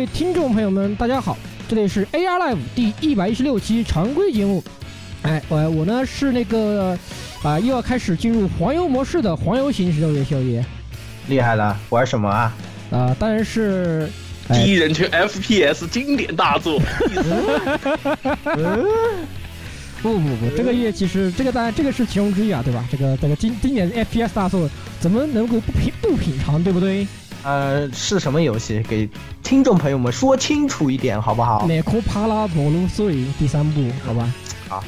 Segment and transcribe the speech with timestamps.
[0.00, 1.36] 位听众朋友们，大家好，
[1.68, 4.64] 这里是 AR Live 第一百一十六期常规节目。
[5.20, 6.98] 哎，我我呢是那个
[7.42, 10.64] 啊，又要开始进入黄油模式的黄油型十六月宵夜
[11.28, 12.56] 厉害了，玩什么啊？
[12.90, 14.08] 啊，当然是
[14.48, 16.80] 第一人称 FPS 经典大作。
[20.00, 22.82] 不不不，这个月其实这个当然这个是其中之一啊，对吧？
[22.90, 24.66] 这个这个经经典 FPS 大作
[24.98, 27.06] 怎么能够不品不品尝，对不对？
[27.42, 28.82] 呃，是什么游戏？
[28.88, 29.08] 给
[29.42, 31.66] 听众朋友们说清楚一点，好不好？
[31.66, 34.32] 奈克帕拉陀鲁碎第三部，好吧？
[34.68, 34.84] 好。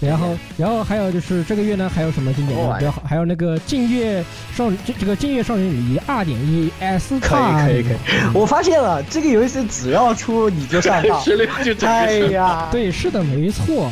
[0.00, 2.76] 然后，然后还有就是这个月呢，还有什么经典的？
[2.76, 4.20] 比较好，还有那个《静月
[4.52, 7.96] 少这这个《静月少女礼仪》二点一 S 可以可以可以。
[8.34, 11.18] 我发现了，这个游戏只要出你就上当。
[11.22, 13.88] 十六就哎呀，对，是的，没错。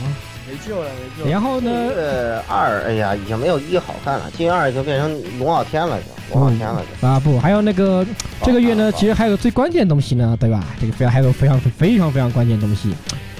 [0.50, 1.30] 没救了，没救了。
[1.30, 1.70] 然后呢？
[1.70, 4.28] 呃，二，哎呀，已经没有一好看了。
[4.36, 7.06] 进二已经变成龙傲天了，就龙傲天了就。
[7.06, 8.04] 啊不，还有那个
[8.42, 10.64] 这个月呢，其实还有最关键的东西呢，对吧？
[10.80, 12.92] 这个非常还有非常非常非常关键的东西，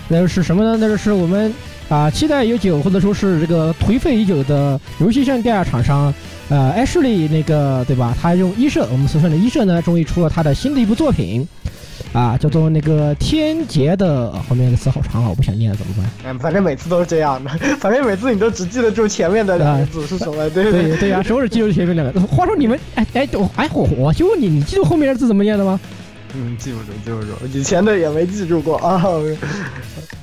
[0.07, 0.77] 那就是什么呢？
[0.81, 1.53] 那就是我们
[1.89, 6.15] 啊期待已久或者说是这个颓废已久的游戏上第二厂商，
[6.49, 8.17] 呃，Ashley 那个对吧？
[8.21, 11.47] 他用一社，我们俗称的一社呢，终于出了他的新的一部作品。
[12.13, 16.11] 啊，叫做那个天劫的后面那个词好长啊，我不想念了怎么办？
[16.25, 20.49] 嗯，反正每次都是这样的， 反正每次你都只记得住前面的两个字是什么？
[20.51, 22.21] 对对对呀，首尔记住前面两个。
[22.23, 25.79] 话说你们，哎哎，我哎我我就问你，你记住后面的字怎么念的吗？
[26.35, 29.03] 嗯，记不住，记不住，以前的也没记住过啊。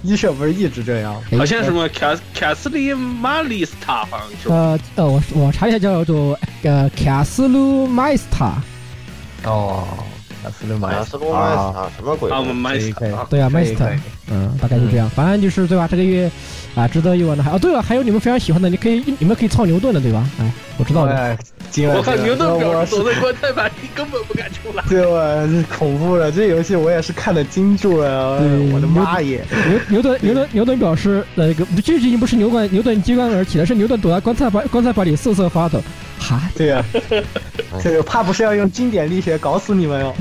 [0.03, 1.15] 医生不是一直这样？
[1.37, 4.49] 好像什么卡卡斯利马里斯塔，好像是。
[4.49, 8.61] 呃呃，我我查一下叫做呃卡斯鲁麦斯塔。
[9.43, 9.85] 哦。
[10.47, 11.17] 卡斯鲁麦斯
[11.73, 12.31] 塔什么鬼？
[12.31, 13.25] 啊，麦斯塔。
[13.29, 13.85] 对啊，麦斯塔。
[14.29, 15.09] 嗯，大概就这样。
[15.09, 15.87] 反正就是对吧？
[15.89, 16.29] 这个月
[16.75, 20.27] 啊，值得一玩的还哦，对了，还有你们非常喜欢的，你可以你们可以操牛顿的，对吧？
[20.39, 21.37] 哎，我知道的。
[21.93, 24.83] 我看牛顿表示躲在棺材板里，根本不敢出来。
[24.89, 25.65] 对吧？
[25.77, 28.39] 恐怖了，这游戏我也是看的惊住了。
[28.73, 29.43] 我的妈耶！
[29.69, 35.81] 牛牛顿牛顿牛顿表示，那个这已经不是牛顿牛顿机关而起了，是牛顿躲在棺材板棺材板里瑟瑟发抖。
[36.19, 36.83] 哈，对呀，
[37.81, 40.15] 这个怕不是要用经典力学搞死你们 哟。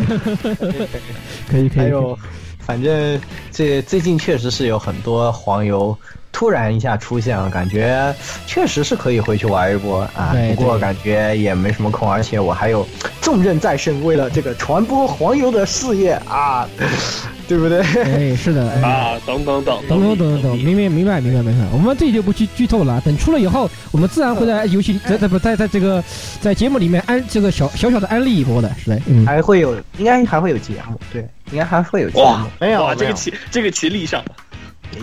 [1.48, 1.84] 可以可以。
[1.84, 2.18] 还有，
[2.60, 3.20] 反正
[3.50, 5.96] 这最近确实是有很多黄油
[6.36, 8.14] 突然一下出现了，感觉
[8.46, 10.36] 确实是可以回去玩一波啊。
[10.54, 12.86] 不过感觉也没什么空，而且我还有
[13.22, 16.68] 重任在身，为了这个传播黄油的事业啊，
[17.48, 17.80] 对不对？
[17.80, 21.66] 哎，是的啊，等等等等等等等，明明明白明白明白。
[21.72, 26.04] 我们这里就不剧剧透了，等出了以后，我们自然会在游戏在在不在在这个
[26.42, 32.36] 在节目里面安这个小小小的安利一波的，是的，还会有，应该还会有节目，对，应该还会有节目。
[32.60, 34.22] 没有，哇，这个棋这个棋立上。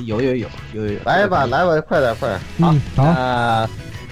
[0.05, 2.39] 有有有有有，来吧来吧，快点快点。
[2.59, 3.69] 好，那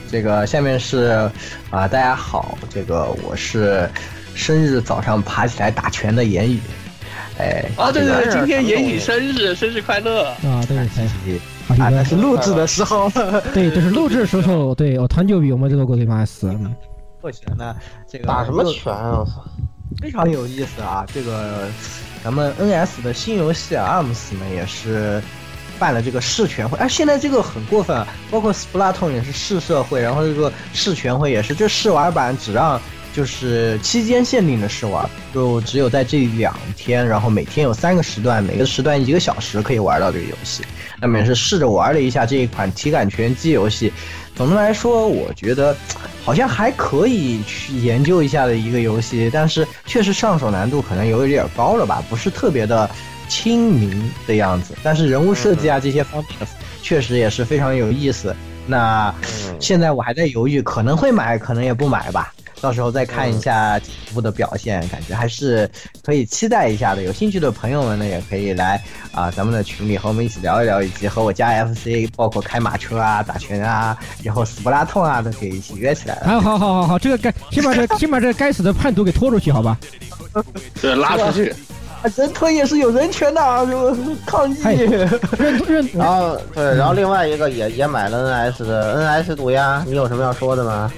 [0.09, 1.29] 这个下面是
[1.69, 3.89] 啊，大家好，这个我是
[4.35, 6.59] 生日早上爬起来打拳的言语，
[7.37, 10.77] 哎，啊对对对，今天言语生日，生日快乐啊，对，
[11.77, 13.09] 啊那是录制的时候，
[13.53, 16.53] 对，这是录制的时候，对我团就比我们这个国际马斯，
[17.21, 17.75] 过去了，那
[18.07, 19.19] 这个打什么拳啊？
[19.19, 19.45] 我操，
[20.01, 21.05] 非常有意思啊！
[21.13, 21.67] 这个
[22.23, 25.21] 咱们 NS 的新游戏啊，ARMS 呢也是。
[25.81, 28.07] 办了这个试全会，哎，现在这个很过分啊！
[28.29, 32.79] 包括 Splatoon 也是试社会，然后这个试全会也是，这试玩版只让
[33.15, 40.63] 就是期间限定的试玩，就只有在这两天，然后每天有三个时段，每个时段一个小时可以玩到这个游戏。
[41.01, 43.91] 那么也是试着玩了一下这一款体感拳击游戏，
[44.35, 45.75] 总的来说，我觉得
[46.23, 52.87] 好像还可以去研究一下的一个游戏，但是确实上手难度可能有一点高了吧，不是特别的。
[53.31, 56.47] 亲民的样子，但是人物设计啊这些方面
[56.83, 58.35] 确实也是非常有意思。
[58.67, 59.13] 那
[59.57, 62.33] 现在我还在犹豫，可能会买，可能也不买吧。
[62.59, 65.67] 到时候再看一下这部的表现，感觉还是
[66.03, 67.01] 可以期待一下的。
[67.01, 68.79] 有兴趣的朋友们呢，也可以来
[69.13, 76.15] 啊咱们的群里和我们一起聊一聊，以及和我加 FC，包括开马车啊、打拳啊，然后死不拉痛啊，都可以一起约起来。
[76.15, 79.75] 啊好好好好，这个该先把这先把这该死的叛徒给拖出去，好吧？
[80.79, 81.55] 对，拉出去。
[82.15, 83.95] 人推也是有人权的，就
[84.25, 84.55] 抗议。
[85.37, 85.89] 认认。
[85.93, 90.91] 然后对，然后另外一个也也买了 NS 的 NS 毒鸦，你有什么要说的吗？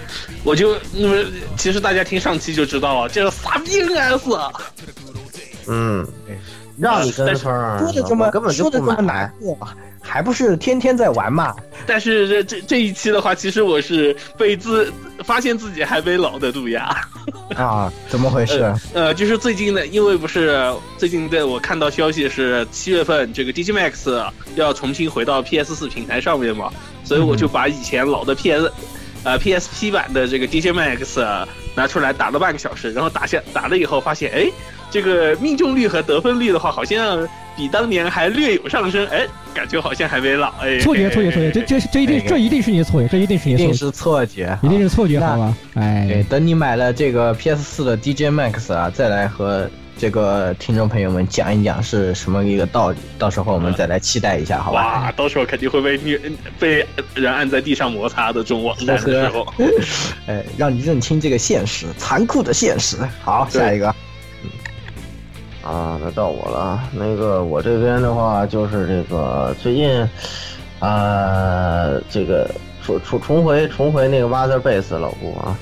[0.44, 1.24] 我就那么，
[1.58, 4.52] 其实大家听上期就知道了，这个傻逼 NS。
[5.68, 6.06] 嗯，
[6.78, 9.32] 让你跟风，说的这么根本就不买。
[10.06, 11.56] 还不是天天在玩嘛？
[11.88, 14.92] 但是这这这一期的话，其实我是被自
[15.24, 16.94] 发现自己还没老的杜亚
[17.56, 17.90] 啊？
[18.10, 18.74] 怎么回事？
[18.94, 24.24] 呃，就是最近的，因为不是最近的，我看到消息是七月份这个 DJ Max
[24.56, 26.70] 要重新回到 PS 四平台上面嘛，
[27.06, 28.70] 所以我就把以前老的 PS
[29.24, 31.18] 呃 PSP 版的这个 DJ Max
[31.76, 34.48] 拿出来打了半个小时，然后打下打了以后发现，哎，
[34.92, 37.28] 这个命中率和得分率的话，好像。
[37.56, 45.56] 比当年还略有上升，哎，感觉好像还没老，哎，错觉，错觉，错觉，这这这一定这一定是你的错觉，这一定是你一定是错觉，一定是错觉，好吧？
[45.76, 55.04] 哎，等你买了这个 PS 四的 DJ Max 啊，再来和这个听众朋友们讲一讲是什么一个道理，到时候我们再来期待一下，好吧？
[55.04, 56.20] 哇，到时候肯定会被虐，
[56.60, 59.48] 被人按在地上摩擦的中网站的时候，
[60.28, 62.98] 哎，让你认清这个现实，残酷的现实。
[63.24, 63.88] 好，下一个。
[65.62, 66.84] 啊，那到我了。
[66.92, 70.10] 那个我这边的话，就是这个最近，
[70.80, 72.54] 啊，这个
[72.86, 75.58] 重重重回重回那个 Mother Base 老顾啊，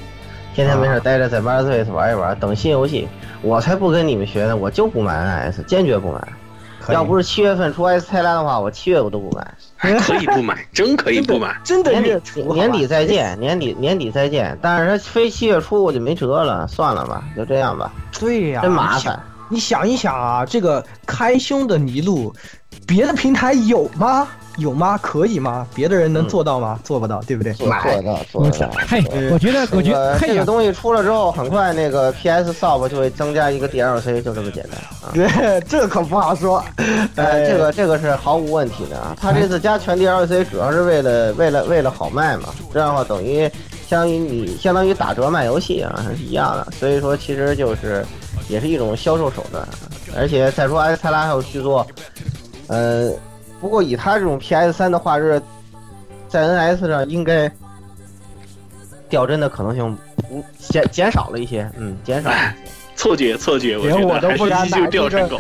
[0.54, 3.08] 天天没事待着在 Mother Base 玩一玩，等新游戏。
[3.42, 6.28] 我才不跟你们学呢，我就不买 NS，坚决不买。
[6.90, 9.48] 要不是七月份出 S 菜单的话，我七月我都不买。
[9.78, 14.58] 可以不买，真可以不买， 真的年底年底再见，年底年底再见。
[14.62, 17.92] 但是它非七月初我就没辙了，算了吧，就这样吧。
[18.20, 19.20] 对呀，真麻烦。
[19.50, 22.34] 你想一想啊，这个开胸的尼禄，
[22.88, 24.28] 别的平台有吗？
[24.58, 25.00] 有吗？
[25.02, 25.66] 可以吗？
[25.74, 26.78] 别的人能做到吗？
[26.84, 27.54] 做不到，对不对？
[27.54, 28.70] 做到，做到。
[28.88, 29.02] 嘿，
[29.32, 35.12] 我觉得，我觉得这个东西出了之后，很快那个 PS Shop 就会增加一个 DLC，就这么简单啊。
[35.16, 36.62] 对，这可不好说。
[37.16, 39.16] 呃，这个这个是毫无问题的啊。
[39.20, 43.50] 他这次加全 DLC 主要是为了为了为了好卖嘛，这样的话等于
[43.88, 46.68] 相当于你相当于打折卖游戏啊，是一样的。
[46.78, 48.06] 所以说，其实就是。
[48.50, 49.66] 也是一种销售手段，
[50.18, 51.88] 而且再说埃斯泰拉还有续作，
[52.72, 53.12] 呃，
[53.60, 55.42] 不过以他这种 PS 三的画质，
[56.30, 57.52] 在 NS 上应该
[59.10, 62.32] 掉帧的可能性不减减少了一些，嗯，减少。
[62.96, 65.40] 错觉，错觉，我连我 都不敢买这个，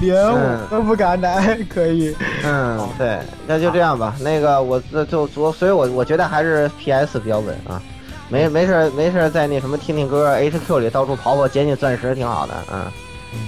[0.00, 2.14] 连我都不敢打，可以。
[2.44, 4.14] 嗯，对，那就这样吧。
[4.20, 7.82] 那个我那就昨，所以我我觉得还是 PS 比较稳啊。
[8.28, 12.84] 没没事没事在那什么听听歌，HQ 里到处跑跑捡捡钻石挺好的，嗯，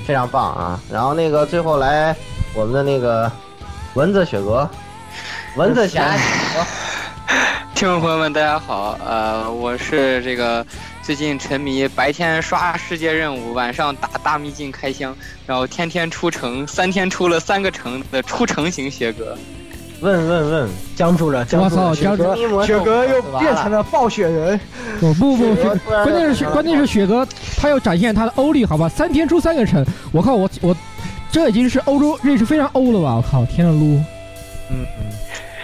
[0.05, 0.81] 非常棒啊。
[0.91, 2.17] 然后那个最后来
[2.55, 3.31] 我们的那个
[3.95, 4.69] 蚊子雪哥，
[5.57, 6.15] 蚊子侠，
[7.75, 10.65] 听众朋友们大家好，呃，我是这个
[11.03, 15.17] 最近沉迷白天刷世界任务，晚上打大秘境开箱，
[15.47, 19.37] 然后天天出城，三天出了三个城的出城型雪哥。
[20.01, 21.47] 问问问，僵住了！
[21.53, 22.25] 我操，僵住！
[22.67, 24.59] 雪哥又变成了暴雪人！
[24.99, 25.55] 不不不，
[25.87, 27.25] 关键是雪，关键是雪哥，
[27.57, 28.89] 他要展现他的欧力，好吧？
[28.89, 30.77] 三天出三个城，我靠，我我，
[31.33, 33.15] 这已经是欧洲认识非常欧了吧？
[33.15, 33.97] 我靠，天呐撸！
[34.71, 35.11] 嗯嗯，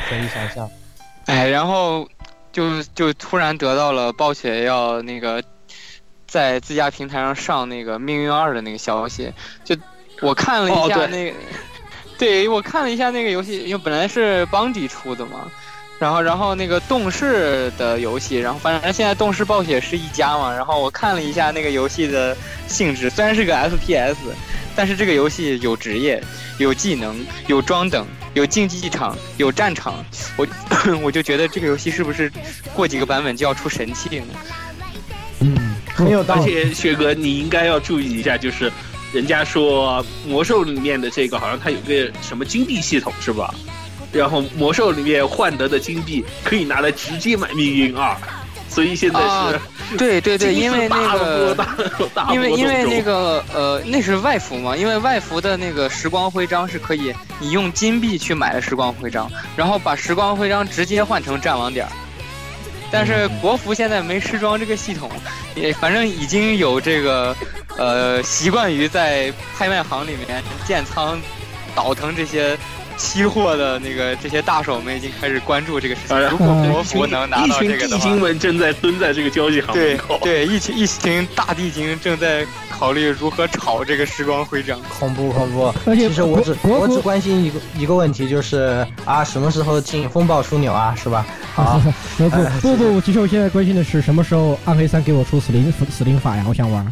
[0.09, 0.69] 可以想象。
[1.27, 2.09] 哎，然后
[2.51, 5.45] 就就突然得到了暴雪要那个
[6.27, 9.31] 在自家平台上上那个《命运二》的那个消息，
[9.63, 9.77] 就
[10.23, 11.37] 我看了一下那个。
[12.19, 15.47] 对，我看了一下那个游戏，因为本来是邦迪出的嘛，
[15.99, 22.37] 然后然后那个动视的游戏，然后反正现在动视暴雪是一家嘛，然后我看了一下那个游戏的
[22.67, 24.17] 性质，虽然是个 FPS，
[24.77, 26.23] 但是这个游戏有职业、
[26.59, 30.05] 有技能、有装等、有竞技场、有战场，
[30.37, 30.47] 我
[31.03, 32.31] 我就觉得这个游戏是不是
[32.73, 34.27] 过几个版本就要出神器呢？
[35.41, 36.41] 嗯，很有道理。
[36.43, 38.71] 而且雪哥，你应该要注意一下，就是。
[39.11, 43.55] 人家说魔兽里面的这个好像它有个什么金币系统是吧？
[44.13, 48.17] 然后魔兽里面换得的金币可以拿来直接买命运二，
[48.69, 51.57] 所以现在是对对对，因为那个
[52.31, 61.87] 因为因为那个呃那是外服嘛，因为外服的那个时光徽章是可以你用金币去买的时光徽章，然后把时光徽章直接换成战王点。
[62.91, 65.11] 但是国服现在没时装这个系统，
[65.55, 67.37] 也反正已经有这个，
[67.77, 71.21] 呃，习惯于在拍卖行里面建仓
[71.75, 72.57] 倒腾这些
[72.99, 76.19] 期货的那个这些大手们已经开始关注这个事情。
[76.29, 80.19] 如果国服能拿到这个的话，地精们正在蹲在这个交易行门口。
[80.23, 84.79] 对，一群一群大地精正在考虑如何炒这个时光徽章。
[84.99, 85.73] 恐怖恐怖！
[85.95, 91.25] 其实我只我只关心一个一个问题，就是啊，什么时候进风暴枢纽啊，是吧？
[91.55, 91.81] 好，
[92.19, 96.45] 不不不，其实我现在关心的是什么时候暗黑三给我出死灵死灵法呀？
[96.49, 96.85] 我想玩。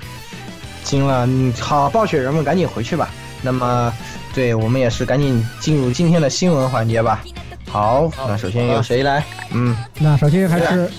[0.84, 1.28] 惊了，
[1.60, 3.10] 好，暴雪人们赶紧回去吧。
[3.42, 3.92] 那么，
[4.36, 7.24] 对我们也是赶紧进入今天的新闻环节吧。
[7.70, 9.24] 好，那首先由谁来？
[9.50, 10.90] 嗯，那首先还是，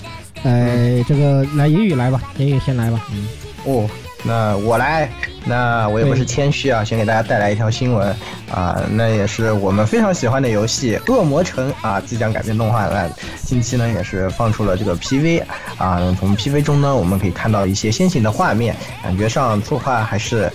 [0.42, 3.00] 呃，这个来言语来吧，言语先来吧。
[3.12, 3.28] 嗯，
[3.64, 3.88] 哦。
[4.24, 5.08] 那我来，
[5.44, 8.12] 那我也不是谦虚啊，先给大家带来一条新闻
[8.52, 13.08] 啊，那也是我们非常喜欢的游戏《恶魔城》啊，即将改编动画了。
[13.44, 15.40] 近期呢，也是放出了这个 PV
[15.76, 20.50] 啊，从 PV 中呢，我们可以看到一些先行的画面，感觉上作画还是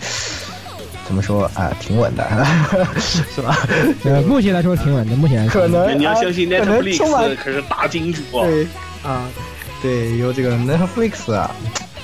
[1.05, 2.24] 怎么说啊，挺稳的，
[3.00, 3.57] 是吧？
[4.03, 8.67] 呃，目前来说挺稳的，目前来说可能你要相信 Netflix 可是大金主啊对
[9.03, 9.27] 啊，
[9.81, 11.50] 对，由这个 Netflix 啊。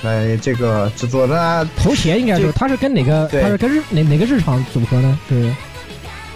[0.02, 3.28] 来，这个制作那头衔应该说他是跟哪个？
[3.28, 5.18] 他是跟日哪哪个日常组合呢？
[5.28, 5.54] 是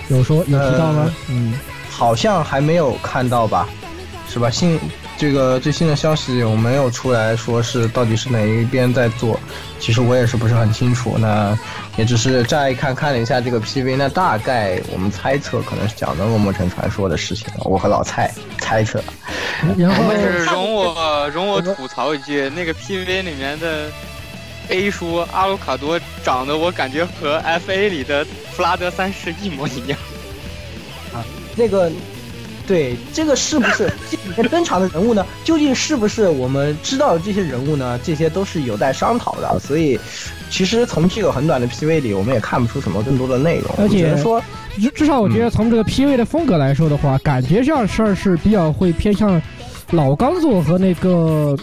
[0.09, 1.11] 有说有提到吗？
[1.31, 1.55] 嗯，
[1.89, 3.67] 好像还没有看到吧，
[4.31, 4.51] 是吧？
[4.51, 4.79] 新
[5.25, 9.41] 这个最新的消息有没有出来说是到底是哪一边在做？
[9.81, 11.17] 其实我也是不是很清楚。
[11.19, 11.59] 那
[11.97, 17.47] 也只是乍一看看了一下这个 PV，那大概我们猜测可能是讲的《恶魔城传说》的事情。
[17.61, 19.03] 我和老蔡猜测。
[19.79, 23.91] 然后是容我容我吐槽一句，那个 PV 里面的
[24.69, 29.99] A 叔阿鲁卡多长得我感觉和 FA 里的弗拉德三世一模一样。
[31.15, 31.25] 啊，
[31.57, 31.91] 那个。
[32.67, 35.25] 对，这个是不是 这里面登场的人物呢？
[35.45, 37.99] 究竟是不是我们知道的这些人物呢？
[38.03, 39.59] 这些都是有待商讨的。
[39.61, 39.99] 所以，
[40.51, 43.71] 其实从这个很短的 PV 里，我们也看不出什么更多的内容。
[43.79, 44.43] 而且说，
[44.77, 49.41] 至至少我觉得从这个 PV 的风格来说的话，感觉上是是比较会偏向
[49.91, 51.57] 老钢作和那个。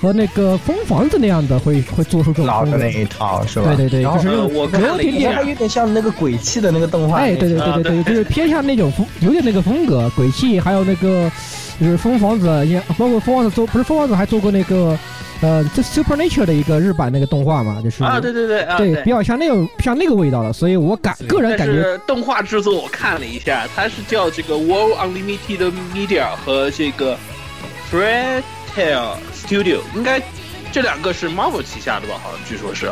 [0.00, 3.74] 和那个疯房子那样的会会做出这种老的那一套是吧？
[3.76, 7.18] 对对对，就是我有点点，它有点像那个鬼泣的那个动画。
[7.18, 10.10] 哎，对对对对对，就是偏向那种风，有点那个风格。
[10.16, 11.30] 鬼泣还有那个
[11.78, 14.98] 就是疯房子，也包括疯房子做，不是疯房子还做过那个
[15.42, 27.16] 呃，这 Super Nature 的一个日版那个动画嘛，就是啊，对对对，对，比较像那种像那个味道的，所以我感个人感觉动画制作我看了一下，它是叫这个 World Unlimited Media 和这个
[27.90, 28.42] Fred
[28.74, 30.22] Tale Studio，应该。
[30.72, 32.14] 这两个是 Marvel 旗下的吧？
[32.22, 32.86] 好像据说是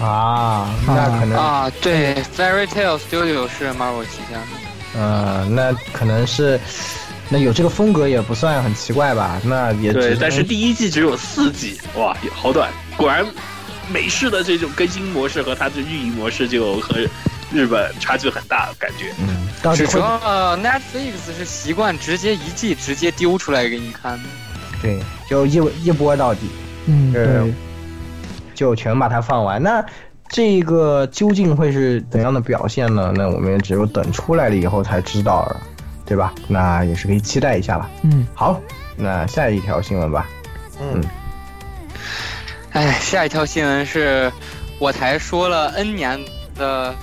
[0.00, 4.46] 啊，那可能啊，对，Fairy Tale Studio 是 Marvel 旗下的。
[4.96, 6.60] 嗯，那可能是，
[7.28, 9.40] 那有这个风格也不算很奇怪吧？
[9.42, 12.70] 那也对，但是第一季只有四集，哇，好短！
[12.96, 13.26] 果然，
[13.92, 16.94] 美式的这种更新模式和它的运营模式就和
[17.52, 19.12] 日本差距很大，感觉。
[19.18, 20.00] 嗯，只说
[20.62, 24.28] Netflix 是习惯直接一季直接丢出来给你看的。
[24.84, 26.40] 对，就一一波到底。
[26.84, 27.54] 嗯，对，
[28.54, 29.62] 就全把它放完。
[29.62, 29.82] 那
[30.28, 33.10] 这个究竟会是怎样的表现呢？
[33.16, 35.56] 那我们也只有等出来了以后才知道了，
[36.04, 36.34] 对吧？
[36.48, 37.88] 那也是可以期待一下吧。
[38.02, 38.60] 嗯，好，
[38.94, 40.26] 那下一条新闻吧。
[40.78, 41.02] 嗯，
[42.72, 44.30] 哎，下一条新闻是
[44.78, 46.20] 我才说了 N 年
[46.54, 46.94] 的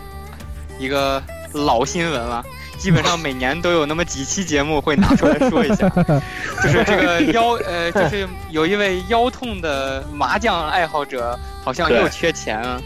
[0.78, 1.24] 一个
[1.54, 2.46] 老新闻了。
[2.82, 5.88] 基本上每年都有那么几期节目会拿出来说一下，
[6.64, 12.82] 就是这个腰呃，就是有一位腰痛的麻将爱好者，好像又缺钱了。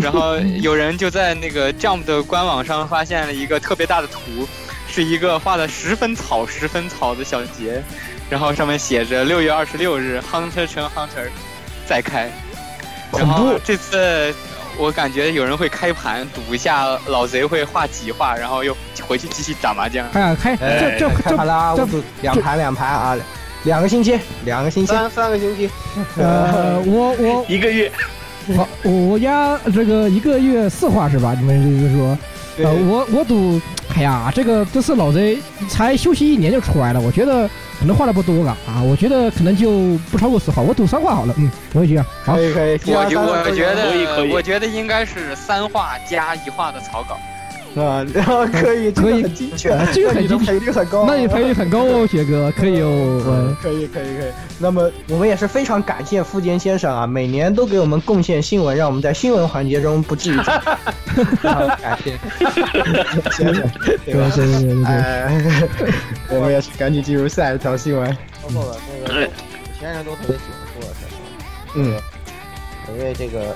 [0.00, 4.46] 然后有人就在那个 Jump 的官网上发现了一个特别大的图，
[4.86, 7.82] 是一个画的十分草十分草的小节，
[8.30, 11.28] 然后上面写着六月二十六日 Hunter 城 Hunter
[11.88, 12.30] 再开，
[13.12, 14.32] 然后这次。
[14.76, 18.76] 我感觉有人会开盘赌一下老贼会画几画，然后又
[19.06, 20.06] 回去继续打麻将。
[20.12, 21.74] 哎呀，开这这开盘啦！
[21.76, 21.86] 这
[22.22, 23.16] 两盘两盘啊，
[23.64, 25.70] 两个星期，两个星期，三三个星期。
[26.16, 27.90] 呃， 我我 一个月，
[28.48, 31.34] 我我家这个一个月四画是吧？
[31.38, 32.18] 你们就是说，
[32.58, 33.60] 呃，我我赌，
[33.96, 35.38] 哎呀，这个这次老贼
[35.68, 37.48] 才休息一年就出来了，我觉得。
[37.78, 47.18] 可能画的不多了啊，我觉得可能就不超过四画，我赌三画好了，嗯，我也这样，可以可以，我我觉得我觉得应该是三画加一画的草稿。
[47.82, 54.30] 啊，然 后可以，可以，很精确，这个很精确， 赔率很高，那你赔率很高哦，雪哥，可以哦，可以，可以，可以。
[54.58, 60.36] 那么我们也是非常感谢富坚先生啊，每年都给我们贡献新闻，让我们在新闻环节中不至于。
[60.36, 62.16] 感谢，
[63.32, 65.68] 先生，对对对对
[66.28, 68.06] 对，我们也是赶紧进入下一条新闻。
[68.42, 68.76] 说错了，
[69.08, 69.28] 那个
[69.80, 71.00] 先生都特别喜欢说的事
[71.74, 71.98] 嗯，
[72.96, 73.54] 因为这个。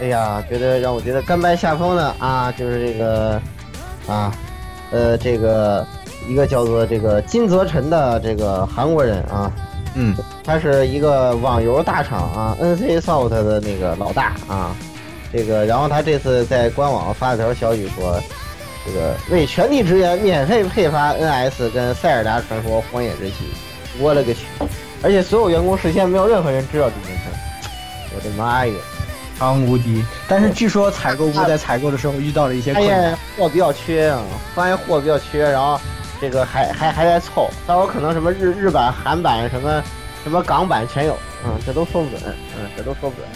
[0.00, 3.42] 哎呀，觉得让我觉得甘拜下风的啊，就是这个
[4.08, 4.34] 啊，
[4.90, 5.86] 呃，这个
[6.26, 9.52] 一个叫做这个金泽辰的这个韩国人啊，
[9.94, 14.74] 嗯，他是一个网游大厂啊，NC Soft 的那个老大啊，
[15.32, 18.20] 这个，然后他这次在官网发了条消息说，
[18.86, 23.34] 这个为全体职员免费配发 NS 跟塞尔达传说荒野之息，
[24.00, 24.40] 我勒个去！
[25.02, 27.24] 而且所有员工事先没有任何人知道这件事，
[28.16, 28.72] 我的妈呀！
[29.38, 30.04] 超无敌！
[30.26, 34.20] 但是据说采购部在采购的时候遇到了一些发困难现，货比较缺啊，
[34.54, 35.80] 发现货比较缺，然后
[36.20, 39.82] 这个还还还在凑，到时候可能什么日日版、韩版、什么
[40.24, 42.20] 什么港版全有，嗯，这都说不准，
[42.58, 43.28] 嗯，这都说不准。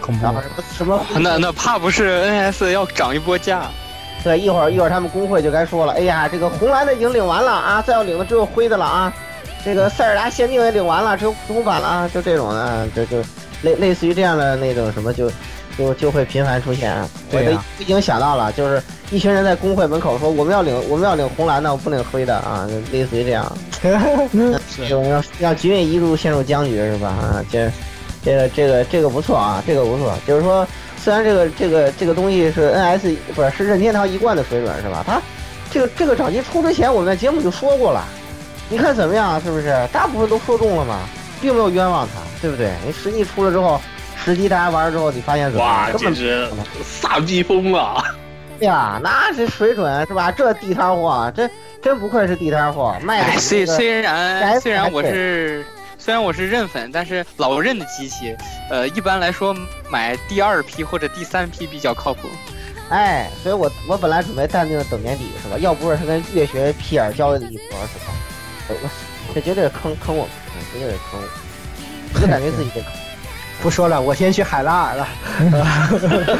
[0.00, 3.62] 恐怖然后什么什么那那怕不是 NS 要涨一波价？
[4.24, 9.12] 对，一会儿一会儿他们工会就该说了，哎呀，这个红蓝的已经领完了啊，再要领的只有灰的了啊，
[9.64, 13.22] 这个塞尔达限定也领完了，只有普通版了啊，就这种的，啊这就
[13.62, 15.30] 类类似于这样的那种什么就。
[15.76, 17.08] 就就会频繁出现啊！
[17.30, 23.56] 我都已经想到了，就是一群人在工会门口说我们要领我们要领红蓝的，我不领灰的啊，类似于这样。
[24.88, 27.10] 就让让局面一路陷入僵局是吧？
[27.10, 27.70] 啊，这
[28.24, 30.12] 这个这个这个不错啊，这个不错。
[30.26, 30.66] 就是说，
[31.00, 35.04] 虽然这个这个这个东西是 NS 不是是任天堂一贯的水准是吧？
[35.06, 35.22] 它
[35.70, 38.04] 这个这个掌机出之前，我们在节目就说过了，
[38.68, 39.40] 你看怎么样？
[39.42, 39.86] 是不是？
[39.92, 41.02] 大部分都说中了嘛，
[41.40, 42.72] 并没有冤枉他，对不对？
[42.84, 43.80] 你实际出了之后，
[44.24, 46.48] 实际大家玩了之后，你发现怎么哇，简直
[46.84, 48.02] 撒逼疯了！
[48.60, 50.32] 哎呀，那是水准是吧？
[50.32, 55.64] 这地摊货，真真不愧是地摊货，卖的虽这个虽然虽然我是
[55.96, 58.36] 虽然我是认粉，但是老认的机器，
[58.68, 59.54] 呃，一般来说
[59.90, 62.28] 买第二批或者第三批比较靠谱。
[62.90, 65.58] 哎，所以我我本来准备淡定的等年底是吧？
[65.58, 68.12] 要不是他跟月学皮尔交易了一波是吧？
[68.68, 68.88] 我我
[69.34, 71.28] 这绝对是坑坑我们，嗯绝对是坑我们，
[72.14, 72.90] 我就感觉自己被坑。
[73.60, 75.08] 不说了，我先去海拉尔了。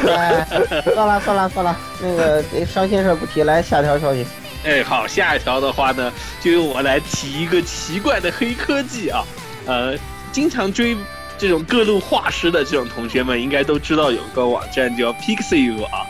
[0.15, 0.47] 哎，
[0.93, 4.25] 算了算了算了，那个这伤心事不提，来下条消息。
[4.63, 6.11] 哎，好，下一条的话呢，
[6.41, 9.23] 就由我来提一个奇怪的黑科技啊，
[9.65, 9.97] 呃，
[10.31, 10.95] 经常追
[11.37, 16.05] 这种各路画师的这种同学们应该都知道有个网站叫 Pixiv 啊，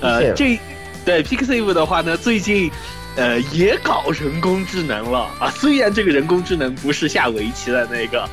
[0.00, 0.58] 呃，这
[1.04, 2.70] 对 Pixiv 的话呢，最近
[3.16, 8.28] 呃也搞人工智能了啊，虽然这个人工智能不是下围棋的那个，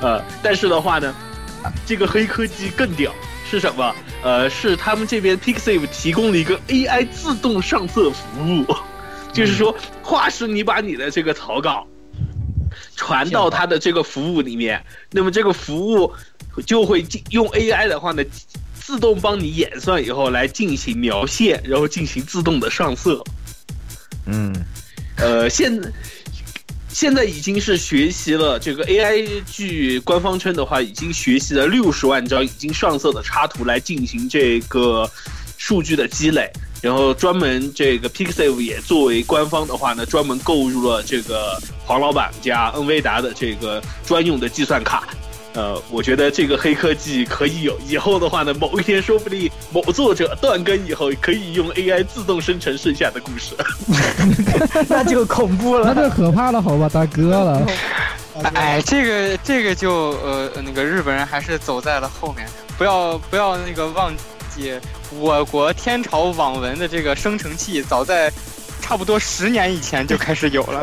[0.00, 1.14] 呃，但是的话呢，
[1.86, 3.12] 这个黑科技更屌。
[3.50, 3.92] 是什么？
[4.22, 8.64] 呃，是他们这边 Pixiv 提供了一个 AI 自动上色服务，
[9.32, 11.84] 就是说，画师你把你的这个草稿
[12.94, 16.12] 传到他的这个服务里面，那么这个服务
[16.64, 18.22] 就会用 AI 的话呢，
[18.72, 23.20] 自动帮你演算以后来进行描线，然后进行自动的上色。
[24.30, 24.54] 嗯，
[25.16, 25.80] 呃，现
[26.88, 35.10] 现在已经是学习了这个 AI，据官方称的话，已经学习了六十万张已经上色的插图来进行这个
[35.58, 36.50] 数据的积累。
[36.82, 45.06] 然后专门这个 Pixiv 也作为官方的话呢，专门购入了这个黄老板加恩威达的这个专用的计算卡。
[45.54, 53.56] 呃，我觉得这个黑科技可以有，以后的话呢，某一天说不定某作者断更以后，可以用 AI 自动生成剩下的故事。
[54.88, 56.08] 那就恐怖了那了。
[56.08, 57.66] 这可怕了，好吧，大哥了。
[58.54, 62.46] 哎，这个这个就呃那个日本人还是走在了后面，
[62.78, 64.14] 不要不要那个忘
[64.54, 64.72] 记
[65.18, 68.32] 我国天朝网文的这个生成器，早在
[68.90, 70.82] 差不多十年以前就开始有了。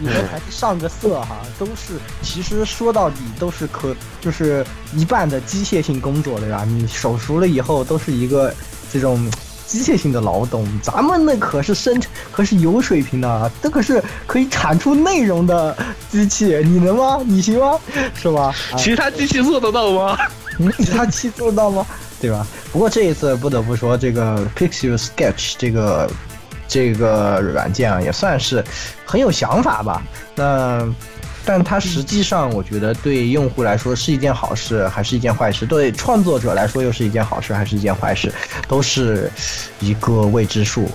[0.00, 6.64] 你们还是上个色哈，都是其实说到底都是可就是一半的机械性工作对吧？
[6.66, 8.54] 你手熟了以后都是一个
[8.90, 9.30] 这种
[9.66, 12.02] 机械性的劳动，咱们那可是生
[12.32, 15.76] 可是有水平的啊，这可是可以产出内容的
[16.10, 17.20] 机器，你能吗？
[17.22, 17.78] 你行吗？
[18.14, 18.44] 是吧？
[18.72, 20.16] 啊其他机器做得到吗？
[20.78, 21.84] 其他机器做得到吗？
[22.24, 22.46] 对吧？
[22.72, 26.10] 不过这一次不得不说，这个 Pixel Sketch 这个
[26.66, 28.64] 这个软件啊，也算是
[29.04, 30.02] 很有想法吧。
[30.34, 30.88] 那
[31.44, 35.66] 但它实际上，我觉得对用户来说是一件好事，还是一件坏事？
[35.66, 38.32] 对创作者来说又是一件好事，还是一件坏事？
[38.66, 39.30] 都是
[39.80, 40.90] 一个未知数。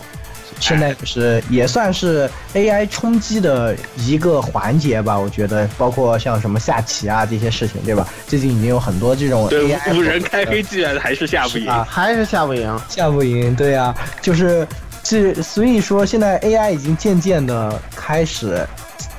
[0.60, 8.08] 现在就是也算是 AI 冲击的一个环节吧，我觉得，包括像什么下棋啊这些事情，对吧？
[8.28, 11.70] 最近已经有很多这种对 AI，五人开黑居然还是下不赢。
[11.70, 12.80] 啊还是下不赢。
[12.88, 14.68] 下不赢，对呀、就是
[15.04, 18.66] 这，所以说现在 AI 已经渐渐的开始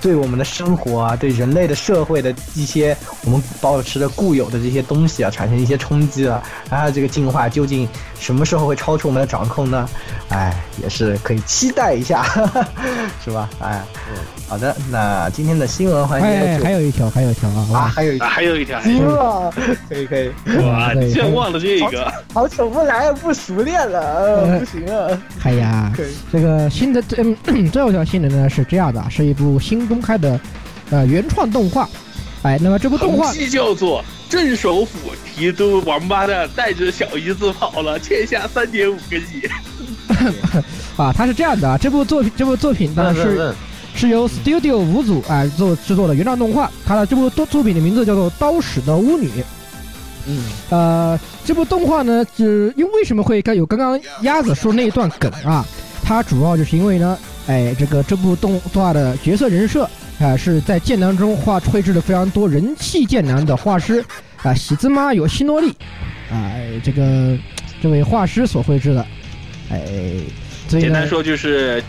[0.01, 6.43] 对我们的生活啊，对人类的社会的一些我们保持着固有的这些东西啊，产生一些冲击了。
[6.71, 7.89] 然后这个进化究竟
[8.21, 9.89] 什么时候会超出我们的掌控呢？
[10.29, 12.23] 哎，也是可以期待一下，
[13.25, 13.49] 是吧？
[13.61, 13.83] 哎，
[14.47, 19.53] 好的，那今天的新闻环节还有一条，还有一条啊，啊，还有一条，还有一条，惊了，
[19.89, 20.31] 可以可以，
[20.63, 25.93] 哇，对你竟然忘了这个，好久不来，不熟练了，呃，不行啊，哎呀，
[26.31, 30.39] 这个新的这嗯最后一条新闻呢是这样的，是一部新公开的
[30.91, 31.89] 呃原创动画。
[32.43, 39.47] 哎，那么这部动画叫做“镇守府提督王八蛋带着小姨子跑了，欠下三点五个亿
[40.97, 43.55] 啊，它是这样的啊，这部作品这部作品呢是
[43.95, 49.29] 是由 Studio 五组啊做制作的原创动画，它的这部作作品的名字叫做《刀使的巫女》。
[50.27, 55.65] 嗯，呃，这部动画呢，是因为为什么会刚有刚刚鸭子说那一段梗啊？
[56.03, 59.89] 它主要就是因为呢，哎，这个这部动动画的角色人设
[60.21, 64.05] 啊、是在剑南中画绘制了非常多人气剑南的画师
[64.43, 65.71] 啊，喜兹妈有希诺利
[66.31, 67.37] 啊、哎这个
[67.83, 69.07] 这位画师所绘制的，
[69.71, 69.81] 哎，”。
[70.69, 71.83] 所以简单，说就是，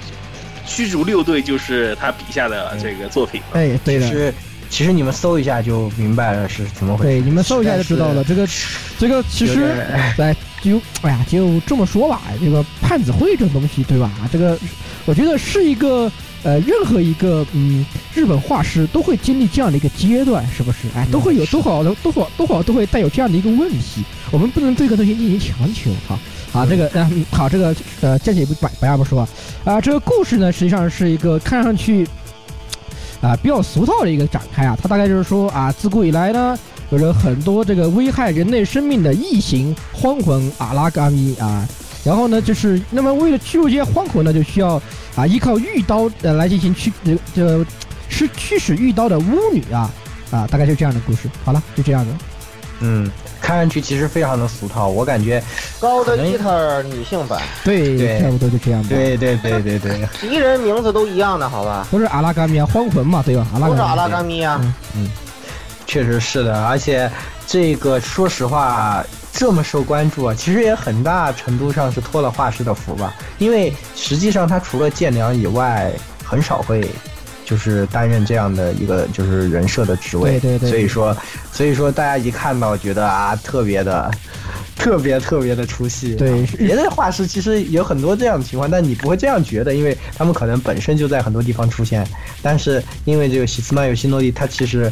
[0.65, 3.39] 驱逐六队就是他笔下的这个作品。
[3.53, 4.33] 哎，对的，其实
[4.71, 7.11] 其实你们搜一下就明白了是怎么回事。
[7.11, 8.23] 对，你们搜一下就知道了。
[8.23, 8.47] 这个，
[8.97, 14.09] 这个其实点，哎，就哎呀，就这么说吧，这个判子会这种东西，对吧？
[14.31, 14.57] 这个，
[15.05, 16.11] 我觉得是一个
[16.43, 20.87] 呃，任何一个嗯，日本画师都会经历这样的一个阶段，是不是？
[20.95, 26.17] 哎，都会有多少的多少多少都会带有这样的一个问题，我们不能对这个东西进行强求哈。
[26.51, 29.29] 好，这个嗯，好，这个呃，暂且不白白话不说啊，
[29.63, 32.07] 啊，这个故事呢，实际上是一个看上去
[33.21, 36.57] 啊比较俗套的一个展开啊，它大概就是说啊，自古以来呢，
[36.89, 41.65] 有着很多这个危害人类生命的异形荒魂阿拉嘎咪啊，
[42.03, 44.81] 然后呢，就是那么为了驱逐这些荒魂呢，就需要
[45.15, 47.65] 啊依靠玉刀呃来进行驱呃这
[48.09, 49.89] 是驱使玉刀的巫女啊
[50.31, 51.29] 啊，大概就这样的故事。
[51.43, 52.13] 好了，就这样的。
[52.83, 55.41] 嗯，看上去其实非常的俗套，我感觉，
[55.79, 61.85] 高的吉他女性版，对，对差不多就这样吧。，对对对对对，敌人名字都一样的，好吧？
[61.91, 63.45] 都是阿拉嘎咪啊，荒魂嘛，对吧？
[63.53, 63.69] 阿拉嘎咪。
[63.69, 64.59] 都是阿拉嘎米啊，
[65.85, 67.07] 确实是的，而且
[67.45, 75.91] 这个说实话这么受关注啊，其实也很大程度上是托了画师的福吧，因为实际上他除了剑良以外，
[76.23, 76.87] 很少会。
[77.43, 81.17] 就是担任这样的一个就是人设的职位，对对对所以说，
[81.51, 84.09] 所以说大家一看到觉得啊，特别的，
[84.77, 86.15] 特别特别的出戏。
[86.15, 92.07] 对是别的画师其实有很多这样的情况，但你不会这样觉得，因为他们可能本身就在很多地方出现。
[92.41, 94.89] 但是因为这个喜斯曼有希诺利，他其实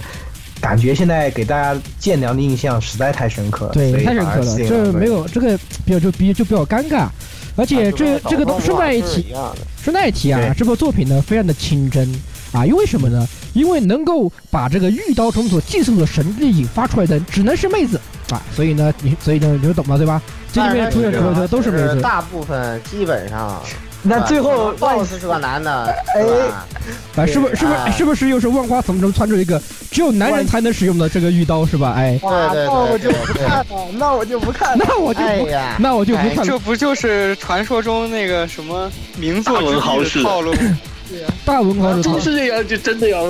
[0.61, 7.07] 感觉现在给大家剑良的印象实在太深刻了，对太深刻了，这没有这个比较就比就比较尴尬，
[7.55, 12.07] 而且这这个东顺带一提一，样的，顺带一提啊，这部作品呢非常的清真
[12.51, 13.27] 啊，因为什么呢？
[13.53, 20.21] 因为能够把这个御刀虫所寄送的神力引发出来的只能是妹子啊，所以呢，你所以呢你就懂了对吧？
[20.51, 23.61] 这里面出现出来的都是妹子，大部分基本上。
[24.01, 25.85] 那最后 BOSS 是个男的，
[26.15, 26.65] 哎对吧
[27.17, 31.93] 啊，是不是是不是是不是又是万花丛中窜出一个只有男人才能使用的这个玉刀是吧？
[31.97, 34.85] 哎，对对对那我就对对不看了，那我就不看了。
[34.87, 36.59] 那我就不哎呀，那我就不哎，看了这。
[36.59, 40.53] 不就是传说中那个什么名作 大文豪式套路？
[41.43, 43.25] 大文豪的真是这样，就真的要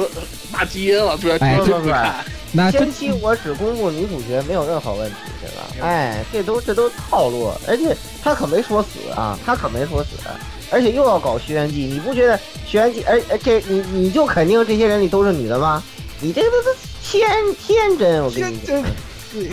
[0.52, 2.14] 骂街了，不然哎真不看。
[2.52, 5.88] 那这前期我只公布女主角没有任何问题，对吧？
[5.88, 10.10] 哎，这都这都套路，而且他可没说死啊，他可没说死，
[10.70, 13.04] 而且又要搞轩辕记，你不觉得轩辕记？
[13.08, 15.84] 而而这你你就肯定这些人里都是女的吗？
[16.22, 16.70] 你这个都都
[17.02, 18.84] 天天真，我跟你讲，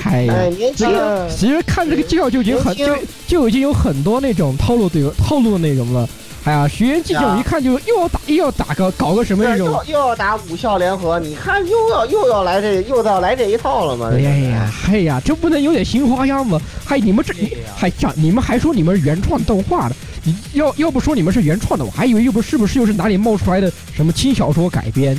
[0.04, 0.88] 哎呀哎，年轻，
[1.28, 2.86] 其实看这个介绍就已经很就
[3.26, 6.08] 就已经有很多那种套路对套路的内容了。
[6.44, 14.10] 哎呀，学员这种一看就又要打又要打个搞个什么那种又，又要打武校联合，你看又要又要来这又要来这一套了吗？
[14.12, 16.60] 哎呀，哎呀，这不能有点新花样吗？
[16.84, 17.34] 还你们这
[17.74, 20.15] 还讲你们还说你们是原创动画的，你
[20.52, 25.16] 要要不说你们是原创的，我还以为又不是不是又是哪里冒出来的什么轻小说改编？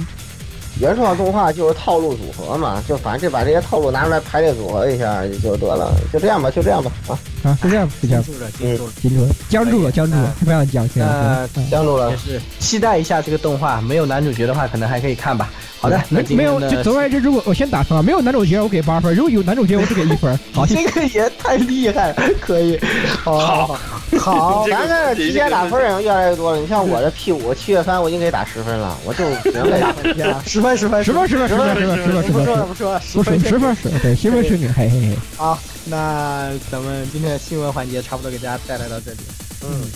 [0.79, 8.91] 原创动画就是套路组合嘛，就反正就把这些套路拿出来排列组合一下就得了，就这样吧，就这样吧，啊，啊，就这样，就这样，记住了，记住了。
[9.01, 12.17] 记住了，僵住了，僵住了，不想讲，现在那嗯僵住了也。
[12.17, 15.49] 是期待一下这个动画，没有男主角的话，可能还可以看吧。
[15.79, 20.37] 好的，那没没有，就总而言之，如果我先打分啊，没有男主角我给八分，如果有男主角我只给一分。
[20.51, 22.79] 好，这个也太厉害了，可以。
[23.23, 23.77] 好，
[24.19, 30.41] 好，咱 这提前打分人越来越多了，你像我的 P 五七月番我已经给打十分了，我就明白了。
[30.47, 35.17] 十分，十分，十分，十分，十分，十分，十分，十分，不说了，不说了，十分十分十分，十分是女，嘿嘿嘿。
[35.35, 39.17] 好，那咱们今天的新闻环节差不多给大家带来到这里。
[39.63, 39.87] 嗯。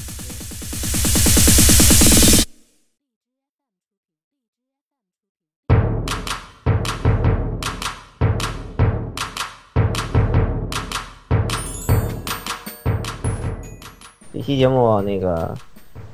[14.33, 15.53] 这期节目那个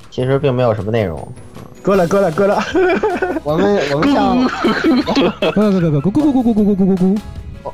[0.10, 1.32] 其实并没有什么内容。
[1.84, 2.62] 够了够了够了！
[3.46, 4.36] 我们 我们笑。
[5.52, 7.20] 够够够够咕咕咕咕咕咕咕咕咕！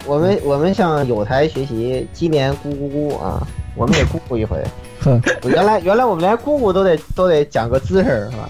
[0.05, 4.63] 我们我们向有台学习，今年咕咕咕啊，我们也咕咕一回。
[5.03, 8.49] 呵，原来原来我们连咕咕都得都得讲个姿势是吧？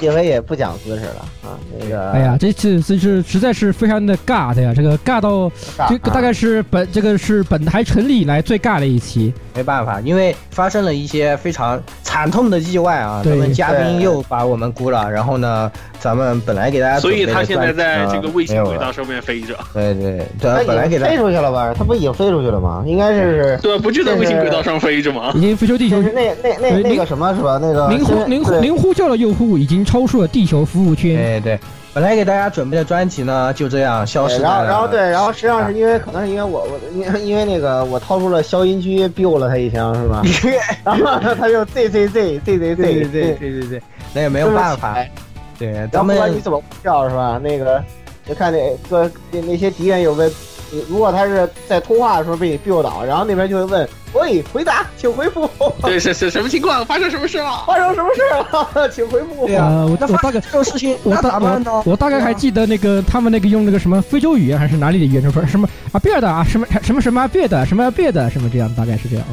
[0.00, 2.10] 这回也不讲姿势了啊，那个。
[2.10, 5.50] 哎呀，这次这是实在是非常的尬的呀，这个尬到
[5.88, 9.32] 这个大概是本这个是本台成立以来最尬的一期。
[9.54, 19.56] 没办法，因为发生了一些非常惨痛的意外啊，咱们嘉宾又把我们估了，然后呢，咱们本来给大家所以他现在在这个卫星轨道上面飞着。
[19.74, 21.74] 对对对，本来给他飞出去了吧？
[21.76, 22.84] 他不已经飞出去了吗？
[22.86, 25.32] 应该是对，不就在卫星轨道上飞着吗？
[25.34, 26.00] 已经飞出地球。
[26.00, 27.58] 那那那那个什么是吧？
[27.60, 31.18] 那个您呼您呼您呼叫的用户已经超出了地球服务圈。
[31.18, 31.58] 哎对。
[31.92, 34.42] 本来给大家准备的专辑呢，就这样消失了。
[34.42, 40.22] 然后，然后对，然后实际上是因为可能是因为我我因因为那个我掏出了消音狙 biu 了他一枪是吧？
[40.84, 43.82] 然后他就 z z z z z z 对对对对，
[44.14, 44.96] 那也没有办法。
[45.58, 47.40] 对，咱们不管你怎么叫是吧？
[47.42, 47.82] 那个
[48.24, 50.30] 就看那个那那些敌人有问，
[50.88, 53.88] 如果他是在通话的时候被你 biu 倒，然后那边就会问。
[54.12, 55.48] 喂，回答，请回复。
[55.82, 56.84] 对，是是什么情况？
[56.84, 57.62] 发生什么事了？
[57.64, 58.20] 发生什么事
[58.74, 58.88] 了？
[58.90, 59.46] 请回复。
[59.46, 69.24] 对啊，我我大概这种事情，我大我我大概还记得那个他们那个用那个什么非洲语言还是哪里的语言说什么啊别的啊什么什么什么别的什么别的什么这样，大概是这样。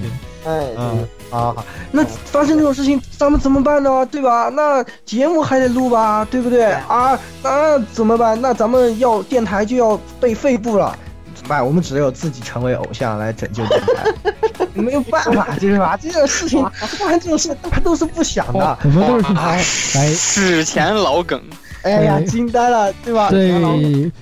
[0.45, 4.08] 哎，嗯好，那发生这种事情咱们怎么办呢？
[4.12, 4.47] 对吧？
[4.54, 7.17] 那节目还得录吧，对不对啊？
[7.41, 8.39] 那怎么办？
[8.39, 10.95] 那咱们要电台就要被废布了。
[11.47, 11.65] 办？
[11.65, 15.97] 我们只有自己成为偶像来拯救电台， 没有办法，就是吧？
[15.99, 16.62] 这种事情，
[16.99, 18.77] 不然这种事大家都是不想的。
[18.83, 19.33] 我们都是
[19.97, 21.41] 哎， 史前老梗，
[21.83, 23.29] 哎呀，惊呆了，对吧？
[23.29, 23.53] 对，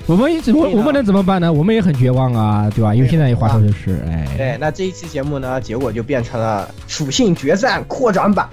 [0.05, 1.51] 我们我我们能怎么办呢？
[1.51, 2.93] 我们也很绝望啊，对吧？
[2.93, 8.47] 因为现在话说就是，哎，对，那这一期节目呢，结果就变成了属性决战扩展版。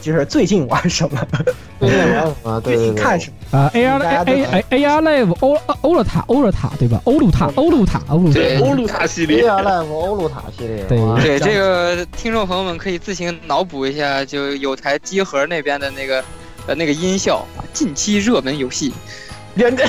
[0.00, 1.20] 就是最近玩什么？
[1.80, 2.60] 最近玩什么？
[2.64, 3.58] 最近看什么？
[3.58, 7.00] 啊，A R A A A R Live 欧欧罗塔欧罗塔对吧？
[7.04, 10.84] 欧鲁塔欧鲁塔欧鲁塔欧鲁塔系列，A R Live 欧鲁塔系列。
[10.88, 16.22] 对对，这个听众朋友们可以自行脑补一下，就有台机盒那边的那个
[16.66, 18.92] 呃那个音效啊，近期热门游戏。
[19.58, 19.84] 人家，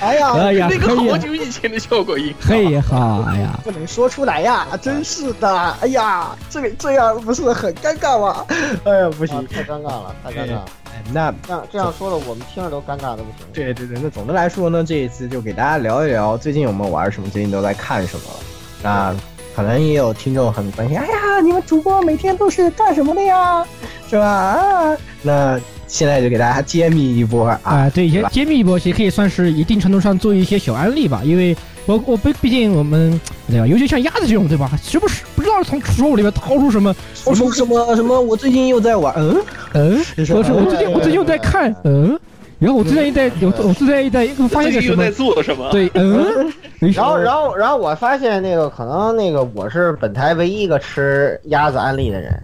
[0.00, 8.46] 哎呀，哎呀，那个好久以前的效果音，嘿哈，哎呀，不能说出来呀，真是的，哎呀，这这样不是很尴尬吗？
[8.84, 10.64] 哎呀，不行，太尴尬了，太尴尬了。
[11.12, 13.46] 那这样这样说的，我们听着都尴尬的不行。
[13.52, 18.26] 对对对，那总的来说呢，这一次就给大家聊一聊最近我们玩什么，最近都在看什么。
[18.80, 19.12] 那
[19.56, 23.66] 可能也有听众很关心，哎呀，你们主播每天都是干什么的呀？
[24.08, 24.24] 是吧？
[24.24, 25.58] 啊，那。
[25.92, 27.88] 现在就给大家揭秘一波啊！
[27.90, 31.20] 对，揭揭秘一波，也可以算是一定程度上做一些小案例吧。
[31.22, 38.18] 因为我我毕毕竟我们对吧，尤其像鸭子这种对吧，时不时不知道从书里面掏出什么，掏出什么什么。
[38.18, 39.38] 我最近又在玩，嗯
[39.74, 42.18] 嗯，我是我最近我最近又在看，嗯，
[42.58, 45.70] 然后我最近在有我最近在发现个什么，在做什么？
[45.70, 46.50] 对，嗯，
[46.94, 52.42] 然后然后然后我发现那个可能那个我是本台唯一一个吃鸭子安利的人。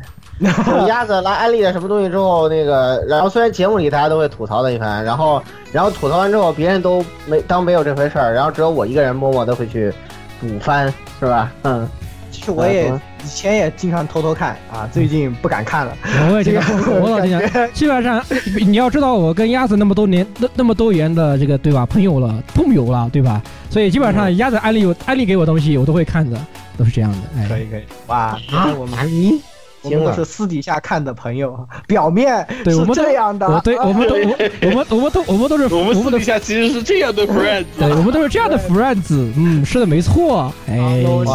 [0.86, 9.92] 鸭子来安利了什么东西之后，那个，然后虽然节目里大家都会吐槽他一番，然后，然后吐槽完之后，别人都没当没有这回事儿，然后只有我一个人默默的会去
[10.40, 11.52] 补番，是吧？
[11.62, 11.88] 嗯，
[12.30, 12.88] 其实我也
[13.24, 15.96] 以前也经常偷偷看啊，最近不敢看了。
[16.30, 18.24] 我也经常，我老经常，基本上
[18.64, 23.42] 你要知道，我跟鸭子那么多年那那么多年的这个对吧，朋友了，朋友了，对吧？
[23.70, 26.38] 所以基本上鸭子安利有安利给我东西，我都会看的，
[26.76, 27.18] 都是这样的。
[27.36, 28.38] 哎，可以可以，哇，
[28.78, 28.98] 我们。
[29.82, 41.34] 我们都是私底下看的朋友，表面对我们这样的，对，我们都我们我们都我们都是我们私底下其实是这样的 friends，对，我们都是这样的 friends，嗯，是的，没错，哎，哇，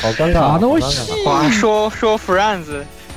[0.00, 1.12] 好尴尬，东西。
[1.24, 2.66] 话说说 friends，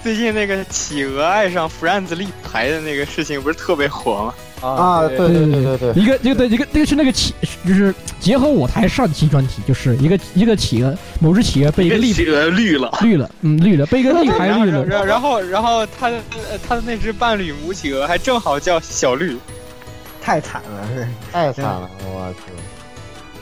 [0.03, 4.33] 最近那个企鹅爱上 friends 立牌的那个事情不是特别火吗？
[4.61, 7.33] 啊，对对对对对，一个一个对一个那个是那个企，
[7.67, 16.19] 就是结合我台上期专题，就是一个一个企鹅，某只企鹅被一个立企鹅绿了，绿了，嗯，绿了，被一个立牌绿了，然后然后他的
[16.67, 19.37] 他的那只伴侣母企鹅还正好叫小绿，
[20.21, 22.51] 太惨了，是 太惨了，我去。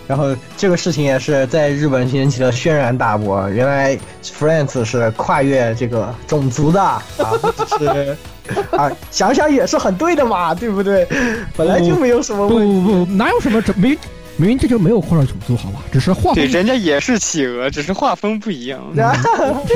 [0.08, 7.02] 然后这个事情也是在日本引起了轩然大波，原来 France 是跨越这个种族的啊，
[7.80, 8.16] 是。
[8.78, 11.08] 啊，想想也是很对的嘛，对不对？
[11.56, 13.98] 本来就没有什么问题，不不，哪有什么这没，
[14.38, 15.80] 明明这就没有跨越种族，好吧？
[15.92, 19.14] 只是画对，人家也是企鹅，只是画风不一样，画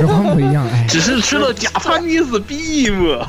[0.06, 3.24] 风不一样，哎，只是吃了甲帕尼斯 beam。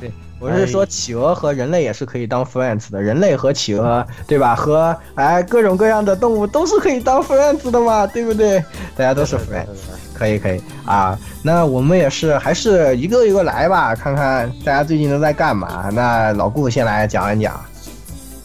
[0.00, 4.54] 对，我是说企鹅和人类也是可以当 friends 的，人类和企鹅，对吧？
[4.54, 8.58] 和哎各种各样的动物都是可以当 friends 的嘛，对不对？
[8.96, 9.66] 大家都是 friends，
[10.14, 11.18] 可以可以啊。
[11.42, 15.90] 那我们也是还是一个一个来吧，看看大家最近都在干嘛。
[15.92, 17.60] 那老顾先来讲一讲。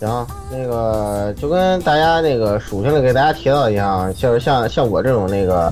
[0.01, 5.69] 行，那个就跟大家那个属性里给大家提到一样，就是像像我这种那个，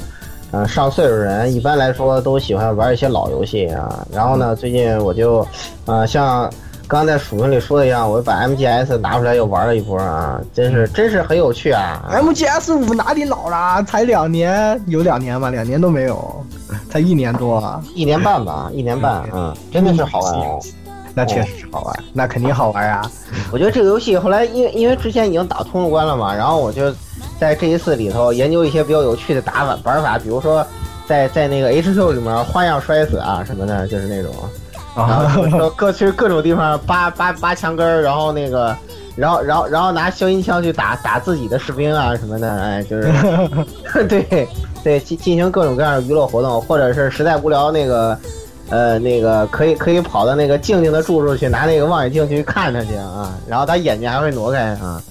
[0.52, 4.06] 嗯，上岁数人，一般来说都喜欢玩一些老游戏啊。
[4.12, 5.48] 然后呢，最近我就，
[5.86, 6.52] 呃，像
[6.88, 12.02] 刚才属性里说的一样，我把 MGS 拿出来又玩了一波啊，真是真是很有趣啊。
[12.10, 13.84] MGS 五哪里老了？
[13.84, 15.50] 才两年，有两年吗？
[15.50, 16.45] 两年都没有，
[16.89, 20.60] 才一年多，一年半吧，一年半，嗯，真的是好玩。
[21.13, 23.12] 那确实是好玩，那肯定好玩啊！
[23.52, 26.93] 我觉得这个游戏后来，因为因为之前已经打通了关了嘛，然后我就
[27.39, 30.65] 在这一次里头研究一些比较有趣的打法玩法，比如说
[31.08, 34.32] 在在那个 H Q 里面花样摔死啊什么的，就是那种，
[34.98, 38.76] 然后 各去各种地方扒扒扒墙根儿，然后那个，
[39.16, 43.12] 然后然后然后拿消音枪去打打自己的士兵啊什么的，哎，就是
[44.10, 44.48] 对
[44.84, 48.18] 对进进行各种各样的娱乐活动，或者是实在无聊那个。
[48.70, 55.02] 呃，那个可以可以跑到那个静静的住处去，拿那个望远镜去看他去啊，然后他眼睛还会挪开啊，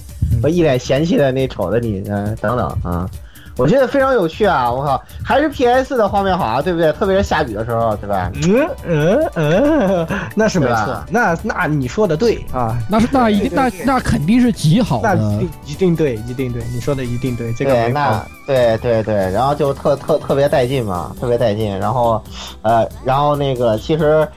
[0.43, 3.09] 我一脸嫌弃的那瞅着你，嗯，等等啊。
[3.57, 4.71] 我觉得非常有趣啊！
[4.71, 6.91] 我靠，还是 PS 的画面好啊，对不对？
[6.93, 8.31] 特别是下雨的时候，对吧？
[8.35, 11.03] 嗯嗯嗯，那是没错。
[11.09, 15.17] 那那你说的对啊，那是那一定那那肯定是极好的，
[15.65, 18.25] 一定对，一定对，你说的一定对，这个没错。
[18.45, 21.77] 对对对，然后就特特特别带劲嘛，特别带劲。
[21.79, 22.21] 然后，
[22.61, 24.27] 呃，然后那个其实。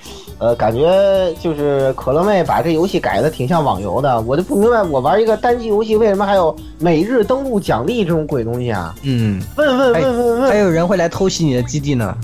[0.40, 8.94] 呃，感觉就是可乐妹把这游戏改的挺像网游的，我就不明白，我玩一个单机游戏为什么还有每日登录奖励这种鬼东西啊？
[9.02, 12.16] 嗯，问问问问问，还有人会来偷袭你的基地呢？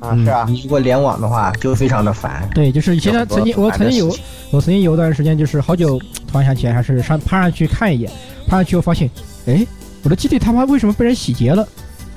[0.00, 2.46] 啊，是啊，你如果联网的话，就非常的烦。
[2.54, 4.14] 对，就是以前曾经我曾经有
[4.50, 5.98] 我曾经有一段时间，就是好久
[6.30, 8.12] 突然想起来，还是上爬上去看一眼，
[8.46, 9.08] 爬上去我发现，
[9.46, 9.66] 哎，
[10.04, 11.66] 我的基地他妈为什么被人洗劫了？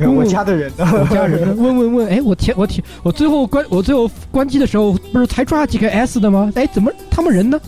[0.08, 0.86] 我家的人呢？
[0.94, 6.52] 我家人问问问，哎，我天，我天，我最后关，我最后关机的时候，不是才抓几个 S 的吗？
[6.56, 7.60] 哎，怎么他们人呢？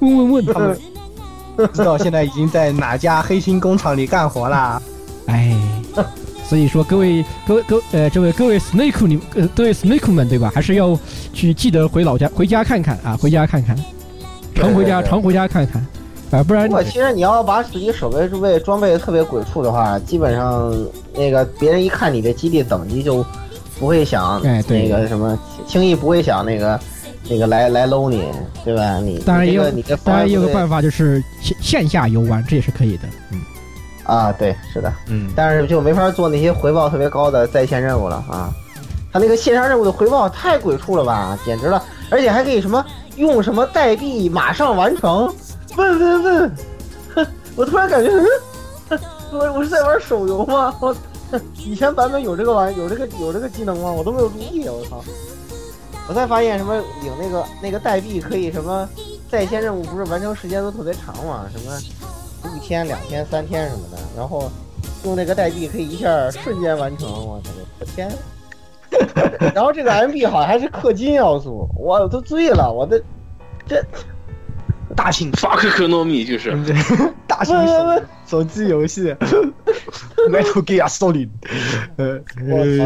[0.00, 0.76] 问问问，他们
[1.56, 4.80] 不 知道现在已经在哪家黑心工厂里干活啦？
[5.26, 5.54] 哎，
[6.44, 10.50] 所以说各位各位各呃，这位各位 Snake 你呃，各位 Snake 们对吧？
[10.54, 10.98] 还是要
[11.32, 13.76] 去记得回老家回家看看啊，回家看看，
[14.54, 15.84] 常回家常回家看看。
[16.30, 20.74] 啊，不然如果其实你要把自己守卫位装备特别鬼畜的话，基本上
[21.14, 23.24] 那个别人一看你的基地等级就
[23.78, 26.78] 不会想那个什么，轻易不会想那个
[27.30, 28.24] 那个来来搂你，
[28.64, 28.98] 对吧？
[28.98, 29.64] 你当然也有，
[30.04, 33.04] 当然也有个办法就是线线下游玩，这也是可以的。
[33.32, 33.40] 嗯，
[34.04, 38.52] 啊，对，是的，嗯，但是就没法做那些回报特别高的在线任务了啊。
[39.10, 42.84] 他那个线上任务的回报太鬼畜了吧，简直了，而且还可以什么
[43.16, 45.32] 用什么代币马上完成。
[45.78, 46.56] 问问问，
[47.54, 48.10] 我突然感觉，
[49.30, 50.74] 我我是在玩手游吗？
[50.82, 50.94] 我
[51.56, 53.92] 以前版本有这个玩有这个有这个技能吗？
[53.92, 55.04] 我都没有注意，我操！
[56.08, 58.88] 我才发现什么领那个那个代币可以什么
[59.30, 61.46] 在线任务不是完成时间都特别长嘛？
[61.54, 61.78] 什么
[62.56, 64.50] 一天两天三天什么的，然后
[65.04, 67.50] 用那个代币可以一下瞬间完成，我操！
[67.78, 68.10] 我天！
[69.54, 73.00] 然后这个 M B 好像还是氪金要素，我都醉了，我的
[73.68, 73.80] 这。
[74.96, 76.50] 大型法克科诺米就是
[77.26, 79.14] 大型手手机游戏，
[80.30, 81.28] Metal Gear Solid
[81.96, 82.18] 呃。
[82.48, 82.84] 我操！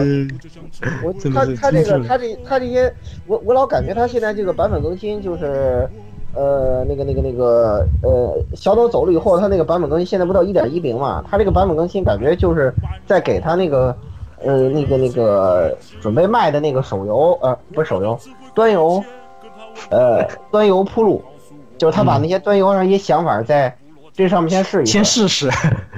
[1.05, 2.93] 我他他这个他这他这些，
[3.27, 5.89] 我我老感觉他现在这个版本更新就是，
[6.35, 11.25] 呃，那个那个那个呃，小岛走了以后，他那个版本更新现在不到一点一零嘛？
[11.31, 12.73] 他这个版本更新感觉就是
[13.07, 13.97] 在给他那个
[14.45, 18.19] 呃那个那个准备卖的那个手游呃不是手游
[18.55, 19.03] 端游，
[19.91, 21.23] 呃端游铺路。
[21.83, 23.77] 就是他把那些端游上一些想法在
[24.15, 25.51] 这上面先试一 先试试。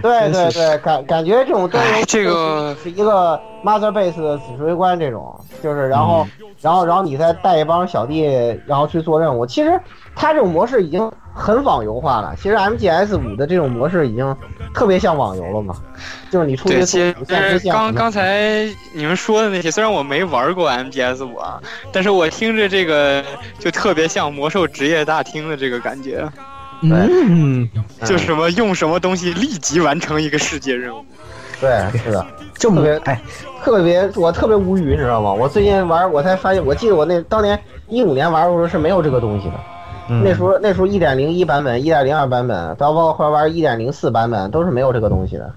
[0.03, 6.27] 对对对，感感觉这种端游这个是一个 mother base 的指挥官，这种就是然后
[6.61, 8.25] 然后然后你再带一帮小弟，
[8.67, 9.47] 然后去做任务。
[9.47, 9.81] 其实
[10.15, 12.35] 它这种模式已经很网游化了。
[12.37, 14.37] 其实 MGS 五的这种模式已经
[14.75, 15.75] 特别像网游了嘛，
[16.31, 17.15] 就是你出去其实
[17.71, 21.59] 刚刚才你们说的那些，虽然我没玩过 MGS 五啊，
[21.91, 23.25] 但是我听着这个
[23.59, 26.29] 就特别像魔兽职业大厅的这个感觉。
[26.83, 27.69] 嗯，
[28.05, 31.05] 就什么用什么东西立即完成一个世界任务。
[31.61, 32.27] 对，是的，
[32.59, 33.21] 就特别哎，
[33.63, 35.33] 特别我特别无语，你知道吗？
[35.33, 39.55] 我最近玩，我才发现，我记得我那当年一五年玩的时候是没有这个东西的。
[40.23, 45.51] 那时候那时候一点零一版本、一点零二版本，到包括后来玩一点零四版本，都是没有这个东西的。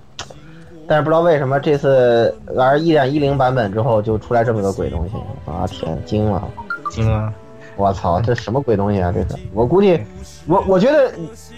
[0.88, 5.16] 但是不知道为什么这次玩一点一零版本之后，就出来这么个鬼东西
[5.52, 5.68] 啊！
[5.68, 6.42] 天，惊了，
[6.90, 7.34] 惊了！
[7.78, 9.12] 我操，这什么鬼东西啊！
[9.14, 10.00] 这是我估计，
[10.48, 11.14] 我我觉得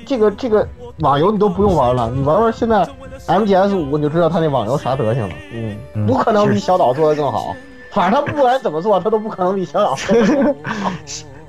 [0.06, 0.68] 这个这个
[1.00, 2.86] 网游你都不用玩了，你玩玩现在
[3.26, 5.34] MGS 五你就知道他那网游啥德行了。
[5.54, 7.56] 嗯，不可能比小岛做的更好。
[7.92, 10.92] 反正他不管怎么做，他都不可能比小岛做的更好。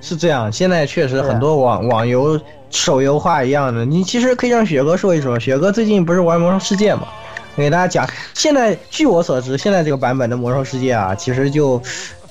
[0.00, 2.40] 是这样，现在确实很多网网游
[2.70, 3.84] 手游化一样的。
[3.84, 7.08] 你其实可以让雪哥说一说，雪哥最近不是玩魔兽世界嘛？
[7.56, 11.82] 给大家讲，现在据我所知，现在这个版本的魔兽世界啊，其实就。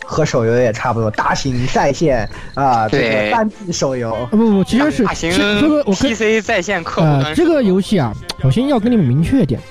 [0.09, 4.27] 和手游也差不多，大型在线啊，对，单机手游。
[4.31, 7.35] 不不，其实是大型这个我 PC 在线客户端。
[7.35, 9.61] 这个游戏啊，首先要跟你们明确一点，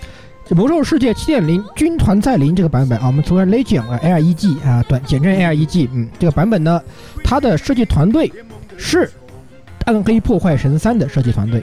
[0.55, 6.81] 《魔兽世界七点零：军团再临》这个版本啊，我们昨天 Legion 啊，L.E.G 啊，短简称 L.E.G，嗯，这个版本呢，
[7.25, 8.33] 它的设计团队
[8.77, 9.07] 是
[9.87, 11.61] 《暗黑破坏神三》的设计团队。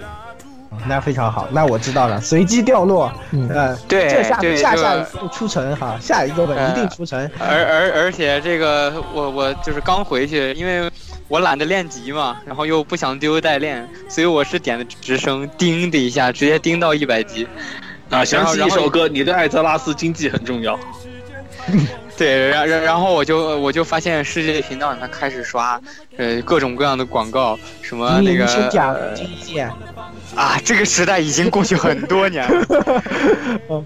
[0.88, 2.20] 那非常好，那我知道了。
[2.22, 7.30] 随机掉落，嗯，对，这下下下出城哈，下一个本一定出城。
[7.40, 10.90] 而而而且这个我我就是刚回去，因为
[11.28, 17.48] 我懒得练级嘛，然后又不想丢代练，所以我是点的直升，叮的一下直接叮到一百级。
[18.10, 20.80] 啊，想起一首歌，你对艾泽拉斯经济很重要。
[22.18, 25.80] 对，然然然后我就我就发现世界频道里面开始刷，
[26.18, 28.46] 呃，各种各样的广告，什么那个。
[30.36, 32.66] 啊，这个时代已经过去很多年了。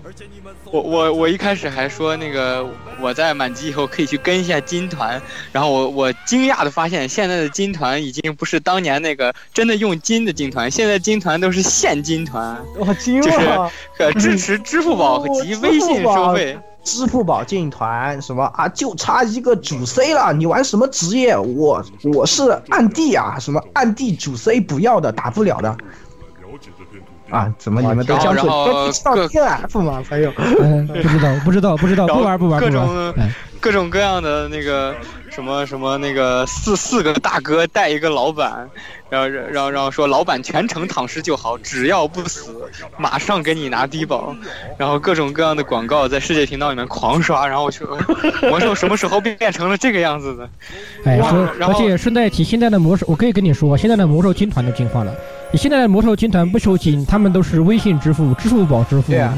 [0.72, 2.68] 我我我一开始还说那个
[3.00, 5.22] 我在满级以后可以去跟一下金团，
[5.52, 16.58] 然后我我惊讶的发现现在的金团已经不是当年那个真的用金的金团，现在金团都是现金团，我惊了，就是 支持支付宝及微信收费。
[16.90, 18.68] 支付宝进团什么啊？
[18.70, 21.38] 就差一个主 C 了，你玩什么职业？
[21.38, 21.84] 我
[22.16, 25.78] 我是暗地啊，什么暗地主 C 不要的，打不了的。
[27.30, 30.04] 啊，怎么你们都江水都知道 TF 吗？
[30.10, 30.42] 朋友，不
[31.08, 33.14] 知道，不知道，不知道，不玩，不玩，各种
[33.60, 34.96] 各种各样的那个
[35.32, 38.70] 什么什么那个四四个大哥带一个老板，
[39.10, 42.54] 然后然后然后说老板全程躺尸就好，只要不死，
[42.98, 44.36] 马上给你拿低保。
[44.78, 47.98] 然后各种各样的广告在世界频道里面狂刷，然后我说
[48.50, 50.50] 魔兽什么时候变变成了这个样子的？
[51.06, 55.14] 哎，而且顺带提，现在的魔兽，我可以跟你说，现在的魔兽军团都进化了。
[55.52, 59.12] 你现在的魔兽军团不收金，他们都是微信支付、支付宝支付。
[59.12, 59.38] 对啊，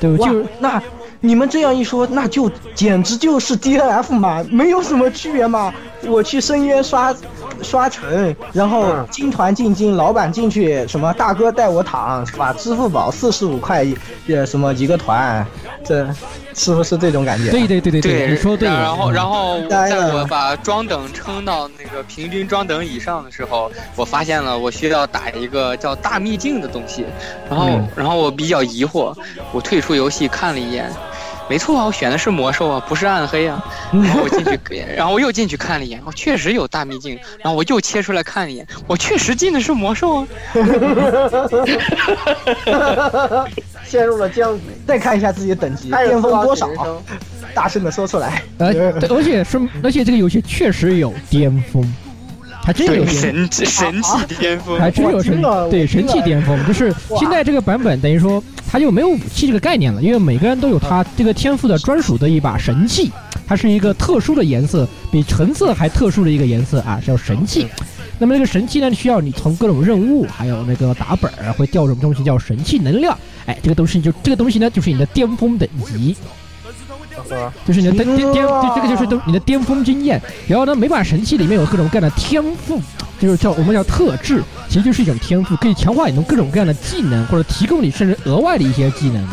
[0.00, 0.82] 对，就那
[1.24, 5.72] 你们这样一说，那就简直就是 D N F 嘛，没有什么区别嘛。
[6.04, 7.14] 我去深渊刷
[7.62, 12.52] 刷城，然后金团进金，老板进去，什么大哥带我躺，是吧？
[12.52, 13.96] 支付宝四十五块一，
[14.26, 15.46] 呃，什么一个团，
[15.84, 16.06] 这。
[16.54, 17.50] 是不是这种感觉？
[17.50, 18.68] 对对对对对，你说对。
[18.68, 27.06] 然后然后在我把装等撑到那个平均装等以上的时候，我发现了我需要打一个叫大秘境的东西。
[27.48, 29.16] 然后然后我比较疑惑，
[29.50, 30.92] 我退出游戏看了一眼，
[31.48, 33.62] 没错啊，我选的是魔兽啊，不是暗黑啊。
[33.92, 37.18] 然后我进去， 然后我又进去看了一眼，我确实有大秘境。
[37.42, 40.26] 然后我又切出来看了一眼，我确实进的是魔兽啊。
[43.84, 44.62] 陷入了僵局。
[44.86, 46.68] 再看一下自己的等级，巅峰多少？
[47.54, 48.42] 大声的说出来。
[48.56, 48.68] 呃，
[49.10, 51.84] 而且是，而且这个游戏确实有巅峰，
[52.64, 56.58] 还真有神神器巅峰，还真有神对神器巅峰。
[56.66, 63.10] 就是现在这个版本等于说，它就没有武器这个概念了，因为每个人都有他这个天赋的专属的一把神器，
[63.46, 67.66] 它是一个特殊的颜色，比橙色还特殊的一个颜色啊，叫神器。
[68.18, 73.18] 那么这个神器呢，需要你从各种任务，还有那个打本儿会掉什么东西，叫神器能量。
[73.46, 76.14] 哎，这个东西就这个东西呢，就是你的巅峰等级，
[77.66, 80.20] 就是你的巅巅巅，这个就是都你的巅峰经验。
[80.46, 82.80] 然后呢，每把神器里面有各种各样的天赋，
[83.20, 89.26] 就是叫我们叫特质，其实就是一种天赋，可以强化你的各种各样的技能，或者提供你甚至额外的一些技能。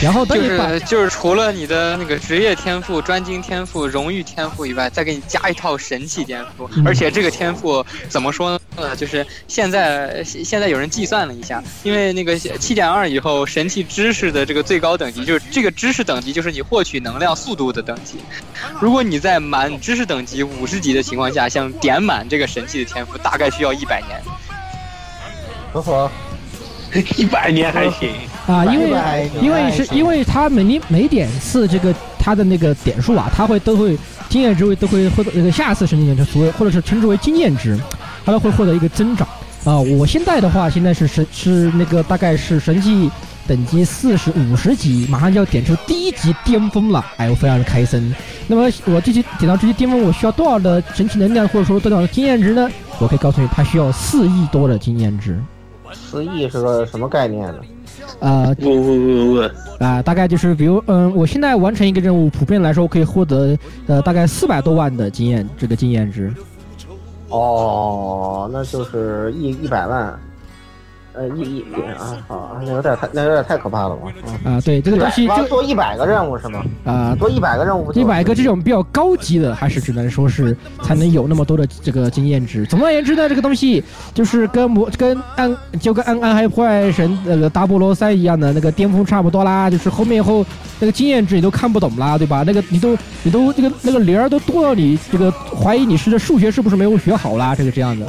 [0.00, 6.68] 然后就是就是除了你的那个职业天赋、专精天赋、荣誉天赋以外，再给你加一套神器天赋。
[6.84, 8.94] 而且这个天赋怎么说呢？
[8.94, 18.18] 就是现在现在有人计算了一下，因为那个七点二以后神器知识的这个最高等级，就是这个知识等级就是你获取能量速度的等级。
[18.80, 24.20] 如果你在满知识等级五十级的情况下，想点满这个神器的天赋，大概需要一百年。
[25.72, 26.10] 不错。
[27.16, 28.10] 一百年还行
[28.46, 33.96] 啊，因为因为是因为他每你每点次这个他的那个点数啊，他会都会
[34.28, 37.78] 经验值会都会获得那个下次神经点就所谓或者是称之为经验值，
[38.24, 39.26] 他都会获得一个增长
[39.64, 39.78] 啊。
[39.78, 43.10] 我现在的话，现在是神是那个大概是神迹
[43.46, 48.14] 等级四十五十级，马上就要点出第一级巅峰了，哎，我非常的开心。
[48.46, 52.70] 那么我这级点到这级巅峰，我需要多少的神奇能量或者说多少的经验值呢？
[52.98, 55.38] 我可以告诉你，它需要四亿多的经验值。
[55.92, 57.60] 四亿是个什么概念呢？
[58.20, 66.32] 呃，不不不不啊，大概就是比如，嗯，我现在完成一个任务，普遍来说可以获得呃大概四百多万的经验，这个经验值。
[67.28, 70.18] 哦，那就是一一百万。
[71.18, 74.02] 呃，一一点啊，好，那有点太，那有点太可怕了吧？
[74.44, 76.62] 啊，对，这个东西就做一百个任务是吗？
[76.84, 82.64] 啊，做一百个任务，一百个这种比较高级的，还是只能说是才能有那么多的这个经验值。
[82.66, 83.82] 总而言之呢，这个东西
[84.14, 90.46] 就是跟魔跟暗就跟暗暗黑破坏神那个大菠萝三一样的那个巅峰差不多啦，就是后面以后
[90.78, 92.44] 那个经验值你都看不懂啦，对吧？
[92.46, 97.56] 那个你都你都那个那个零儿都多到你这个怀疑你是这数学是不是没有学好啦？
[97.56, 98.06] 这个这样的。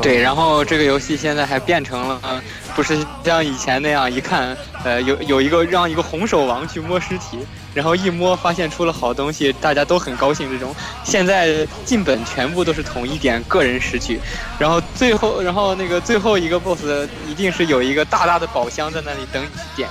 [0.00, 2.42] 对，然后这个游戏现在还变成了，
[2.74, 7.38] 不是像以前那样，一看，呃，有有一个让一个红手王去摸尸体，
[7.74, 10.50] 然后一摸发现出了好东西，大家都很高兴。
[10.50, 10.74] 这种
[11.04, 14.20] 现在进本全部都是统一点个人拾取，
[14.58, 16.82] 然后最后，然后那个最后一个 boss
[17.28, 19.88] 一定是有一个大大的宝箱在那里等你去点，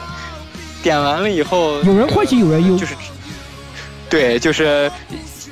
[0.82, 2.96] 点完了以后，有人欢喜有人忧，就是，
[4.10, 4.91] 对，就是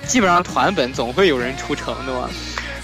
[0.08, 2.30] 基本上团本总会有人出城的嘛。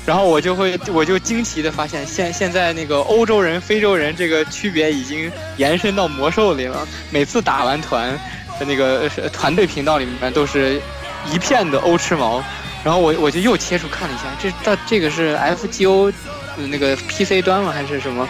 [0.08, 6.88] 然后我就会，我就惊奇的发现，现现在那个欧洲人、非洲人这个区别已经延伸到魔兽里了。
[7.12, 8.18] 每次打完团，
[8.66, 10.82] 那个团队频道里面都是
[11.30, 12.42] 一片的欧吃毛。
[12.86, 16.14] 然后我我就又切出看了一下，这这这个是 FGO
[16.70, 17.74] 那个 PC 端吗？
[17.74, 18.26] 还是什么？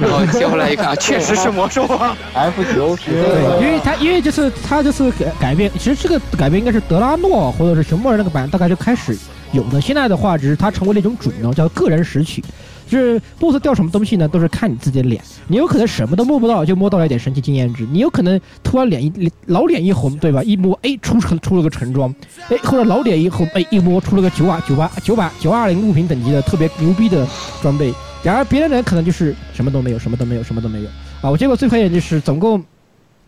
[0.00, 3.06] 然后切回来一看，确实是魔兽啊，FGO PC。
[3.06, 9.16] 对，因为它因为就是它就是改改变，其实这个改变应该是德拉诺或者是熊猫人那个版大概就开始。
[9.52, 12.42] 有的现在的话，只是它成为了一种主流，叫个人拾取，
[12.88, 15.22] 就是 BOSS 掉什么东西呢，都是看你自己的脸。
[15.46, 20.42] 你有可能什么都摸不到，就摸到了一点神奇经验值；你有可能突然脸一老脸一红，对吧？
[20.42, 22.14] 一摸，哎，出成出了个橙装，
[22.48, 27.26] 哎，或者老脸一红，哎，一摸出了个九二九八九百九二零物品等级的特别牛逼的
[27.60, 27.92] 装备。
[28.22, 30.88] 然而别的人可能就是什么都没有，什么都没有，什么都没有
[31.20, 31.28] 啊！
[31.28, 32.62] 我结果最可怜就是总共，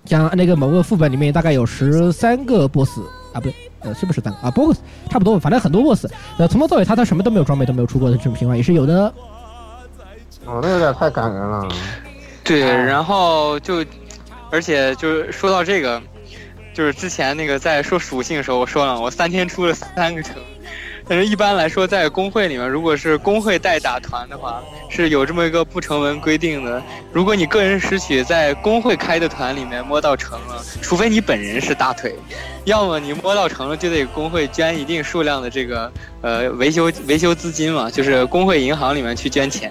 [0.05, 3.01] 像那个某个副本里面大概有十三个 BOSS
[3.33, 3.55] 啊，不对。
[3.81, 4.79] 呃，是不是三个啊？boss
[5.11, 6.07] 差不多，反正很多 boss。
[6.39, 9.13] 呃，从头到尾他他什么都没有装备，都没有出过的这种情况也是有的。
[10.47, 11.69] 哦，那有点太感人了。
[12.43, 13.85] 对，然后就，
[14.51, 16.01] 而且就是说到这个，
[16.73, 20.37] 就是之前那个在说属性的时候，我说了，我三天出了三个城。
[21.07, 26.83] 但是一般来说，在工会里面，如果是工会代打团的话，是有这么一个不成文规定的：
[27.13, 32.17] 如果你个人拾取在工会开的团里面摸到成了，除非你本人是大腿，
[32.65, 35.93] 要么你摸到成了就得工会捐一定数量的这个
[36.23, 39.71] 呃维修维修资金嘛，就是工会银行里面去捐钱。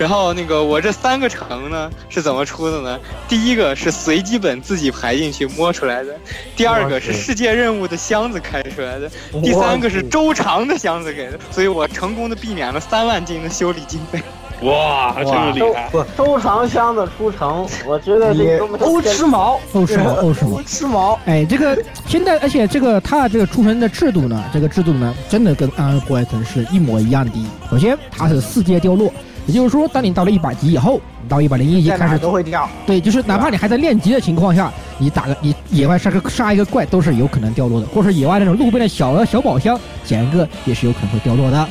[0.00, 2.98] 然后那个我这三个城呢是怎么出的呢？
[3.28, 6.16] 第一个是随机本自己排进去摸出来的，
[6.56, 9.10] 第二个是世界任务的箱子开出来的，
[9.42, 14.18] 第三个是周长的箱子给的，所以我成功的避免了三万金的修理经费。
[14.62, 15.90] 哇，真是厉害！
[16.16, 21.18] 周长箱子出城，我觉得这欧吃毛，欧吃毛，欧吃毛，吃毛。
[21.26, 21.76] 哎，这个
[22.06, 27.32] 现在，而且这个它这个出城的制度呢，这个制度呢，真的跟《暗黑破坏神》是一模一样的。
[27.70, 29.12] 首先，它是四阶掉落。
[29.50, 32.70] 也就是说，当你到了一百级以后，你到一百零一级开始都会掉。
[32.86, 41.68] 对，就是哪怕你还在练级的情况下，你打个你野外杀个杀一个怪都是有可能掉落的，或是野外那种路边的小小宝箱捡一个也是有可能会掉落的。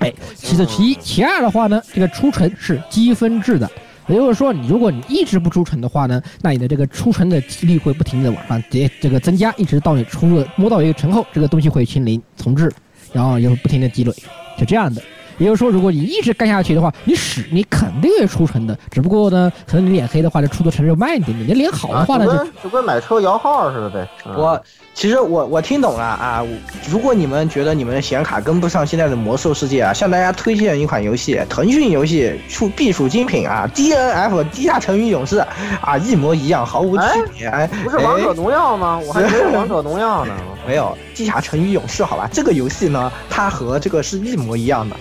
[0.00, 3.70] 哎，其次其一，其二的话呢，这个出城是积分制的，
[4.06, 12.70] 也就是说，你如果你一直不出城的话呢，那你的这个出城的几率会不停的往上叠，这个增加，一直到你出了摸到一个城后，这个东西会清零重置，
[13.12, 14.12] 然后又不停的积累，
[14.58, 15.02] 就这样的。
[15.38, 18.76] 也就是说，如果你一直干下去的话，你屎你肯定会出城的。
[18.90, 21.48] 只不过呢，可能你脸黑的话，这出的城就慢一点点。
[21.48, 24.08] 你脸好的话呢，就就跟买车摇号似的呗。
[24.36, 24.60] 我
[24.94, 26.44] 其实我我听懂了啊。
[26.90, 35.38] 如果你们觉得你们的显卡跟不上现在的魔兽世界啊，向大家推荐一款游戏，腾讯游戏出必属精品啊，D N F 地下城与勇士
[35.80, 37.04] 啊，一模一样，毫无区
[37.36, 37.46] 别。
[37.46, 38.98] 哎，不是王者荣耀吗？
[39.06, 40.34] 我还以为王者荣耀呢。
[40.66, 44.96] 没有地下城与勇士，好吧，这个游戏呢，它和这个是一模一样的。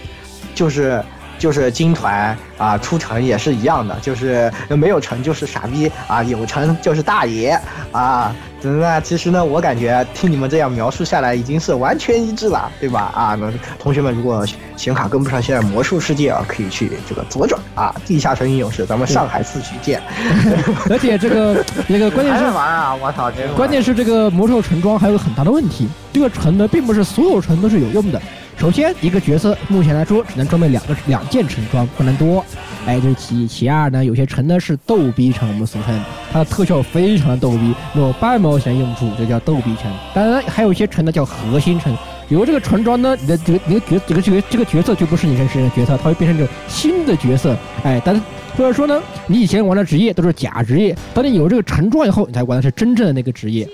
[0.58, 1.03] 就是
[1.38, 7.60] 就是金团啊，出城也是一样的，就是没有城就是傻逼啊，有城就是大爷
[7.91, 8.36] 啊。
[8.64, 13.12] 那其实呢，我感觉听你们这样描述下来，已经是完全一致了，对吧？
[13.14, 14.43] 啊，那同学们如果
[14.76, 20.01] 显卡跟不上现在魔兽世界啊，可以去这个左转啊，地下城与勇士，咱们上海四区见。
[20.89, 23.32] 而且这个这个关键是玩啊，我操！
[23.55, 28.20] 关键是这个魔兽城装还有很大的问题，这个城呢，并不是所有城都是有用的。
[28.60, 32.43] 首先，一个角色目前来说只能装备两个两件橙装，不能多。
[32.88, 33.47] 哎，这是其一。
[33.47, 39.93] 其二呢，有些橙呢是逗逼橙，我们俗称它的特效非常的逗逼，没有半毛钱用处，就叫逗逼橙。
[40.16, 41.95] 当然，还有一些橙呢叫核心橙，
[42.30, 47.55] 有这个橙装呢，你的这个你的角这个这个这个角色就不是你真实的角色，它会变成这种新的角色。
[47.84, 48.22] 哎，但是
[48.58, 53.70] 或者说呢，你以前玩的职业都是假职业，当你有这个橙装以后，你才玩的是真正的那个职业。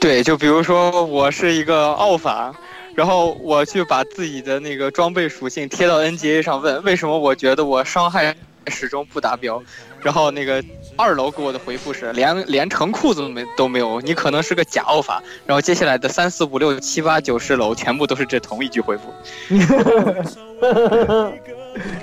[0.00, 2.52] 对，就比如说我是一个奥法。
[2.98, 8.34] 然后我去把自己的那个装备属性贴到 NGA 上问，为什么我觉得我伤害
[8.66, 9.62] 始终不达标？
[10.02, 10.60] 然后那个
[10.96, 15.22] 二楼给我的回复是连连成裤子都没都没有，你可能是个假奥法。
[15.46, 19.04] 然后接下来的三四五六七八九十楼全部都是这同一句回复。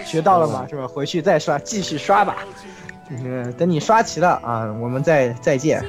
[0.06, 0.66] 学到了吗？
[0.70, 0.88] 是吧？
[0.88, 2.38] 回去再刷，继续刷吧。
[3.10, 5.84] 嗯，等你刷齐了啊，我们再再见。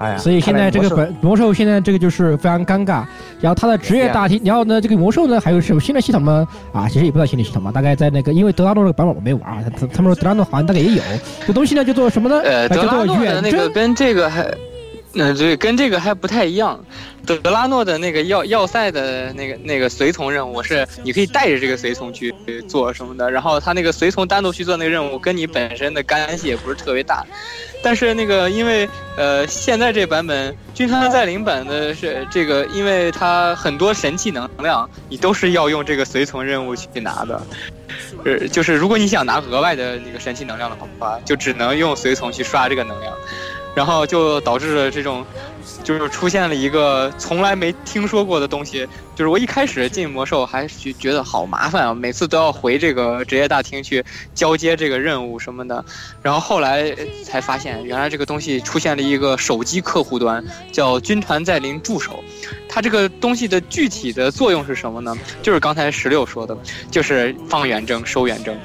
[0.00, 3.04] 哎呀，所以现在这个本魔兽现在这个就是非常尴尬。
[3.38, 6.46] 然后他的职业大厅，然后呢，这个魔兽呢还有什么新的系统吗？
[6.72, 7.70] 啊，其实也不知道新的系统嘛。
[7.70, 11.02] 大概在那个，因为德拉诺这个版本我没玩啊，他他们说德拉诺好像大概也有。
[11.46, 12.40] 这东西呢叫做什么呢？
[12.44, 14.50] 呃，德拉诺的那个跟这个还。
[15.12, 16.78] 那对，跟这个还不太一样。
[17.26, 22.34] 德德拉诺的那个要要塞的那个那个随从任务是，你可以带着这个随从去
[22.68, 23.30] 做什么的。
[23.30, 27.24] 然后他那个随从单独去做那个任务，跟你本身的干系也不是特别大。
[27.82, 37.42] 但是那个因为呃，现在这版本军团在领版的是这个，因为它很多神器能量，你都是要用这个随从任务去拿的。
[38.24, 43.12] 呃，就是如果你想拿额外的那个神器能量的话，就只能用随从去刷这个能量。
[43.74, 45.24] 然后就导致了这种，
[45.84, 48.86] 就是出现了一个从来没听说过的东西。
[49.14, 54.02] 就是我一开始进魔兽还觉觉得好麻烦啊，每次都要回这个职业大厅去
[54.34, 55.84] 交接这个任务什么的。
[56.22, 60.42] 然后后来才发现，原来这个东西出现了一个手机客户端，
[60.72, 62.24] 叫军团在临助手。
[62.66, 65.14] 它这个东西的具体的作用是什么呢？
[65.42, 66.56] 就是刚才石榴说的，
[66.90, 68.56] 就是放远征、收远征。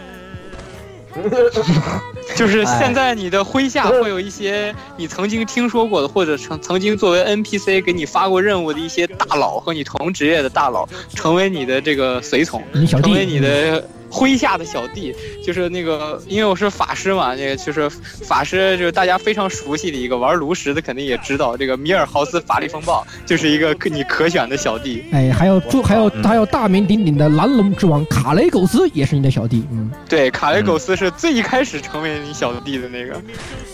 [2.35, 13.83] 就是现在你的麾下会有一些 你曾经听说过的，或者曾曾经作为 NPC 给你发过任务的一些大佬和你同职业的大佬，成为你的这个随从，成为你的。
[14.15, 15.13] 麾下的小弟
[15.43, 25.03] 就是那个，因为我是法师嘛，那个就是法师，就是大家非常熟悉的一个玩炉石的，肯定也知道这个米尔豪斯法力风暴就是一个可你可选的小弟。
[25.11, 29.65] 哎，还有就还有还有大名鼎鼎的蓝龙之王卡雷苟斯也是你的小弟。
[29.71, 33.21] 嗯，对，卡雷苟斯是最一开始成为你小弟的那个。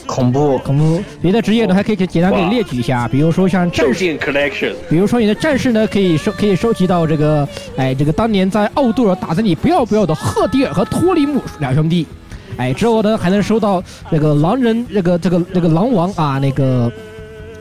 [0.07, 12.07] 恐怖恐怖，别的职业呢还可以简单给你列举一下，比如说像战士 collection，比如说你的战士呢可以收可以收集到这个，哎，这个当年在奥杜尔打的你不要不要的赫迪尔和托利姆两兄弟，
[12.55, 16.89] 哎，之后呢还能收到那个狼人那个这个那个狼王啊那个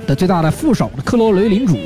[0.06, 1.76] 的最大的副手克罗雷领主。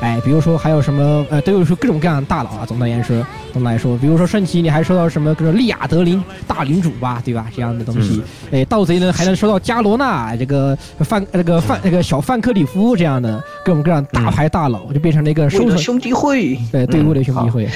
[0.00, 2.66] 哎，比如说还有什么，呃，都有说各种各样的大佬啊。
[2.66, 7.46] 总的来说，总的来说，比如说圣骑，你还收到什么，个利亚德林大领主吧，对吧？
[7.54, 8.22] 这样的东西。
[8.52, 16.58] 哎，盗贼呢还能收到加罗纳这个范那个范那个小范克里夫这样的各种各样大牌大佬，就变成了一个收藏兄弟会。
[16.70, 17.68] 对，队伍的兄弟会。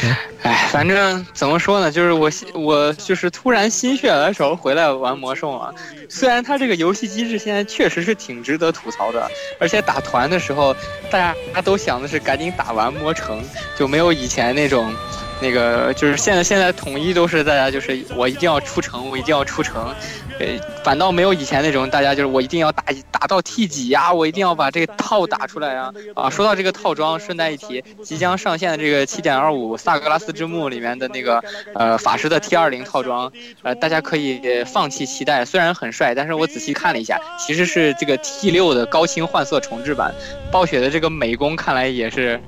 [0.43, 5.73] 哎，反正怎么说呢，就是我我就是突然心血来潮回来玩魔兽啊。
[6.09, 9.27] 虽然它这个游戏机制现在确实是挺值得吐槽的，
[9.59, 10.75] 而且打团的时候，
[11.11, 13.41] 大家都想的是赶紧打完魔城，
[13.79, 14.93] 就没有以前那种。
[15.41, 19.95] 那个就是现在，现在统一都是大家就是我一定要出城，我一定要出城，
[20.38, 20.47] 呃，
[20.84, 26.28] 反倒没有以前那种大家就是我一定要打打到 T 几呀，我一定要把这个套打出来啊啊！
[26.28, 31.43] 说到这个套装，顺带一提，即将上线的这个七点二五萨格拉斯之墓里面的那个
[31.74, 33.32] 呃法师的 T 二零套装，
[33.62, 40.14] 呃，大家可以放弃期待，虽然很帅，但是我仔细看了一下，其实是这个 T 六的高清换色重置版，
[40.51, 42.41] 暴雪的这个美工看来也是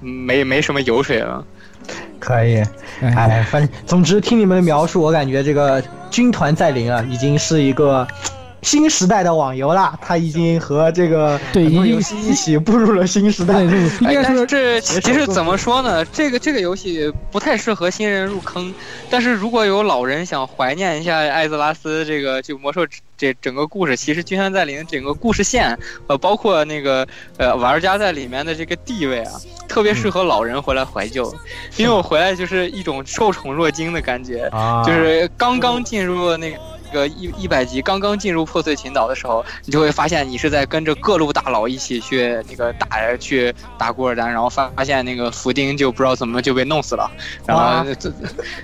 [0.00, 1.44] 没没什么油水了。
[2.18, 2.62] 可以，
[3.00, 8.06] 哎，反正总之听你们的描述，我感觉这个军团在临啊，已经是一个
[8.62, 9.98] 新时代的网游了。
[10.02, 13.62] 它已经和这个对游戏一起步入了新时代。
[13.62, 13.68] 应
[14.00, 16.04] 该 是这其实怎么说呢？
[16.06, 18.72] 这个这个游戏不太适合新人入坑，
[19.08, 22.86] 但是如果有老人想怀念一下艾泽拉斯这个就魔兽。
[23.20, 27.06] 这整个故事其实《军团在临》整个故事线，呃，包括那个
[27.36, 29.32] 呃玩家在里面的这个地位啊，
[29.68, 31.30] 特别适合老人回来怀旧。
[31.76, 34.50] 因为我回来就是一种受宠若惊的感觉，
[34.86, 36.56] 就是刚刚进入那个
[37.06, 47.10] 一一百级，刚刚进入破碎群岛的时候，你就会发现你是在跟着各路大佬一起去那个打去打古尔丹，然后发发现那个福丁就不知道怎么就被弄死了。
[47.46, 48.12] 然后这，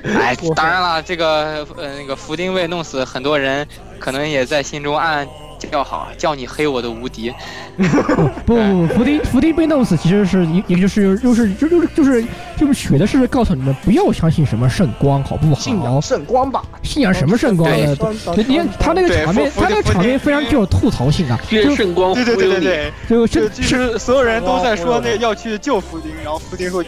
[0.05, 3.66] 哎，当然了，这个呃那个福丁被弄死，很多人。
[3.99, 5.29] 可能也在心中暗暗
[5.71, 7.33] 叫好，叫你黑我的无敌。
[7.77, 7.83] 不
[8.55, 12.25] 不不，伏丁伏丁被弄死，其实是也也就是就是就就是就是
[12.57, 15.61] 就是血的是告诉你们不要相信什么圣光，好不好？
[15.61, 17.97] 信仰圣光吧，信仰什么圣光呢？
[18.37, 21.39] 你看他那个场面，他那个场面非常具有吐槽性啊！
[21.51, 26.85] 就圣光，对对对对对，就就是所有人都在说那个要去救伏丁，然后伏丁说。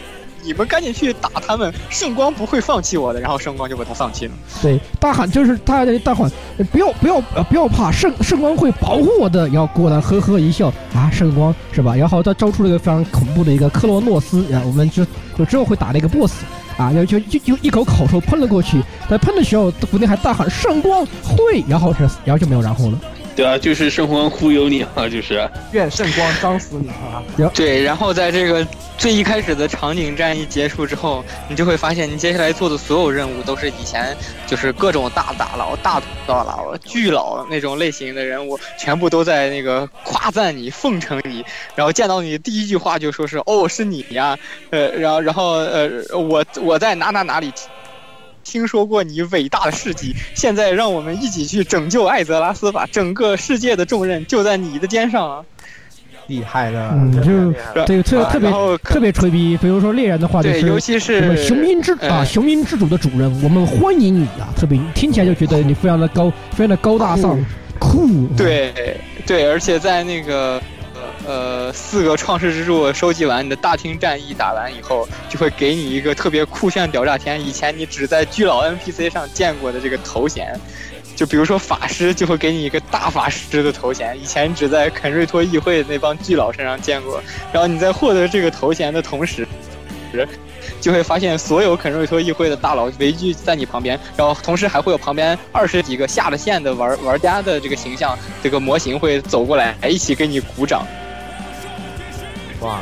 [0.49, 3.21] 你们赶紧去打他们，圣光不会放弃我的。
[3.21, 4.31] 然后圣光就把他放弃了。
[4.63, 6.27] 对，大喊就是他在大喊，
[6.71, 9.47] 不要不要呃不要怕，圣圣光会保护我的。
[9.49, 11.95] 然后果然呵呵一笑啊，圣光是吧？
[11.95, 15.05] 然后他招出了一个非常恐怖的一个克罗诺斯，然后我们就
[15.37, 16.33] 就之后会打那个 boss
[16.77, 22.99] 啊，然后就就就一口口臭喷了过去，在喷的时候，古内还大喊圣光会，然后是然后就没有然后了。
[23.39, 27.23] 对啊，就是圣光忽悠你啊，就是愿圣光脏死你啊！
[27.53, 28.67] 对，然后在这个
[28.97, 34.13] 最一开始的场景战役结束之后，你就会发现，你接下来做的所有任务都是以前
[34.45, 41.41] 就是各种大大佬、大大佬、巨佬那种类型的人物，全部都在那个夸赞你、奉承你，
[41.75, 44.37] 然后见到你第一句话就说是哦，是你呀，
[44.69, 47.53] 呃，然后然后呃，我我在哪哪哪里。
[48.49, 52.87] 听说过你伟大的事迹，现在让我们一起去拯救艾泽拉斯吧！
[52.91, 55.45] 整个世界的重任就在你的肩上啊！
[56.25, 59.55] 厉害的，嗯，就这个特特别特别吹逼。
[59.57, 64.49] 比如说猎人的话，就是尤其是雄鹰之啊，雄鹰之主的主人，我们欢迎你啊！
[64.57, 67.37] 特别听起来就觉得你非常的高，非常的高大上，
[67.77, 68.27] 酷。
[68.35, 68.73] 对
[69.27, 70.59] 对，而且在那个。
[71.27, 80.59] 呃，四个创世之柱收集完，你的大厅战役打完以后，就会给你一个特别酷炫屌炸天，以前你只在巨老 NPC 上见过的这个头衔。
[81.15, 87.21] 就比如说法师，就会给你一个大法师的头衔，以前只在肯瑞托议会那帮巨佬身上见过。
[87.51, 89.45] 然后你在获得这个头衔的同时，
[90.79, 100.85] 就会发现所有肯瑞托议会的大佬围聚在你旁边，然后同时还会有旁边二十几个下了线的玩玩家的这个形象，这个模型会走过来，一起给你鼓掌。
[102.61, 102.79] 哇，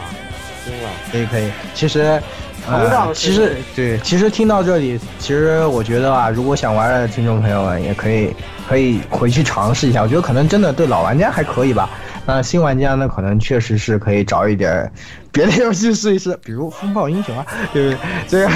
[0.65, 0.89] 惊了！
[1.11, 2.21] 可以可以，其实，
[2.67, 8.33] 呃，其实对，其实听到这里，其实我觉得啊，如果想玩的听众朋友们也可以
[8.67, 10.01] 可以回去尝试一下。
[10.01, 11.89] 我觉得可能真的对老玩家还可以吧。
[12.27, 14.91] 那新玩家呢，可能确实是可以找一点
[15.31, 17.99] 别的游戏试一试，比如风暴英雄啊，对不对？
[18.27, 18.47] 这个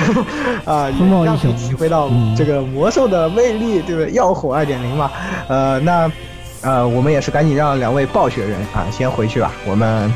[0.66, 4.12] 啊，风暴英雄体会到这个魔兽的魅力，对不对？
[4.12, 5.10] 耀火二点零嘛，
[5.48, 6.12] 呃，那
[6.62, 10.12] 呃，我们也是赶紧让两位暴雪人啊先回去吧，我们。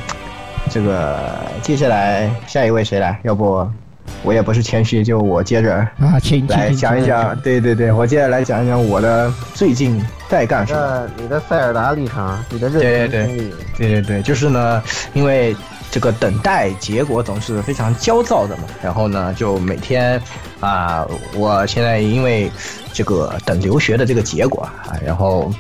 [0.67, 1.19] 这个
[1.61, 3.19] 接下来下一位谁来？
[3.21, 3.69] 要不
[4.23, 7.35] 我也不是谦虚，就我接着啊，请来讲一讲。
[7.41, 11.07] 对对对，我接着来讲一讲我的最近在干什么。
[11.17, 14.81] 你的塞尔达历程，你的对对对对对对，就是呢，
[15.13, 15.55] 因为
[15.91, 20.19] 这个等待结果总是非常焦躁的嘛，然后呢，就每天
[20.59, 22.51] 啊，我现在因为
[22.93, 25.51] 这个等留学的这个结果啊，然后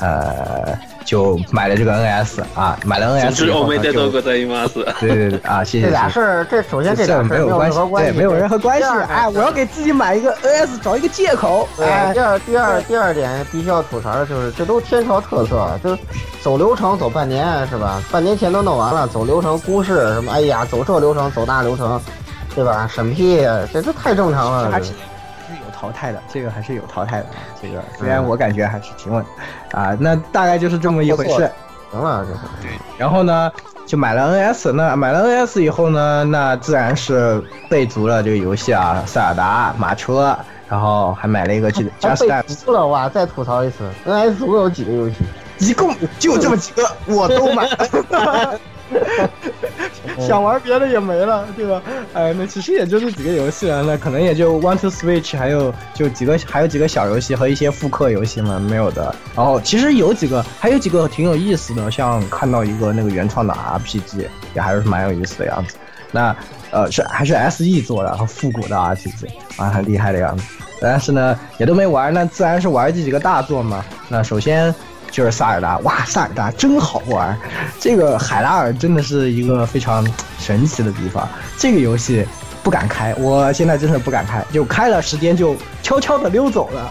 [0.00, 0.78] 呃。
[1.08, 4.86] 就买了这个 NS 啊，买了 NS 是欧美的多过在伊马斯。
[5.00, 5.86] 对对对啊，谢谢。
[5.86, 8.84] 这俩事儿，这首先这俩事儿没有关系，对，没有任何关系。
[9.08, 11.66] 哎，我要给自己买一个 NS 找一个借口。
[11.80, 15.96] 哎，第二第二第二点必须要吐槽的就是，这都天朝特色，就
[16.42, 18.02] 走流程走半年是吧？
[18.12, 20.30] 半年前都弄完了，走流程公示什么？
[20.32, 21.98] 哎呀，走这流程走那流程，
[22.54, 22.86] 对吧？
[22.86, 23.38] 审批，
[23.72, 24.78] 这这太正常了。
[25.78, 27.26] 淘汰的这个还是有淘汰的，
[27.62, 29.24] 这个虽然我感觉还是挺稳，
[29.70, 31.48] 啊，那大概就是这么一回事。
[31.92, 32.70] 行了，这是对。
[32.98, 33.52] 然后呢，
[33.86, 40.36] 就买了 NS，那买了 NS 以后呢，那自然是备足了这个游戏啊，塞尔达、马车，
[40.68, 41.90] 然后还买了一个这个。
[42.02, 43.08] Just Dance 了哇！
[43.08, 45.16] 再吐槽一次，NS 总共有几个游戏？
[45.60, 48.58] 一共就这么几个，我都买了。
[50.26, 51.82] 想玩别的也没了，对吧？
[52.14, 59.14] 哎，那其实也就是几个游戏了，那可能也就 One to Switch，还有就几个，还有几个小游戏和一些复刻游戏嘛，没有的。
[59.34, 65.76] 然后其实有几个，还有几个挺有意思的，像看到一个那个原创的 RPG，也还是蛮有意思的样子。
[66.10, 66.34] 那
[66.70, 70.44] 呃是还是 SE 做的，然后复古的 RPG，啊很厉害的样子。
[70.80, 73.84] 但是呢也都没玩，那自然是玩这几个大作嘛。
[74.08, 74.74] 那首先。
[75.10, 77.36] 就是萨尔达，哇，萨尔达真好玩！
[77.80, 80.06] 这个海拉尔真的是一个非常
[80.38, 81.28] 神奇的地方。
[81.56, 82.24] 这个游戏
[82.62, 86.90] 不敢开，我现在真的不敢开，就开了时间就悄悄的溜走了。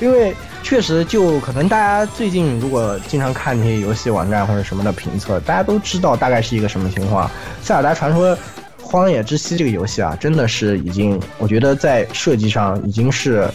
[0.00, 7.30] 因为确实，就可能大家最近如果经常看那些游戏网站或者什么的评测，大家都知道大概是一个什么情况。
[7.62, 8.36] 塞尔达传说：
[8.82, 13.48] 荒野之息这个游戏啊，真的是已经，我觉得在设计上已经是，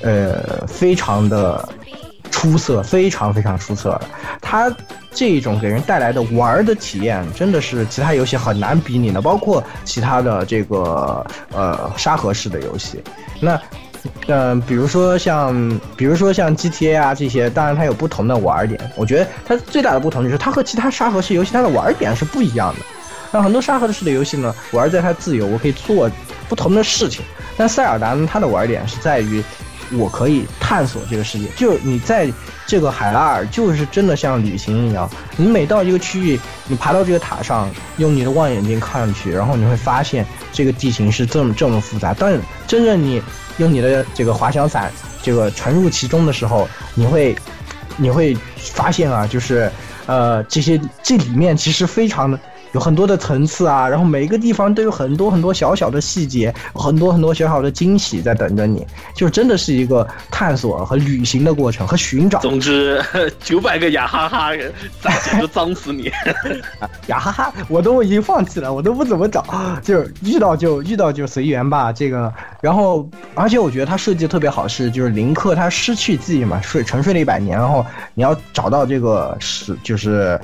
[0.00, 1.68] 呃，非常的。
[2.32, 4.02] 出色，非常非常出色的。
[4.40, 4.74] 它
[5.12, 9.22] 这种给人带来的玩的体验，真的是其他游戏很难比拟的。
[9.22, 13.00] 包括其他的这个呃沙盒式的游戏，
[13.38, 13.60] 那
[14.26, 18.80] 嗯，比如说像比如说像 GTA 啊这些，当然它有不同的玩点。
[18.96, 22.80] 我觉得它最大的不同就是它和其他沙盒式游戏它的玩点是不一样的。
[23.30, 26.10] 那很多沙盒式的游戏呢，玩在它自由，我可以做
[26.48, 27.22] 不同的事情。
[27.56, 29.44] 但塞尔达呢，它的玩点是在于。
[29.94, 31.46] 我可以探索这个世界。
[31.56, 32.30] 就你在
[32.66, 35.08] 这个海拉尔，就是真的像旅行一样。
[35.36, 42.14] 你每到一个区域，你爬到这个塔上，用你的望远镜看上去，然后你会发现这个地形是这么这么复杂。
[42.18, 43.22] 但真正你
[43.58, 44.90] 用你的这个滑翔伞
[45.22, 47.36] 这个沉入其中的时候，你会
[47.96, 49.70] 你会发现啊，就是
[50.06, 52.38] 呃这些这里面其实非常的。
[52.72, 62.38] 有很多的层次啊，然后每一个地方都有很多很多小小的细节，很多很多小小的惊喜在等着你，就真的是一个探索和旅行的过程和寻找。
[62.40, 63.02] 总之，
[63.42, 64.50] 九百个雅哈哈，
[65.00, 66.10] 咋简直脏死你！
[67.08, 69.44] 雅哈哈，我都已经放弃了，我都不怎么找，
[69.82, 71.92] 就是遇到就遇到就随缘吧。
[71.92, 80.40] 这个，然后而且我觉得它设计特别好，是就是林克他失去记忆嘛，睡沉睡了一百年，然后你要找到这个是就是。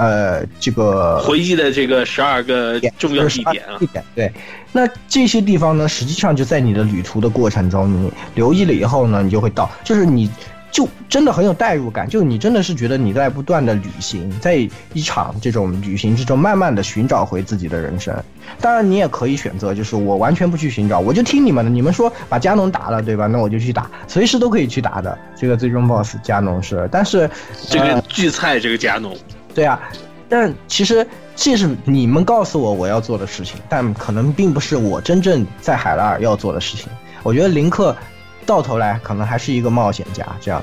[0.00, 4.32] 呃，这个回忆的这个十二个重要地点啊，地点对。
[4.72, 10.30] 那这些地方呢，实际上就在你的旅途的过程中，你留意了以后呢，你就会到，就是你
[10.70, 18.16] 就真的很有代入感，就你真的是觉得你在不断的旅行，在一场这种旅行之中，慢慢的寻找回自己的人生。
[18.58, 23.26] 当然，你也可以选择，就是我完全不去寻找，我就听你们的，你们说把加农打了，对吧？
[23.26, 25.18] 那我就去打，随时都可以去打的。
[25.36, 27.28] 这个最终 BOSS 加农是，但是
[27.68, 29.14] 这个巨菜，这个加农。
[29.54, 29.80] 对啊，
[30.28, 36.88] 但其实这是你们告诉我我要做的事情，但可能并不是我真正在海拉尔要做的事情。
[37.22, 37.94] 我觉得林克
[38.46, 40.62] 到头来可能还是一个冒险家，这样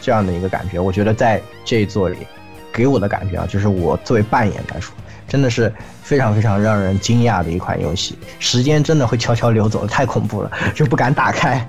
[0.00, 0.78] 这样的一个感觉。
[0.78, 2.18] 我觉得在这一座里，
[2.72, 4.94] 给我的感觉啊，就是我作为扮演来说。
[5.28, 5.72] 真的是
[6.02, 11.68] 非常非常让人惊讶的一款游戏，时间真的会悄悄流走，太恐怖了， 就不敢打开。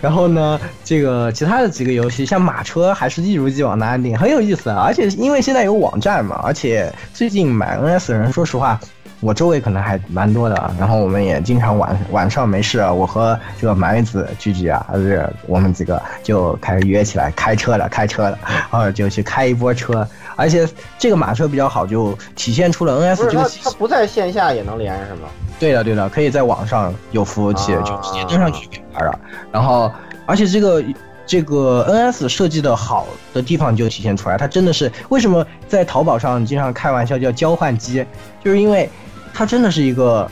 [0.00, 4.82] 然后呢，这个其他的几个游戏，像马车还是一如既往的安定，很有意思啊。
[4.86, 8.80] 而且因为现在有网站嘛，而且最近买 NS 的人，说实话。
[9.22, 20.04] 我周围可能还蛮多的，然后我们也经常晚晚上没事，我和这个蛮子聚聚啊，还是我们几个就开始约起来开车了，开车了，然后就去开一波车，
[20.34, 20.68] 而且
[20.98, 23.48] 这个马车比较好，就体现出了 N S 这个。
[23.62, 25.28] 它不在线下也能连是吗？
[25.60, 29.16] 对的对的，可以在网上有服务器就直接登上去玩了。
[29.52, 29.88] 然后，
[30.26, 30.82] 而且这个
[31.24, 38.04] 这个 N S 设计的好的地方就体现出来，它真的是为什么在淘宝上经常开玩笑叫交换机，
[38.42, 38.90] 就是因为。
[39.32, 40.30] 它真的是一个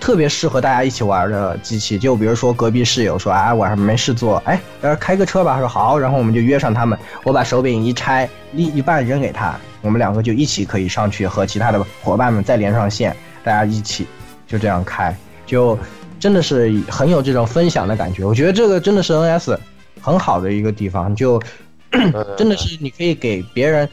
[0.00, 1.98] 特别适合大家一起玩的机器。
[1.98, 6.98] 就比如说隔壁室友说：“哎，晚上没事做，哎，要开个车吧。”说好，然后我们就约上他们。
[7.22, 14.06] 我把手柄一拆，一一半扔给他，我们两个就一起可以上去和其他的伙伴们再连上线，大家一起
[14.46, 15.16] 就这样开，
[15.46, 15.78] 就
[16.18, 18.24] 真的是很有这种分享的感觉。
[18.24, 19.56] 我觉得这个真的是 NS
[20.00, 21.40] 很好的一个地方，就
[22.36, 23.88] 真的是你可以给别人。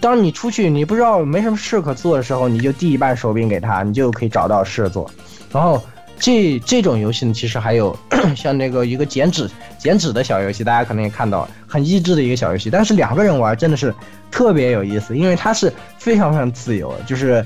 [0.00, 5.08] 当你出去，你不知道没什么事可做的时候，你就递一半手柄给他，你就可以找到事做。
[5.52, 5.80] 然后
[6.18, 7.96] 这这种游戏呢，其实还有
[8.34, 12.68] 像那个一个剪纸剪纸的小游戏，大家可能也看到，很益智的一个小游戏。
[12.68, 13.94] 但是两个人玩真的是
[14.30, 17.44] 特别有意思，因为它是非常非常自由，就是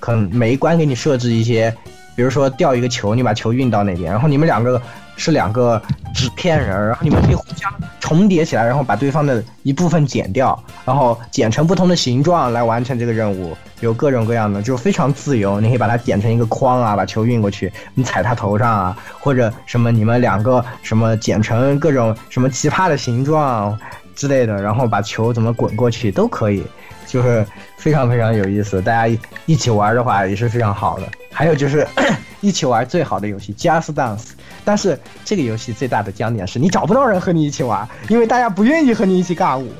[0.00, 1.72] 可能每一关给你设置一些，
[2.16, 4.82] 比如说掉一个球，你把球运到那边，然后你们两个。
[5.16, 5.80] 是两个
[6.14, 13.56] 纸片人，然后你们可以互相重叠起来，然后把对方的一部分剪掉，然后剪成不同的形状来完成这个任务。
[13.80, 15.60] 有各种各样的，就非常自由。
[15.60, 23.78] 你可以把它剪成一个框啊，把球运过去，你踩他头上啊，或者什么你们两个什么剪成各种什么奇葩的形状
[24.14, 26.64] 之类的，然后把球怎么滚过去都可以，
[27.06, 27.44] 就是
[27.76, 28.80] 非常非常有意思。
[28.80, 29.14] 大家
[29.44, 31.06] 一起玩的话也是非常好的。
[31.30, 31.86] 还有就是
[32.40, 34.28] 一起玩最好的游戏，Just Dance。
[34.66, 39.70] 但是这个游戏最大的僵点是你找不到人和你一起玩，因为大家不愿意和你一起尬舞。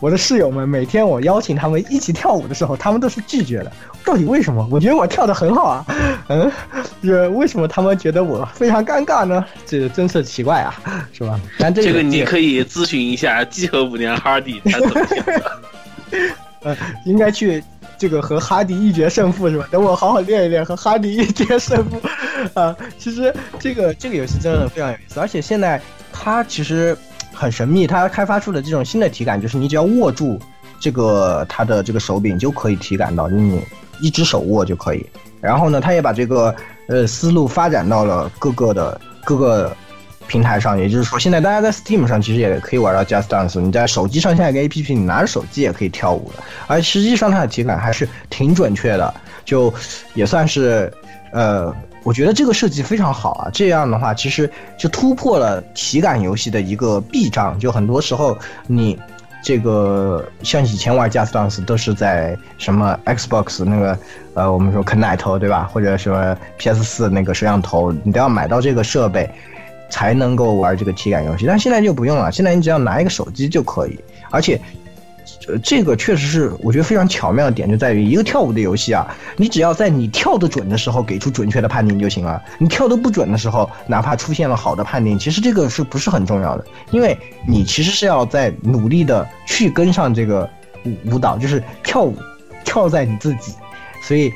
[0.00, 3.72] 我的室友们每天我邀请他们一起跳舞的时候，他们都是拒绝的。
[4.04, 4.66] 到底为什么？
[4.70, 5.84] 我觉得我跳的很好啊，
[6.30, 6.50] 嗯，
[7.02, 9.44] 这为什么他们觉得我非常尴尬呢？
[9.66, 10.72] 这真是奇怪啊，
[11.12, 11.40] 是吧？
[11.58, 15.52] 但这个你可以咨询一下集合五年哈迪，他怎么想的？
[16.62, 17.60] 呃，应该去。
[17.98, 19.66] 这个和哈迪一决胜负是吧？
[19.70, 22.00] 等我好好练一练，和哈迪一决胜负。
[22.58, 25.80] 啊，其实这个这个游戏真的非常有意思，而且现在
[26.12, 26.96] 它其实
[27.34, 30.38] 很神秘，它开发出的这种新的体感，就是你只要握住
[30.80, 33.60] 这个它的这个手柄就可以体感到，你
[34.00, 35.04] 一只手握就可以。
[35.40, 36.54] 然后呢，它也把这个
[36.86, 39.76] 呃思路发展到了各个的各个。
[40.28, 43.58] 平台上，也就是说，现在大家在 Steam 上其实也可以玩到 Just Dance。
[43.58, 46.42] 你在手机上下一个 APP，你拿着手机也可以跳舞的。
[46.66, 49.12] 而实际上它的体感还是挺准确的，
[49.44, 49.72] 就
[50.14, 50.92] 也算是，
[51.32, 51.74] 呃，
[52.04, 53.50] 我觉得这个设计非常好啊。
[53.52, 54.48] 这样的话，其实
[54.78, 57.58] 就突破了体感游戏的一个壁障。
[57.58, 58.98] 就很多时候你
[59.42, 63.98] 这个像以前玩 Just Dance 都是在什么 Xbox 那个
[64.34, 65.68] 呃，我们说 Kinect 对吧？
[65.72, 69.28] 或者说 PS 四那个摄像头，你都要买到这个设备。
[69.90, 71.46] 才能够玩这个体感游戏。
[71.46, 73.98] 但现在就不用了，现在你只要拿一个手机就可以，
[74.30, 74.60] 而且。
[75.46, 82.42] 呃，这个确实是我觉得非常巧妙的点，就在于一个跳舞的游戏啊，你只要在你跳得准的时候给出准确的判定就行了。
[82.58, 86.64] 你跳得不准的时候，哪怕出现了好的判定，其实这个是不是很重要的？
[86.90, 87.16] 因为
[87.46, 90.48] 你其实是要在努力的去跟上这个
[90.84, 92.16] 舞舞蹈，就是跳舞，
[92.64, 93.52] 跳在你自己，
[94.02, 94.32] 所以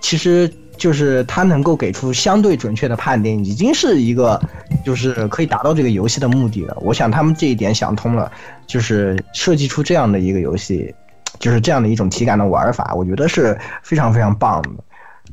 [0.00, 0.50] 其实。
[0.76, 4.40] 就是它能够给出相对准确的判定，已经是一个，
[4.84, 6.76] 就是可以达到这个游戏的目的了。
[6.80, 8.30] 我想他们这一点想通了，
[8.66, 10.92] 就是设计出这样的一个游戏，
[11.38, 14.70] 就是这样的一种体感的玩法，我觉得是非常非常棒的。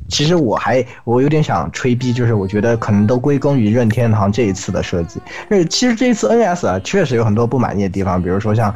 [0.08, 5.20] 其实我还我有点想吹逼，就是我觉得可能都归功于任天堂这一次的设计。
[5.48, 8.72] 呃，其实这一次 NS 啊，确实有很多不满意的地方，比如说像。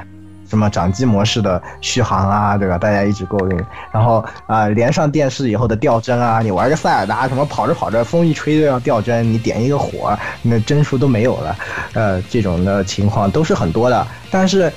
[0.54, 2.78] 什么掌机模式的续航啊，对吧？
[2.78, 3.60] 大家一直诟病。
[3.90, 11.56] 然后啊，连上电视以后的掉帧啊，你玩个塞尔达，什么跑着跑着风一吹就要掉帧，你点一个火，那帧数都没有了。
[11.94, 14.06] 呃，这种的情况都是很多的。
[14.30, 14.72] 但是。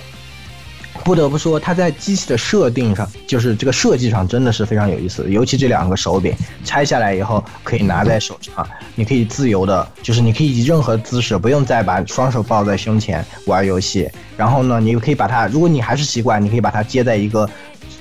[1.07, 5.25] 不得不说，它在机器的设定上，就是这个设计上真的是非常有意思。
[5.31, 6.35] 尤其这两个手柄
[6.65, 14.05] 拆下来以后，可以拿在手上，你可以自由的，就是你可以以任何姿势，不用再把双手抱在胸前玩游戏。
[14.35, 17.49] 然后呢，你可以把它，如果你还是习惯，你可以把它接在一个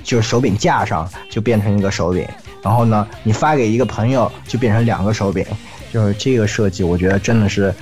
[0.02, 2.26] 就是手柄架上，就变成一个手柄。
[2.60, 5.46] 然后呢，你发给一个朋友，就变成两个手柄。
[5.92, 7.72] 就是这个设计，我觉得真的是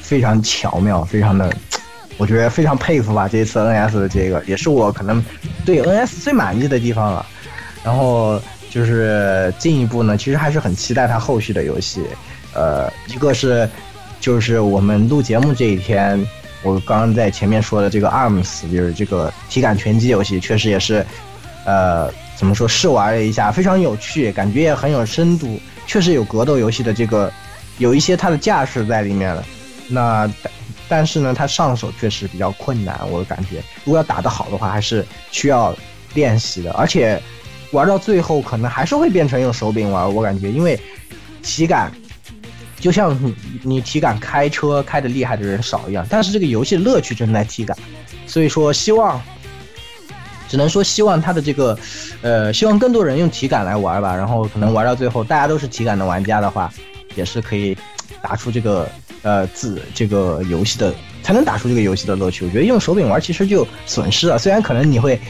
[0.00, 1.52] 非常巧妙，非常的。
[2.20, 5.24] 我觉得非常佩服吧，这一次 NS 的这个也是我可能
[5.64, 7.24] 对 NS 最满意的地方了。
[7.82, 12.04] 然后就是进一步呢，其实还是很期待它后续的游戏。
[12.52, 13.66] 呃，一个是
[14.20, 16.22] 就是我们录节目这一天，
[16.62, 21.02] 我刚刚在前面说的这个 ARMS，就是这个体感拳击游戏，确实也是
[21.64, 27.32] 呃怎么说试玩了一下，非常有趣，感觉也很有深度，确实有格斗游戏的这个
[27.78, 29.42] 有一些它的架势在里面了。
[29.88, 30.30] 那。
[30.90, 35.72] 但是呢，它上手确实比较困难，我感觉如果要打得好的话，还是需要
[36.14, 36.72] 练习的。
[36.72, 37.22] 而且
[37.70, 40.12] 玩到最后，可能还是会变成用手柄玩。
[40.12, 40.78] 我感觉，因为
[41.44, 41.92] 体感
[42.80, 46.04] 就像你你体感开车开的厉害的人少一样。
[46.10, 47.76] 但是这个游戏的乐趣正在体感，
[48.26, 49.22] 所以说希望，
[50.48, 51.78] 只能说希望它的这个，
[52.20, 54.16] 呃，希望更多人用体感来玩吧。
[54.16, 56.68] 然后可能玩到最后，大家都是体感的玩家的话，
[57.14, 57.78] 也是可以
[58.20, 58.90] 打出这个。
[59.22, 62.44] 呃，自这个游戏的才能打出这个游戏的乐趣。
[62.44, 64.38] 我觉得用手柄玩其实就损失了。
[64.38, 65.20] 虽然可能你会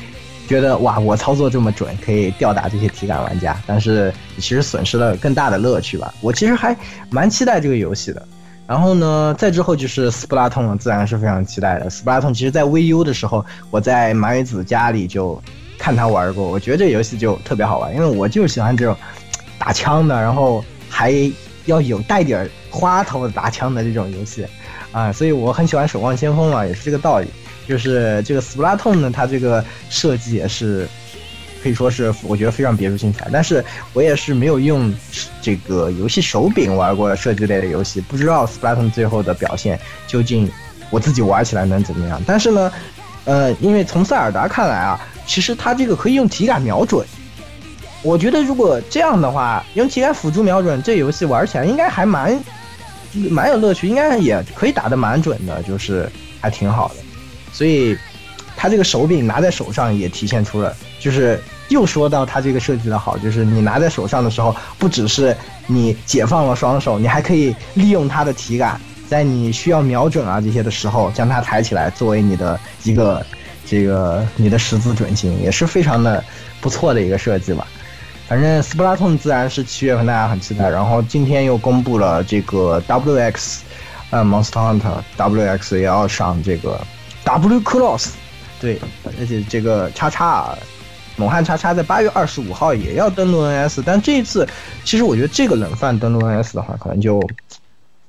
[0.49, 6.15] 觉得哇，我操作这么准，可以吊打这些体感玩家，但是其实损失了更大的乐趣吧。
[6.21, 6.77] 我其实还
[7.11, 8.27] 蛮期待这个游戏的。
[8.67, 11.91] 然后呢，再之后就是斯普拉通，自然是非常期待的。
[11.91, 15.43] 斯普拉通其实在 VU 的时候，我在马尾子家里就
[15.77, 18.97] 看他玩过，我觉得这游戏就特别好玩，因为我就喜欢这种
[19.59, 21.13] 打枪的，然后还
[21.67, 22.49] 要有带点。
[22.71, 24.47] 花头打枪的这种游戏，
[24.93, 27.27] 啊，所以我很喜欢《守望先锋》嘛，也是这个道理。
[27.69, 30.89] 就是这个《斯普拉通》呢，它这个设计也是
[31.63, 33.29] 可以说是我觉得非常别出心裁。
[33.33, 34.93] 但是我也是没有用
[35.41, 40.51] 这个游戏手柄玩过射击类的游戏，不知道《斯普拉通》最后的表现究竟
[40.91, 42.21] 我自己玩起来能怎么样。
[42.27, 42.73] 但是呢，
[43.25, 47.07] 呃，因为从塞尔达看来啊，其实它这个可以用体感瞄准。
[48.03, 52.39] 我觉得如果这样的话，用体感辅助瞄准，这游戏玩起来应该还蛮。
[53.29, 56.09] 蛮有乐趣，应该也可以打得蛮准的，就是
[56.41, 56.95] 还挺好的。
[57.53, 57.99] 所以，
[58.57, 65.37] 他这个手柄拿在手上也体现出了，就是又说到他这个设计的好，就是你拿在手上的时候，不只是
[65.67, 73.27] 你解放了双手，你还可以利用它的体感，在你需要瞄准啊这些的时候，将它抬起来作为你的一个
[73.67, 76.23] 这个你的十字准心，也是非常的
[76.61, 77.67] 不错的一个设计吧。
[78.31, 83.65] 反正斯普拉通自然是七月份大家很期待，然后今天又公布了这个 W X，
[84.11, 86.81] 呃，Monster Hunter W X 也要上这个
[87.25, 88.11] W Cross，
[88.61, 88.81] 对，
[89.19, 90.57] 而且这个叉叉，
[91.17, 94.49] 猛汉叉叉在八月二十五号也要登陆 NS，但这一次
[94.85, 97.21] 其实我觉得这个冷饭登陆 NS 的话，可能就。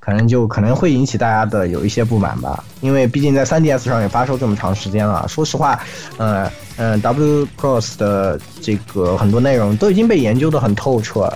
[0.04, 5.24] 可能就可能会引起大家的有一些不满吧，因为毕竟在 3DS 上也发售这么长时间了。
[5.28, 5.78] 说实话，
[6.16, 11.32] 呃，嗯，W Cross 的这个很多内容都已经被研究的很透彻。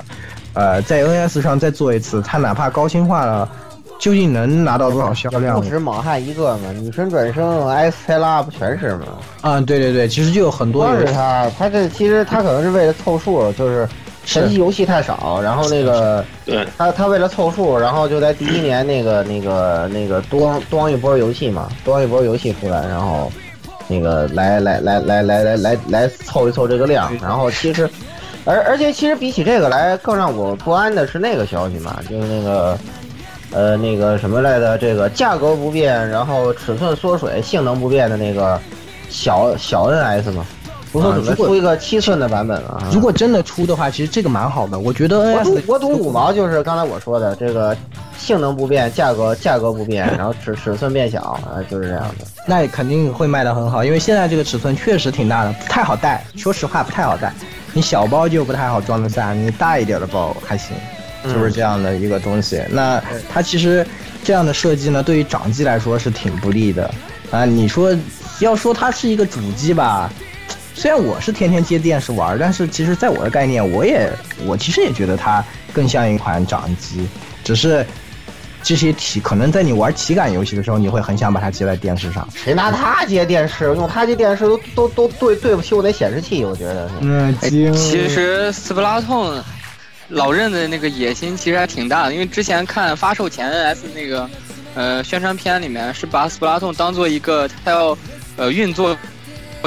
[0.54, 3.48] 呃，在 NS 上再做一次，它哪怕高清化了，
[4.00, 5.60] 究竟能拿到多少销量？
[5.60, 9.06] 不止莽汉一个嘛，女神转生、埃斯泰拉不全是吗？
[9.42, 10.82] 啊，对对对，其实就有很多。
[10.84, 13.88] 光是他，他这其实他可能是为了凑数，就是。
[14.26, 23.30] 神奇游戏太少，然后那个，对，他他为了凑数，然后就在第一年那个那个那个多多一波游戏嘛，多一波游戏出来，然后
[23.86, 27.88] 那个来来来来来来来来凑一凑这个量，然后其实，
[28.44, 32.76] 而而且其实比起这个来更让我不安的是那个消息嘛，就是那个
[33.52, 38.60] 呃那个什么来的，这个价格不变，然后尺寸缩水，性能不变的那个
[39.08, 40.44] 小小 NS 嘛。
[40.92, 42.82] 不是准备出一个七寸的版本了。
[42.92, 44.78] 如果真的出的话，其实这个蛮好的。
[44.78, 47.76] 我觉得我赌我赌五毛就是刚才我说的这个
[48.18, 52.26] 性能不变，价格价格不变，然后尺尺寸变小啊，就是这样的。
[52.46, 56.24] 那肯定会卖的很好，因为现在这个尺寸确实挺大的，不太好带。
[56.36, 57.32] 说实话，不太好带。
[57.72, 60.74] 你小包就不太好装得下，你大一点的包还行，
[61.24, 62.62] 就是这样的一个东西。
[62.70, 63.86] 那它其实
[64.24, 66.90] 这样的设计呢，对于掌机来说是挺不利的
[67.30, 67.44] 啊。
[67.44, 67.94] 你说
[68.40, 70.10] 要说它是一个主机吧？
[70.76, 74.12] 虽然我是天天接电视玩，但是其实在我的概念，我也
[74.44, 77.08] 我其实也觉得它更像一款掌机，
[77.42, 77.84] 只是
[78.62, 82.28] 这些体可能在你玩体感游戏的时候，你会很想把它接在电视上。
[82.34, 83.64] 谁拿它接电视？
[83.74, 86.90] 用它接电视都都都对对不起我的显示器，我觉得。
[87.00, 89.42] 嗯，其实斯普拉痛
[90.08, 94.28] 老任的那个野心其实还挺大的，因为之前看发售前 NS 那个
[94.74, 97.96] 呃宣传片里面是把斯普拉痛当做一个他要
[98.36, 98.94] 呃运作。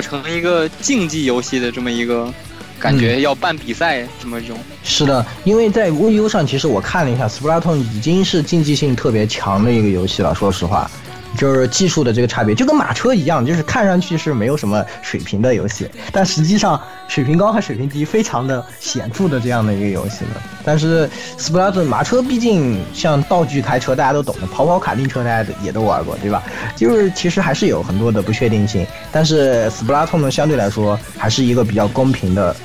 [0.01, 2.31] 成一个竞技游戏的这么一个
[2.79, 4.57] 感觉，要办比赛这么一种。
[4.83, 10.33] 是的，因为在 VU 上，其实我看了一下，Splatoon 已经是竞技性特别强的一个游戏了。
[10.33, 10.89] 说实话。
[11.37, 20.41] 就是技术的这个差别，就跟马车一样，就是看上去是没有什么水平的游戏，但实际上水平高和水平低非常的显著的这样的一个游戏呢。
[20.65, 26.43] 但是斯普拉顿马车毕竟像道具开车，大家都懂的，跑跑卡丁车大家也都玩过，对吧？
[26.75, 32.55] 就是其实还是有很多的不确定性，但是斯普拉顿呢相对来说还是一个比较公平的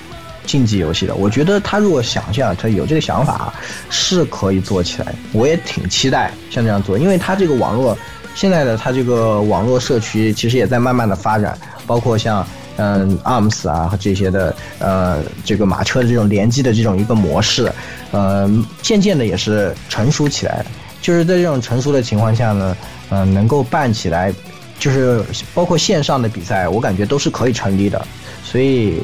[0.46, 1.14] 竞技游戏的。
[1.14, 3.52] 我觉得他如果想象他有这个想法，
[3.90, 5.14] 是可以做起来。
[5.32, 7.96] 我也挺期待像这样做，因为他这个网络。
[8.34, 11.56] 现在的它这个网络社区其实也在慢慢的发展，
[11.86, 12.44] 包括像
[12.76, 17.72] 嗯 ARMS 啊和这些的呃这个马车的这种联机的这种一个模式，
[18.10, 18.50] 呃
[18.82, 20.66] 渐渐的也是成熟起来。
[21.00, 22.76] 就是在这种成熟的情况下呢，
[23.10, 24.34] 嗯能够办起来，
[24.80, 25.24] 就是
[25.54, 28.04] 包括线上的比赛，我感觉都是可以成立的。
[28.42, 29.00] 所以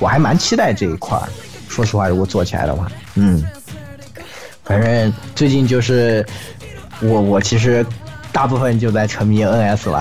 [0.00, 1.28] 我还蛮期待这一块儿。
[1.68, 3.44] 说实话，如果做起来的话，嗯，
[4.64, 6.26] 反正最近就是
[7.00, 7.86] 我我其实。
[8.32, 9.98] 大部分就在沉迷 NS 了，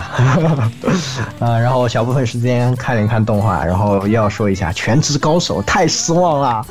[1.40, 6.66] 啊， 然后小部分时间看一看动画，然后要说一下《全职高手》太失望了，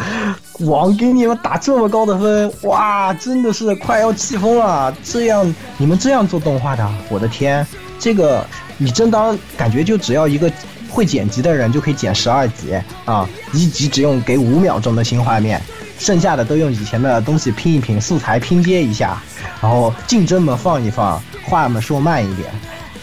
[0.61, 4.93] 网给你们打这么高的分，哇，真的是快要气疯了！
[5.05, 7.67] 这样你们这样做动画的，我的天，
[7.99, 8.45] 这个
[8.79, 10.51] 你真当感觉就只要一个
[10.89, 15.61] 会剪辑的人就可以剪十二集啊，一集只用给五秒钟的新画面。
[16.01, 19.23] 剩下的都用以前的东西拼一拼，素材拼接一下，
[19.61, 22.49] 然后竞争们放一放，话们说慢一点，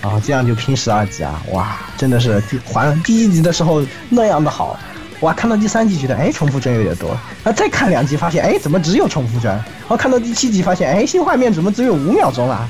[0.01, 1.39] 然后这样就拼十二集啊！
[1.51, 4.77] 哇，真的是还第一集的时候那样的好，
[5.19, 12.67] 哇，看到第三集觉得哎重复帧有点多，那再看两集发现哎怎么只有重复帧，然后看到第七集发现哎新画面怎么只有五秒钟啊？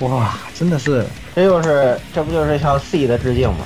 [0.00, 3.58] 哇，真的是，这就是这不就是向 C 的致敬吗？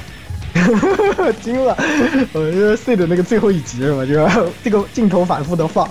[0.61, 1.77] 哈 惊了！
[2.33, 4.05] 我觉得 C 的那个最后一集是吧？
[4.07, 5.89] 就是这个镜头反复的放，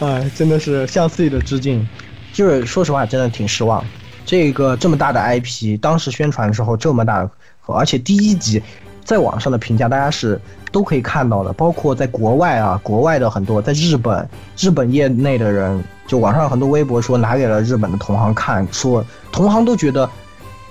[0.00, 1.86] 哎，真的是向 C 的致敬。
[2.32, 3.84] 就是说实话，真的挺失望。
[4.24, 7.28] 这个这么大的 IP，当时宣传的时候这么大，
[7.66, 8.62] 而且第一集
[9.04, 10.40] 在网上的评价大家是
[10.70, 20.08] 都可以看到的，包括在国外啊，国外的很多，在日本，日本业内的人，就网上很多微博说拿给了日本的同行看，说同行都觉得。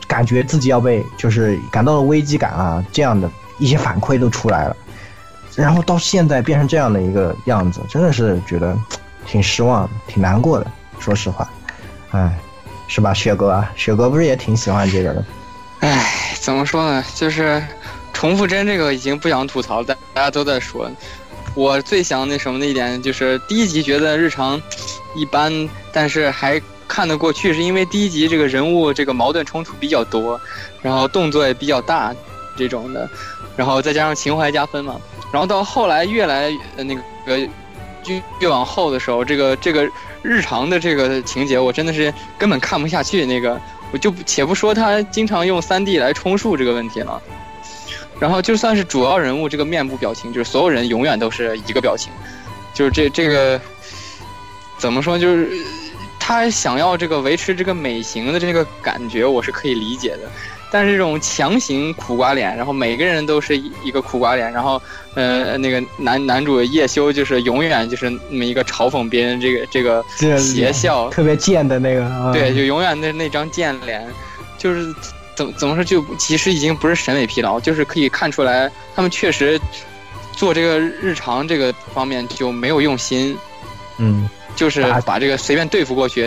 [0.08, 3.30] 感觉自己要被就是感到了危机感啊，这样的
[3.60, 4.76] 一些反馈都出来了，
[5.54, 8.76] 然后到现在变成这样的一个样子，真的是觉得
[9.26, 10.72] 挺失望、挺难过的。
[11.00, 11.50] 说实话，
[12.12, 12.34] 哎，
[12.88, 13.64] 是吧，雪哥？
[13.76, 15.26] 雪哥不是也挺喜欢这个的？
[15.82, 17.04] 哎，怎么说呢？
[17.14, 17.62] 就是
[18.14, 20.90] 重复帧这个已经不想吐槽，但大家都在说。
[21.54, 24.62] 我最想那什么的一点就是第一集觉得日常
[25.16, 26.62] 一般，但是还。
[26.88, 30.40] 看得过去，是因为第一集这个人物这个矛盾冲突比较多，
[30.82, 32.16] 然后动作也比较大，
[32.56, 33.08] 这种的，
[33.56, 34.96] 然后再加上情怀加分嘛。
[35.32, 37.38] 然后到后来越来那个呃
[38.06, 39.90] 越越往后的时候，这个这个
[40.22, 43.26] 日常的这个情节，我真的是根本看不下去。
[43.26, 43.60] 那个
[43.92, 47.22] 我就且不说他经常用三 D 来充数这个问题了，
[48.20, 52.12] 然后就算是主要人物这个面部表情，就是所有人永远都是一个表情，
[52.74, 53.60] 就是这这个
[54.78, 55.52] 怎么说就是。
[56.28, 60.30] 他想要这个维持这个美型的这个感觉，我是可以理解的。
[60.70, 64.82] 但是这种强行苦瓜脸，然后每个人都是一个苦瓜脸，然后
[65.14, 70.04] 呃，那个男男主叶修就是永远就是那么一个嘲讽别人这个这个
[70.38, 74.06] 邪笑，特别贱的那个，对，就永远那那张贱脸，
[74.58, 74.94] 就是
[75.34, 79.58] 怎怎么说就其实已经不是审美疲劳，就是可以看出来他们确实
[80.34, 83.38] 做这个日常这个方面就没有用心，
[83.98, 84.30] 嗯。
[84.58, 86.24] 就是把这个随便对付过去，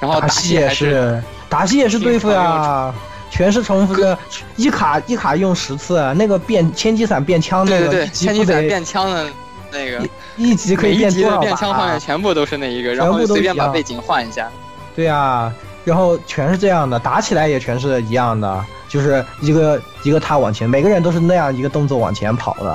[0.00, 2.92] 然然后打戏也是，打戏也是对付呀，
[3.30, 4.16] 全是重复的，
[4.56, 9.26] 一卡一卡用十次，那个变千机伞变枪那个，对对对，千机伞变枪的
[9.72, 10.06] 那个，
[10.36, 14.50] 一级可以变多少变枪画面全部都是那一个，然后随便把背景换一下。
[14.94, 15.50] 对呀，
[15.84, 22.70] 然后全是这样的，打起来也全是一样的，就是一个一个他往前，每个人都是那样一个动作往前跑的，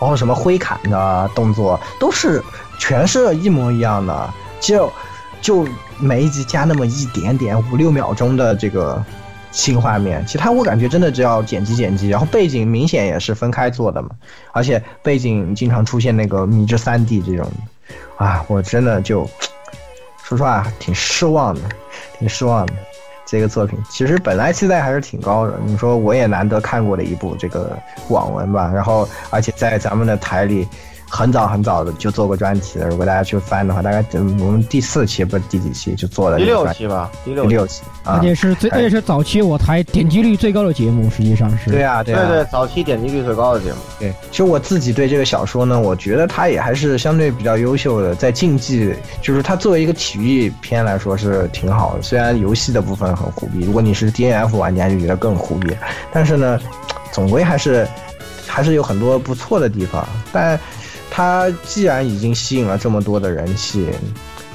[0.00, 2.42] 然后什么挥砍的动作都是
[2.78, 4.90] 全是一模一样的，就
[5.40, 5.68] 就
[5.98, 9.04] 每一集加那么一点点五六秒钟的这个
[9.52, 14.08] 新画面，其他我感觉真的只要剪辑剪辑，然后背景明显也是分开做的嘛，
[14.52, 17.46] 而且背景经常出现那个迷之三 D 这种，
[18.16, 19.28] 啊，我真的就。
[20.26, 21.60] 说实话，挺失望的，
[22.18, 22.72] 挺失望的。
[23.26, 25.60] 这个作品其实本来期待还是挺高的。
[25.66, 27.78] 你说我也难得看过的一部这个
[28.08, 30.66] 网文吧，然后而且在咱们的台里。
[31.14, 41.70] 很早很早的就做过专题了，如果大家去翻的话，大概我们第四期不是第几期就做了第六期吧，第六期，而且是最而且是早期我台点击率最高的节目，实际上是。
[41.70, 43.76] 对啊，对对对，早期点击率最高的节目。
[44.00, 48.92] 对，其实我自己对这个小说呢，我觉得它也还是相对比较优秀的，在竞技，
[49.22, 52.02] 就是它作为一个体育片来说是挺好的。
[52.02, 55.72] 虽然游戏的部分很虎逼，如果你是 D N F 玩家就觉得更虎逼，
[56.12, 56.58] 但是呢，
[57.12, 57.86] 总归还是
[58.48, 60.58] 还是有很多不错的地方，但。
[61.16, 63.88] 它既然已经吸引了这么多的人气，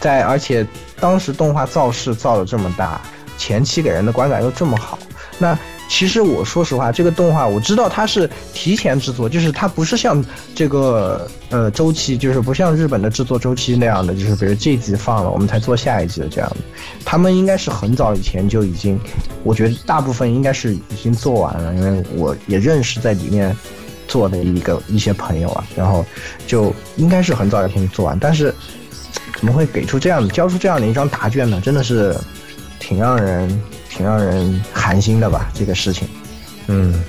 [0.01, 0.67] 在而且
[0.99, 2.99] 当时动画造势造的这么大，
[3.37, 4.99] 前期给人的观感又这么好，
[5.37, 5.57] 那
[5.87, 10.21] 其实我说实话，这个动画我知道它是提前制作，就是它不是像
[10.53, 16.57] 这个呃周期，就是不像日本的制作周期那样的，就是比如这集放了我们才做下一集的这样，
[17.05, 18.99] 他们应该是很早以前就已经，
[19.45, 23.55] 我觉得大部分应该是已经做完了，因为我也认识在里面。
[24.09, 26.05] 做的一个一些朋友啊，然后
[26.45, 28.53] 就应该是很早以前就做完，但是
[29.37, 31.61] 怎么会给出这样的交出这样的一张答卷呢？
[31.63, 32.13] 真的是
[32.79, 35.49] 挺让人挺让人寒心的吧？
[35.53, 36.05] 这个事情，
[36.67, 37.01] 嗯，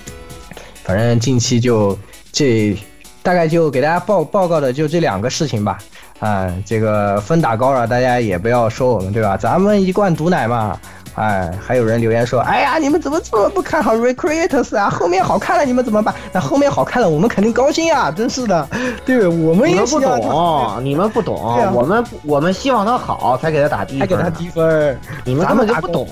[0.84, 1.98] 反正近期就
[2.30, 2.78] 这
[3.22, 5.78] 大概就给大家报报告的就这两个事情吧。
[6.20, 9.38] 啊，这个分打高了，大家也不要说我们对吧？
[9.38, 10.78] 咱们一贯毒奶嘛。
[11.20, 14.88] 哎，还有人留言说：“哎呀，你们怎么这么不看好 Recreators 啊？
[14.88, 16.14] 后面好看了，你们怎么办？
[16.32, 18.10] 那后面好看了，我们肯定高兴啊！
[18.10, 18.66] 真是的，
[19.04, 21.36] 对我们也不懂，你们不懂，
[21.74, 24.98] 我们我们希望他好，才给他打低分，还给他低分。
[25.22, 26.08] 你们根本就不懂，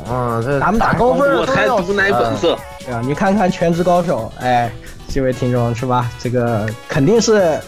[0.60, 2.58] 咱们打高分，我才毒奶本色。
[2.84, 4.70] 对啊，你看看《全职高手》，哎，
[5.08, 6.10] 这位听众是吧？
[6.18, 7.58] 这个肯定是。”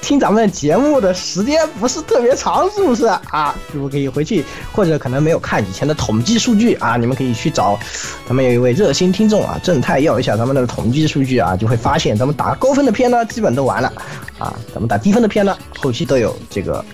[0.00, 3.54] 听咱们节目的时间不是特别长，是不是啊？
[3.70, 6.96] 是不是可以回去，或者可能没有看以前的统计数据啊？
[6.96, 7.78] 你们可以去找，
[8.26, 13.92] 咱们有一位热心听众啊，正太要一下咱们的统计数据啊，就会发现咱们打高分的片呢，基本都完了
[14.38, 16.84] 啊，咱们打低分的片呢，后期都有这个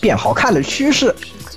[0.00, 1.14] 变好看的趋势，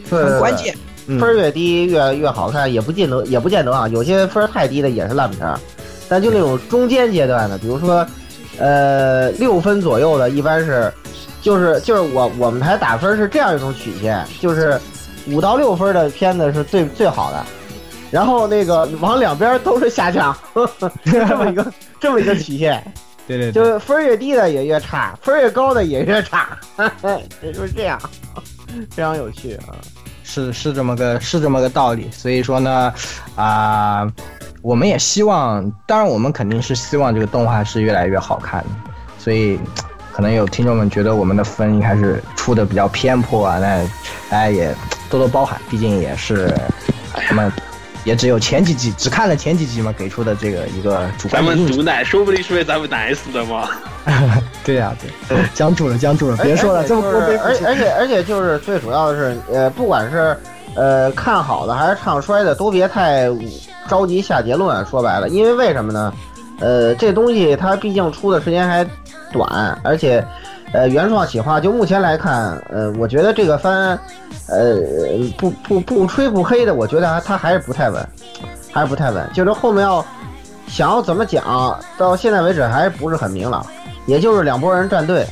[0.10, 0.76] 很关键。
[1.20, 5.48] 分越低越越好看，也不见得，也不见得啊，有些分太低的也是烂片，
[6.08, 8.08] 但就那种中间阶段的，比如说。
[8.60, 10.94] 呃，六分左右的，一般是，
[11.42, 14.80] 就是就是我我们台打分是这样一种曲线，就是
[15.28, 17.44] 五到六分的片子是最最好的，
[18.12, 20.36] 然后那个往两边都是下降，
[21.04, 22.84] 这么一个这么一个曲线，
[23.28, 26.58] 对对，就是分越低的也越差，分越高的也越差，
[27.42, 28.00] 也 就是这样，
[28.92, 29.74] 非常有趣啊，
[30.24, 32.94] 是是这么个是这么个道理，所以说呢，
[33.36, 34.12] 啊。
[34.64, 38.70] 我们也希望，当然我们肯定是希望这个动画是越来越好看的，
[39.20, 39.60] 所以
[40.14, 43.84] 可能有听众们觉得我们的分还是出的比较偏颇啊，那
[44.30, 44.74] 大家也
[45.10, 46.56] 多多包涵，毕竟也是
[47.14, 47.52] 咱们
[48.06, 51.44] 也只有前几集只看了前几集嘛，给出的这个一个主观。
[51.44, 53.68] 咱们毒奶说不定是被咱们奶死的嘛。
[54.64, 54.96] 对呀，
[55.28, 60.38] 对，僵住了，僵住了，别说了，这么多而而且而且就是最主要的是，呃，不管是
[60.76, 63.30] 呃看好的还是唱衰的，都别太。
[63.90, 66.14] 着急下结论，说白了，因为为什么呢？
[66.62, 68.84] 呃，这东西它毕竟出的时间还
[69.30, 70.26] 短，而且，
[70.72, 74.00] 呃，原创企划就目前来看，呃，我觉得这个番，
[74.48, 74.78] 呃，
[75.38, 78.08] 不不不吹不黑的，我觉得还它还是不太稳，
[78.72, 79.30] 还是不太稳。
[79.34, 80.04] 就是后面要
[80.66, 83.66] 想要怎么讲，到现在为止还是不是很明朗。
[84.06, 85.28] 也就是两拨人站队，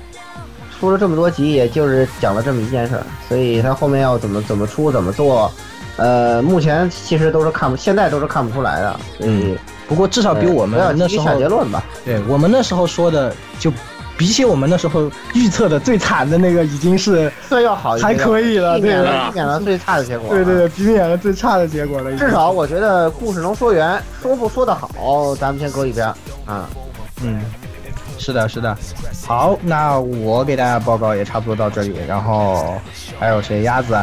[0.81, 5.49] 出了这么多集，也就是讲了这么一件事儿，所以他后面要怎么怎么出怎么做。
[5.97, 8.99] 呃，目前其实都是看不，现在都是看不出来的。
[9.19, 9.55] 嗯，
[9.87, 11.83] 不过至少比我们那时候下结论吧。
[12.03, 13.71] 对我们那时候说的，就
[14.17, 20.33] 比起我们那时候预测的最惨的那个，已经是 算要好，还可以了，避免了避免了最差的结果。
[20.33, 22.11] 对对对，避免了最差的结果了。
[22.17, 26.07] 至少我觉得故事能说圆，说不说的好，咱们先搁一边
[26.47, 26.67] 啊。
[27.23, 27.39] 嗯，
[28.21, 28.77] 是的，是的。
[29.25, 32.79] 好，那我给大家报告也差不多到这里，然后
[33.19, 33.63] 还有谁？
[33.63, 33.93] 鸭子，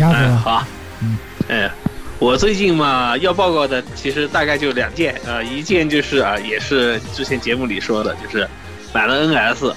[0.00, 0.64] 鸭子好。
[1.00, 1.16] 嗯
[1.48, 1.70] 哎，
[2.18, 8.48] 我最近嘛要报告的其实大概就两件，呃，一件就是啊，也是之前节目里说的，就是
[8.92, 9.72] 买了 NS，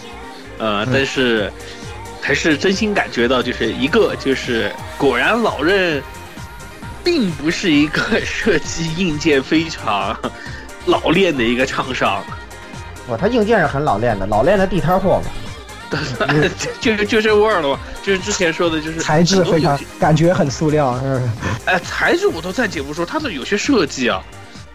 [0.58, 1.52] 呃，但是
[2.22, 6.02] 还是真心感觉到，就是一个就是果然老任
[7.04, 10.18] 并不是一个设计硬件非常
[10.86, 12.24] 老练的一个厂商，
[13.10, 15.32] 哇，他硬件是很老练的，老练的地摊货嘛。
[16.82, 21.22] 就就就这味儿了嘛，就是之前说的，就是材质非常感觉很塑料，是
[21.64, 24.22] 哎，材质我都暂且不说，它的有些设计啊，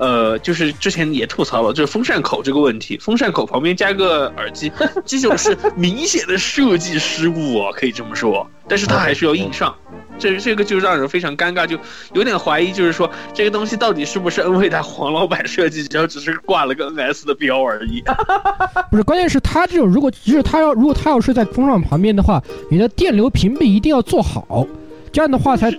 [0.03, 4.73] 呃，就是之前也吐槽了，就是风扇口这个问题，风扇口旁边加个耳机，
[5.07, 9.73] 这种是明显的设计失误啊，可以这么说，但是它还是要硬上。
[10.19, 11.79] 这这个就让人非常尴尬，就
[12.15, 18.03] 有点怀疑，就是说这个东西到底是不是恩惠达黄老板设计，然后只是挂了个 NS 的标而已。
[18.91, 24.66] 不是，关键是他这种，如果就是他要，如果他要是在风扇旁边的话，你的电流屏蔽一定要做好，
[25.12, 25.70] 这样的话才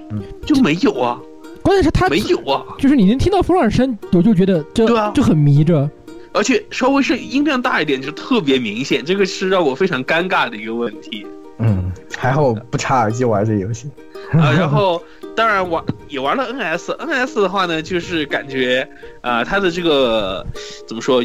[0.45, 1.20] 就没有啊。
[1.64, 5.90] 关键是他没有啊，就是你能听到风扇声，我就觉得这对啊，就很迷着，
[6.34, 11.26] 而且稍微是音量大一点就特别明显，这个是让我非常尴尬的一个问题。
[11.60, 13.90] 嗯，还好不插耳机玩这游戏。
[14.31, 15.02] 啊，然后
[15.35, 18.88] 当然玩也玩了 NS，NS 的话呢，就是感觉
[19.22, 20.45] 啊，它的这个
[20.88, 21.23] 怎么说，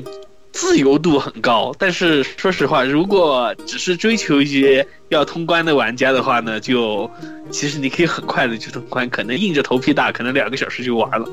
[0.52, 1.74] 自由度很高。
[1.78, 7.10] 但是说实话，如果只是追求一些要通关的玩家的话呢，就
[7.50, 11.28] 其实你可以很快的就通关，可能硬着头皮打，可能两个小时就完了。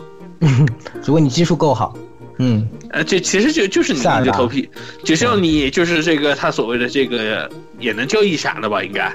[1.04, 1.98] 如果你技术够好，
[2.40, 4.70] 嗯，呃，这其实就就是你硬着头皮，
[5.04, 9.12] 只需要你就是这个他所谓的这个也能叫一闪了吧，应该。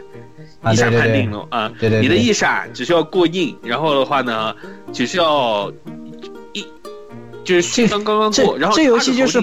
[0.71, 1.73] 一闪判定了啊！
[1.81, 4.55] 对对，你的一闪只需要过硬，然后的话呢，
[4.93, 5.73] 只需要
[6.05, 6.10] 一
[7.51, 9.43] 就是刚刚刚过，然后这游戏就是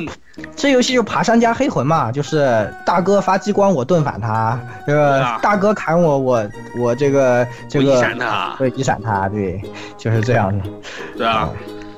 [0.55, 9.61] 这游戏就爬山加黑魂嘛，就是大哥发激光我盾反他，这个大哥砍我我我这个这个一闪他，对一闪他，对，
[9.97, 10.63] 就是这样的，
[11.17, 11.49] 对啊，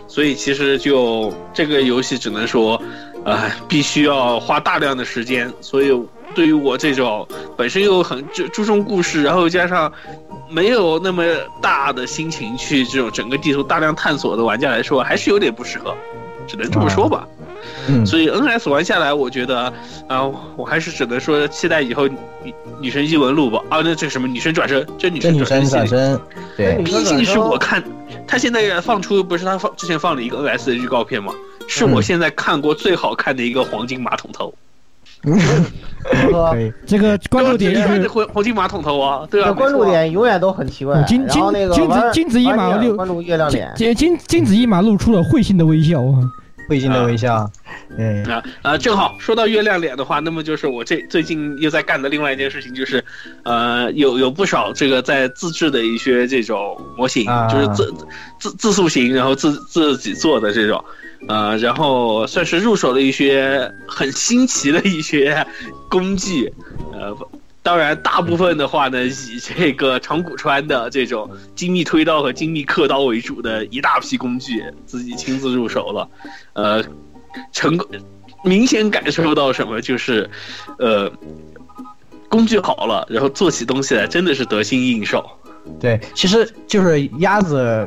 [0.08, 2.82] 所以其实就这个游戏只能说，
[3.24, 5.92] 呃，必须要花大量的时间，所以。
[6.36, 7.28] 对于我这种
[7.58, 9.92] 本身又很注注重故事，然后加上
[10.50, 11.24] 没有那么
[11.62, 15.96] 大的心情去这种整个地图大量探索的玩家来说，还是有点不适合，
[16.48, 17.28] 只能这么说吧。
[17.88, 19.72] 嗯，所以 NS 玩下来，我觉得
[20.08, 23.62] 啊，我还是只能说期待以后女女神异闻录吧。
[23.70, 26.20] 啊，那这个什么女神转身，这女神转身，
[26.56, 27.84] 对，毕竟是我看
[28.26, 31.34] 他现在放出不是他放之前放了一个 NS 的预告片嘛，
[31.68, 34.54] 是我现在看过最好看的一个黄金马桶头。
[36.02, 41.04] 可以，这个关注点是黄黄金马桶头啊，对啊，关注点永远都很奇怪。
[41.04, 46.24] 金金金子金子一马六关注月亮脸，金金金子一马露出了会心的微笑啊，
[46.70, 47.50] 会心的微笑。
[47.98, 53.04] 嗯啊啊，正好说到月亮脸的话，那么就是我这最近又在干的另外一件事情，就是
[53.44, 57.94] 呃，有有不少这个在自制的一些这种模型，就是自
[58.40, 60.82] 自自塑型，然后自自己做的这种。
[61.28, 65.46] 呃，然后算是入手了一些很新奇的一些
[65.90, 66.52] 工具，
[66.94, 67.16] 呃，
[67.62, 76.10] 当然大部分的话呢，以这个长谷川的这种精密推刀和精密刻刀为主的一大批工具，自己亲自入手了，
[76.54, 76.84] 呃，
[77.52, 77.86] 成功
[78.44, 80.30] 明显感受到什么就是，
[80.78, 81.12] 呃，
[82.30, 85.30] 工具好了，然后做起东西来真的是得心应手。
[85.80, 87.86] 对，其实就是鸭子。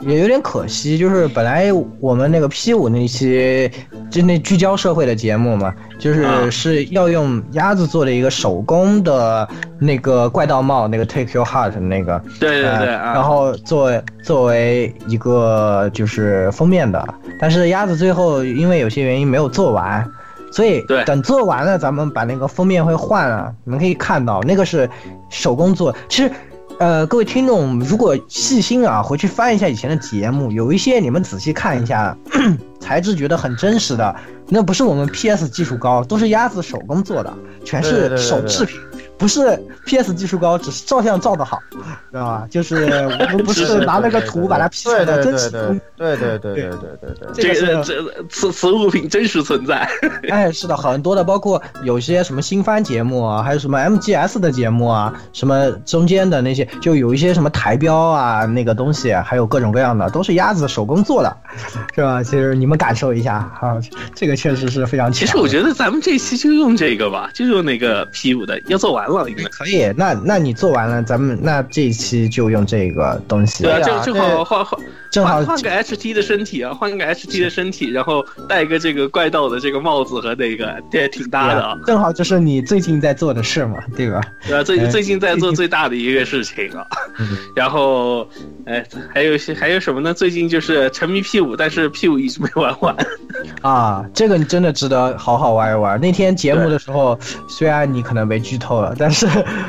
[0.00, 3.70] 也有点可惜，就是本来我们那个 P 五那期
[4.08, 9.48] 就那聚焦社会的节目嘛，就是是要用鸭子做的一个手工的
[9.80, 13.90] 那个怪盗帽，那个 Take Your Heart 那个，对对对，然后作
[14.22, 17.04] 作为一个就是封面的，
[17.40, 20.08] 但是鸭子最后因为有些原因没有做完，
[20.52, 24.88] 所以等做完了咱们把那个封面会换了，你们可以看到那个是
[25.28, 26.30] 手工做，其实。
[26.78, 32.16] 呃，各位听众，如果细心啊，回去翻一下以前的节目，有一些你们仔细看一下，
[32.78, 34.14] 材质觉得很真实的，
[34.48, 37.34] 那不是我们 PS 技术高，都是鸭子手工做的，
[37.64, 38.78] 全是手制品。
[39.18, 42.46] 不是 P.S 技术高，只是照相照的好，知道吧？
[42.48, 45.50] 就是我们不是 拿那个图把它 P 出来的真实。
[45.96, 46.70] 对对对对对
[47.00, 49.88] 对对，这个这此此物品真实存在。
[50.30, 61.36] 哎，是的，很多的，包括有些什么新番节目啊，还有什么 M.G.S 的节目啊，什么中间的那些，就有一些什么台标啊，那个东西，还有各种各样的，都是鸭子手工做的，
[61.92, 62.22] 是吧？
[62.22, 63.76] 其实你们感受一下啊，
[64.14, 65.12] 这个确实是非常。
[65.12, 69.07] 其实我觉得咱们这期就用这个吧，就用那个 P 五的，要做完。
[69.12, 69.92] 完了，应该可以。
[69.96, 73.64] 那那你做完了，咱们那这一期就用这个东西。
[73.64, 74.80] 对啊，正正好换换
[75.10, 81.74] 正好换换个 HT 的身体啊，换个 HT 的身体，然后戴个这个怪盗的这个帽子和那个，这也挺搭的啊。
[81.86, 84.20] 正好就是你最近在做的事嘛，对吧？
[84.46, 86.86] 对啊，最哎最近在做最大的一个事情啊，
[87.18, 88.28] 嗯 然后，
[88.66, 90.12] 哎，还有些还有什么呢？
[90.12, 92.94] 最近就是沉迷 P 五，但是 P 五一直没玩完。
[93.62, 95.98] 啊，这个你真的值得好好玩一玩。
[96.00, 97.18] 那天节目的时候，
[97.48, 99.26] 虽然你可能被剧透了，但是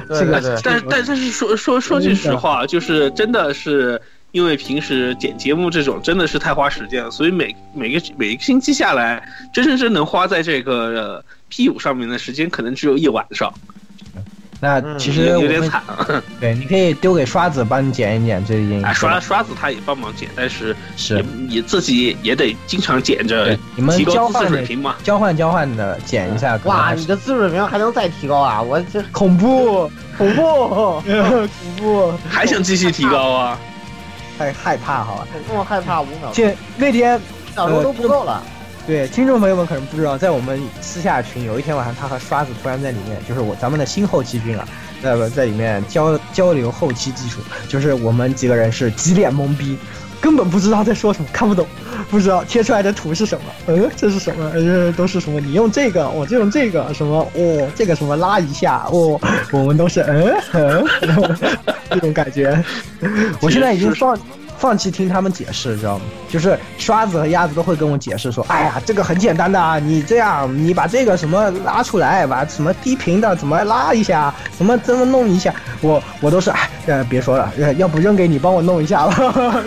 [0.09, 4.01] 这个但但但是说说说句实话，就是真的是
[4.31, 9.23] 因为平时剪节目这种真的是太花时间了，所以每每个每一个星期下来，
[9.53, 13.53] 真真正能花在这个、呃 P 五上面的时间可能只有一晚上，
[14.61, 16.05] 那嗯其实有点惨啊。
[16.39, 21.23] 对，你可以丢给刷子帮你剪一剪，这已经啊，刷刷子他也帮忙剪，但是是也
[21.57, 24.95] 也自己也得经常剪着，你们提高自交换的水平嘛。
[25.03, 26.59] 交换交换的剪一下。
[26.65, 28.61] 哇，你的自水平还能再提高啊！
[28.61, 33.57] 我这恐怖， 恐怖， 恐怖，还想继续提高啊？
[34.37, 35.27] 太害怕好吧？
[35.47, 37.21] 这么害怕五秒，这那天五
[37.55, 38.41] 秒钟都不够了。
[38.89, 44.67] 对听众朋友们可能不知道，在我们私下群有一天晚上，他和刷子突然在里面，就是我咱们的新后期君啊，
[45.03, 49.77] 在在里面交交流后期技术，就是我们几个人是几脸懵逼，
[50.19, 51.67] 根本不知道在说什么，看不懂，
[52.09, 54.49] 不知道贴出来的图是什么，嗯，这是什么？
[54.55, 55.39] 呃， 都是什么？
[55.39, 57.19] 你用这个，我就用这个，什么？
[57.35, 59.21] 哦，这个什么拉一下，哦，
[59.53, 60.83] 我们都是嗯嗯，
[61.91, 62.59] 这种感觉。
[63.39, 64.17] 我现在已经放
[64.59, 66.05] 放弃听他们解释，知道吗？
[66.27, 79.15] 就是刷子和鸭子都会跟我解释说，哎呀，这个很简单的啊，你这样，你把这个什么拉出来，把什么低频的怎么拉一下，怎么怎么弄一下，我我都是，哎，呃，别说了，要不扔给你帮我弄一下吧。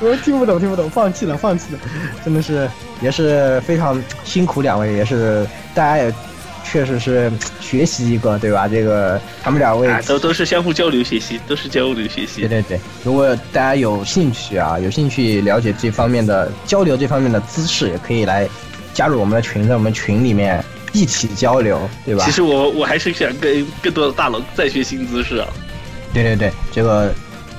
[0.00, 1.78] 我听不懂，听不懂，放弃了，放弃了，
[2.24, 2.66] 真的是
[3.02, 6.10] 也是非常辛苦两位，也是大家也
[6.70, 8.68] 确实是学习一个，对吧？
[8.68, 12.42] 这个他们两位啊，都都是相互交流学习，都是交流学习。
[12.42, 12.48] 对。
[12.48, 18.48] 对对，如果大家有兴趣啊，有兴趣了解这方面的交流这方面的知识，也可以来
[18.94, 22.30] 加入我们的群，在我们群里面一起交流，对吧其？
[22.30, 25.48] 实我我还是想跟更多的大佬再学新姿势啊。
[26.14, 26.22] 对。
[26.22, 27.12] 对对，这个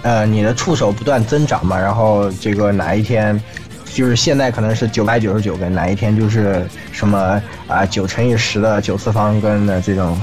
[0.03, 3.37] 呃，你的触手不断增长嘛，然后这个哪一天。
[3.93, 10.19] 就是现在可能是九百九十九根，哪一天就是什么啊九乘以十的九次方根的这种，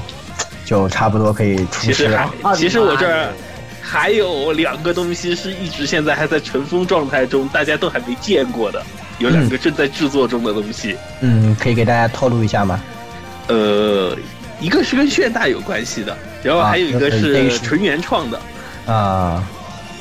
[0.64, 2.30] 就差不多可以出其实师了。
[2.42, 3.28] 还其实我这儿
[3.80, 8.82] 还有两个东西是一直现在还在尘封状态中，大家都还没见过的，
[9.18, 10.96] 有两个正在制作中的东西。
[11.20, 12.80] 嗯，可以给大家透露一下吗？
[13.48, 14.16] 呃，
[14.60, 18.40] 一个是跟炫大有关系的，然后啊还有一个是纯原创的。
[18.86, 19.42] 啊，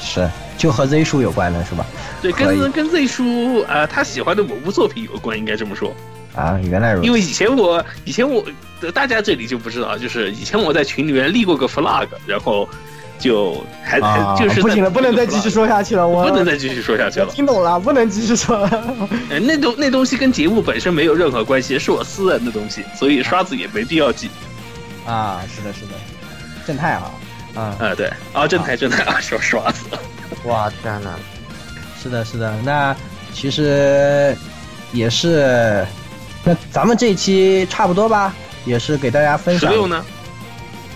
[0.01, 1.85] 是，就和 Z 叔有关的是吧？
[2.21, 5.93] 对，跟跟 Z 叔呃他喜欢的某部作品有关，应该这么说。
[6.35, 7.05] 啊，原来如此。
[7.05, 8.43] 因为以前我以前我
[8.93, 12.67] 大家这里就不知道，就是以前我在群里面立过个 flag，然后
[13.17, 17.27] 就还还啊，就是不行了，不能再继续说下去了，我不能再继续说下去了。
[17.31, 18.69] 听懂了，不能继续说了。
[19.29, 24.29] 呃，那东那东西跟节目本身没有任何关系，是我私人的东西，所以刷子也没必要记。
[25.07, 25.93] 啊，是的，是的，
[26.67, 27.11] 正太啊，
[27.55, 29.85] 啊，啊，对，啊，正太正太啊，说刷子。
[30.45, 31.11] 哇天呐！
[32.01, 32.53] 是的，是的。
[32.63, 32.95] 那
[33.33, 34.35] 其实
[34.93, 35.85] 也是，
[36.43, 38.33] 那咱们这一期差不多吧，
[38.65, 39.69] 也是给大家分享。
[39.69, 40.03] 十六呢？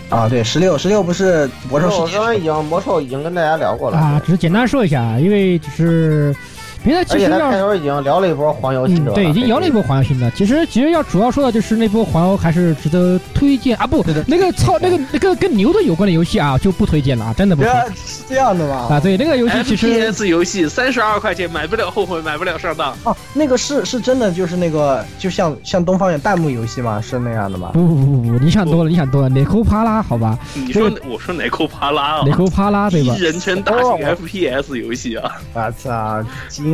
[0.09, 6.35] 啊，对，十六，十六不是魔兽我世界刚才已经魔兽已经跟大家聊过了，啊，只是简单说一下，因为就是
[6.83, 9.13] 别的其实要开头已经聊了一波黄油心得了。
[9.13, 10.29] 嗯，对，已经聊了一波黄油心得。
[10.31, 18.87] 其实其实要主要说的就是那波黄油还是值得推荐啊，不，那个操那个那个跟牛的有关的游戏啊就不推荐了啊，真的不推荐是这样的吗？
[18.89, 18.99] 啊。
[18.99, 22.95] 对，那个游戏其实 FPS 游戏三十二块钱买不了后悔，买不了上当。
[23.03, 27.01] 哦，那个是是真的，就是那个，就像像东方有弹幕游戏吗？
[27.01, 27.71] 是那样的吗？
[27.73, 32.23] 不不不不，你想多了，你想多了，哪抠啪啦，好吧，你说我说哪扣帕拉啊？
[32.25, 33.15] 哪抠啪啦，对吧？
[33.19, 35.31] 人称大型 FPS 游戏啊！
[35.53, 36.23] 我操，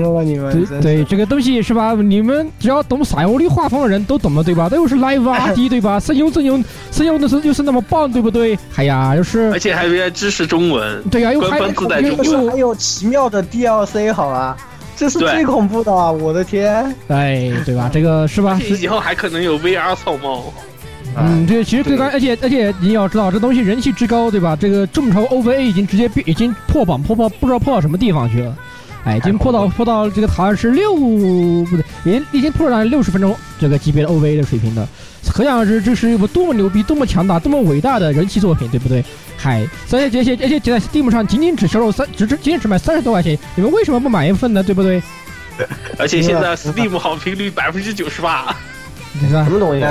[0.02, 0.66] 惊了你们！
[0.66, 1.94] 对对，这个东西是吧？
[1.94, 4.70] 你们只要懂赛欧的画风的人都懂了，对吧？
[4.70, 6.00] 都是 Live RD 对吧？
[6.00, 8.58] 声优阵容声优的是又是那么棒，对不对？
[8.76, 12.46] 哎呀，又是而且还别支持中文，对呀，又还官方自带又中文。
[12.46, 14.58] 又还有奇妙的 DLC 好吧？
[14.96, 16.84] 这是最恐怖的啊，我的天！
[17.08, 17.90] 哎，对吧？
[17.94, 18.60] 这个是吧？
[18.60, 20.52] 是以后还可能有 VR 草帽。
[21.20, 24.56] 嗯，对，其实最关，而且而且你要知道，这东西人气之高，对吧？
[24.60, 28.56] 这个众筹 OVA 已经直接变，已经破榜破到不知道破到什么地方去了，
[29.08, 34.86] 哎，已经破到破到这个好像是六不对，已经已经破到六十分钟这个级别的 OVA 的水平的，
[35.32, 39.02] 可想而知这是一部多么牛逼、多么强大、多么伟大的人气作品，对不对？
[39.38, 44.62] 嗨，而且而且而且在 Steam 上仅仅只销售三，只只仅仅只卖三十多块钱，你们为什么不买一份呢？
[44.62, 45.02] 对不对？
[45.98, 48.54] 而且现在 Steam 好评率百分之九十八，
[49.20, 49.86] 你说什么东西？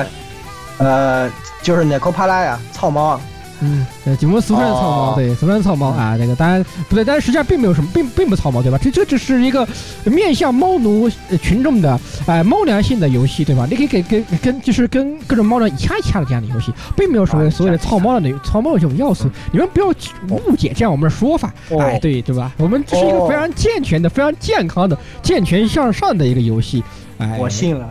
[0.78, 1.30] 呃，
[1.62, 3.20] 就是奈科帕拉呀，草猫啊。
[3.60, 8.78] 嗯，呃，我们俗称草猫，对，俗称草猫啊，这个当然不对，但是实际上并没有什么，并并不草猫，对吧？
[8.80, 9.66] 这这只是一个
[10.04, 11.08] 面向猫奴
[11.40, 13.66] 群众的，哎，猫粮性的游戏，对吧？
[13.70, 19.88] 你可以给跟跟就是跟各种猫粮一掐一掐的这样的游戏，并没有所谓所谓的草猫的那草猫这种要素，你们不要
[20.30, 22.52] 误解这样我们的说法，哎，对对吧？
[22.58, 26.82] 我们这是一个非常健全的、非常健康的、健全向上的一个游戏。
[27.18, 27.88] 哎，我信了，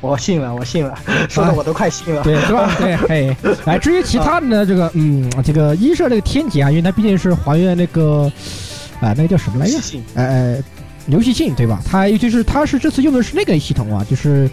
[0.00, 0.94] 我信了，我信了，
[1.28, 2.70] 说的我都快信了，对，是吧？
[2.78, 3.36] 对，哎，
[3.66, 8.30] 哎，至于其他的呢，这个，嗯，这个一社这个天劫啊，因为它毕竟是还原那个，
[9.00, 9.78] 啊，那个叫什么来着？
[10.14, 10.62] 哎哎，
[11.06, 11.80] 游戏性，对吧？
[11.84, 14.48] 它尤其是它是这次用的是那个系统啊，就是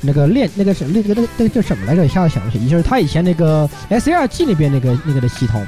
[0.00, 2.04] 那个练那个什那个那个那个叫什么来着？
[2.04, 5.66] 一下子想不起，就是它以前那个 S R G 那边那个那个的系统，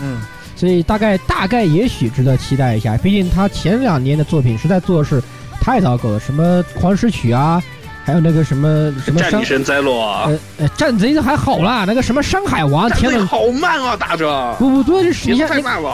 [0.00, 0.20] 嗯，
[0.56, 5.22] 所以大概大概也许值得期待一下，毕竟他前两年的作品实在做的是。
[5.64, 7.62] 太糟糕了，什么狂诗曲啊，
[8.04, 14.54] 还有那个什么什么战地神灾落啊，呃呃，战贼还好啦，那个什么山海王，天呐，好慢啊，打着。
[14.58, 15.48] 不不对，你像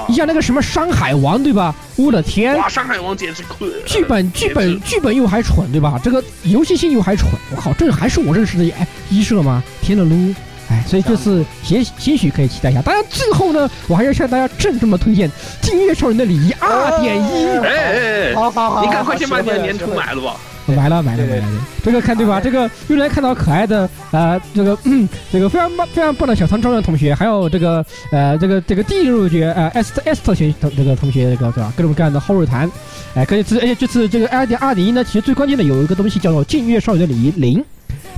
[0.09, 1.75] 你像那个什么山海王对吧？
[1.97, 3.69] 我的天，哇，山海王简直亏。
[3.85, 6.01] 剧本剧本剧本又还蠢对吧？
[6.03, 9.63] 这个游戏性又还蠢，我靠，这还是我认识的哎一社吗？
[9.83, 10.35] 天呐噜！
[10.71, 12.83] 哎，所以这次也也许可以期待一下。
[12.83, 15.29] 当然，最后呢，我还要向大家郑重的推荐
[15.63, 17.49] 《金月少人的礼仪》二点一。
[17.67, 20.37] 哎好好好，你赶快先把你的年图买了吧。
[20.75, 21.45] 买了买了买了，
[21.83, 22.41] 这个看对吧？
[22.41, 31.73] 这个又能看到可爱的呃，这个嗯，这个非常棒非常棒的小仓庄园同学，还有这个呃，这个这个第一入角呃，S S 特学同这个同学这个对吧？
[31.77, 32.71] 各种各样的后日谈，
[33.15, 37.61] 哎，可以这而且这次这个二点二点一呢，其实最关键的有一个东西叫做《禁月少女的礼仪零》。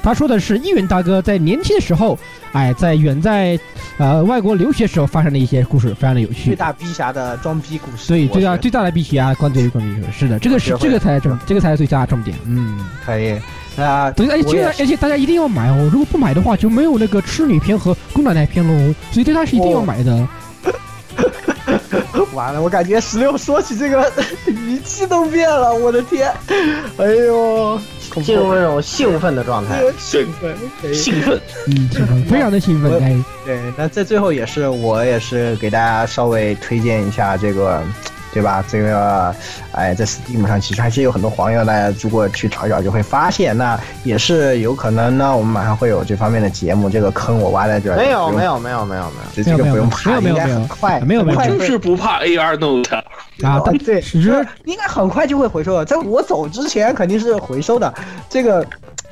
[0.02, 2.18] 他说的是一云大哥在年轻的时候，
[2.52, 3.58] 哎，在远在
[3.98, 6.46] 呃外国留学时候发生的一些故事，非常的有趣。
[6.46, 8.04] 最大逼侠的装逼故事。
[8.04, 12.36] 所以最大最大的逼侠关于关于是的，这个是这个才是重，这个才是最大的重点。
[12.46, 13.38] 嗯，可以。
[13.76, 20.28] 啊，对，而且而且大家一定要买哦，如果不买的话就没有那个痴女篇和公奶奶篇喽，所以对他是一定要买的。
[22.34, 24.10] 完了，我感觉十六说起这个
[24.46, 26.30] 语气都变了，我的天！
[26.98, 27.80] 哎呦。
[28.22, 33.24] 进入那种兴奋的状态，兴奋，兴奋，嗯，非常的兴奋。
[33.44, 37.82] 对，那在最后也是我也是给大家稍微推荐一下这个。
[38.32, 38.64] 对吧？
[38.68, 39.34] 这个，
[39.72, 45.36] 哎，在 Steam 上其实还是有很多黄油，大家如果去找一找就会发现，那也是有可能呢。
[45.36, 47.96] 我们马上会有这方面的节目，这个坑我挖在这儿。
[47.96, 52.96] 没有，没有，没有，没有，没有，这个不用怕，应该很快，没有，没有，就是不怕 AR Note
[53.42, 53.60] 啊。
[53.84, 54.02] 对，
[54.64, 57.92] 应该很快就会回收的，在我走之前肯定是回收的。
[58.28, 58.66] 这个。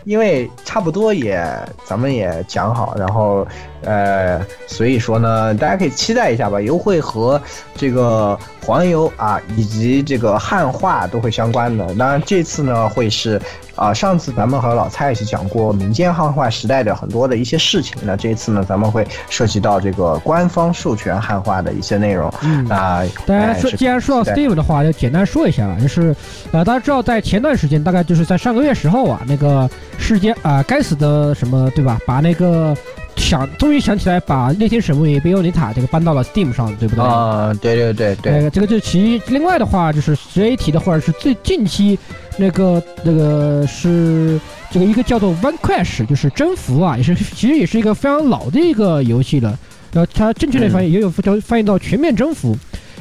[0.05, 1.47] 因为差不多也，
[1.85, 3.47] 咱们也讲好，然后，
[3.83, 6.61] 呃，所以说呢，大家可以期待一下吧。
[6.61, 7.41] 优惠和
[7.75, 11.87] 这个黄油啊，以及这个汉化都会相关的。
[11.95, 13.41] 当然，这次呢会是。
[13.79, 22.29] 啊，上次咱们和老蔡一起讲过民间汉化时代的很多的一些事情，那这次呢，咱们会涉及到这个官方授权汉化的一些内容。
[22.69, 26.13] 啊，大家说，既然说到 Steam 的话，就简单说一下吧，就是，
[26.51, 32.01] 呃，大家知道在前段时间，大概就是在上个月时候啊，那个世界啊，该死的什么，对吧？
[32.05, 32.77] 把那个。
[33.19, 37.05] 想，终于想起来把《猎天神域》贝欧尼塔这个搬到了 Steam 上，对不对？
[37.05, 38.49] 啊，对对对对。
[38.51, 41.99] 这个就是其另外的话，就是值得一提的，或者是最近期
[42.39, 44.41] 那个那个是
[44.71, 49.59] 这个一个叫做《One Crash》，就是征服啊，也是其实也是一个非常老的一个游戏了。
[49.93, 52.55] 然后它正确的翻译也有叫翻译到《全面征服》，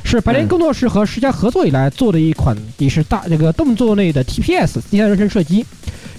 [0.03, 5.65] 是白莲工作室和世嘉合作以来做的一款也是大那个动作类的 TPS 第三人称射击。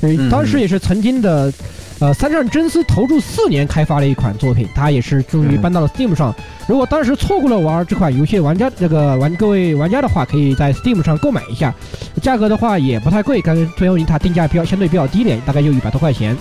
[0.00, 1.52] 嗯，当时也是曾经的。
[2.00, 6.32] 呃，三上真司投注四年开发的一款作品，它也是终于搬到了 Steam 上。
[6.68, 11.74] 如果当时错过了玩这款游戏，玩家这个玩各位玩家的话，可以在 Steam 上购买一下，
[12.22, 16.36] 价格的话也不太贵，跟最后它定价比较相对比较低点，大概就一百多块钱，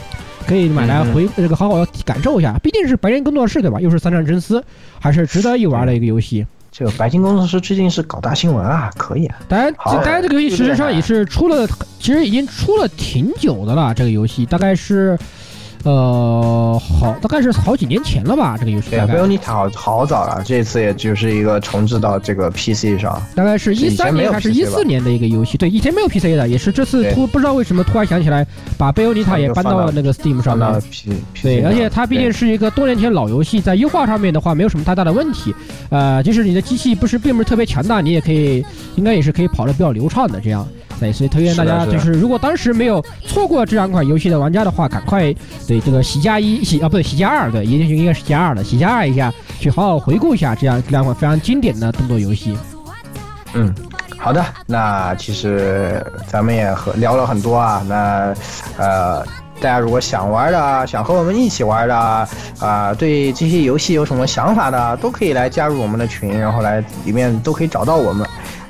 [0.45, 2.55] 可以买来回这个好好感受一下。
[2.61, 3.81] 毕竟是白人工作室对吧？
[3.81, 4.63] 又是三上真丝，
[4.99, 6.45] 还是值得一玩的一个游戏。
[6.71, 9.39] 这个白金工作室最近是搞大新闻啊，可以啊。
[9.47, 11.67] 当然，当然这个游戏实际上也是出了，
[11.99, 13.91] 其实已经出了挺久的了。
[13.95, 15.17] 这个游戏大概是。
[15.83, 18.89] 呃，好，大概是好几年前了吧，这个游戏。
[18.89, 23.21] 对啊，贝欧尼塔好好早了，这次也就是一个重置到这个 PC 上。
[23.35, 25.57] 大概是一三年还是一四年的一个游戏？
[25.57, 28.45] 对，以前没有 PC 的，也是这次突不知道为什么突然想起来
[28.77, 30.81] 把贝欧尼塔也搬到了那个 Steam 上面。
[31.41, 35.55] 对，而且它毕竟是一个多年前老游戏，在优化上面的话没有什么太大的问题。
[35.89, 40.67] 呃，即使你的机器不是并不是特别强大，你也可以，应该也是可以跑得比较流畅的这样。
[40.99, 45.33] 对，所以推荐大家，就是如果当时没有错过这两款游戏的玩家的话，赶快
[45.67, 52.57] 对这个喜加一喜啊，不对，喜加二，对，一定是应该是加二的，喜加二一下，去好好回顾一下这样两款非常经典的动作游戏。
[53.53, 53.73] 嗯，
[54.17, 58.33] 好的，那其实咱们也和聊了很多啊，那
[58.77, 59.25] 呃。
[59.59, 62.29] 大家如果想玩的啊，想和我们一起玩的啊，
[62.59, 68.23] 啊，对这些游戏有什么想法的，都可以来加入我们的群，然后来里面都可以找到我们。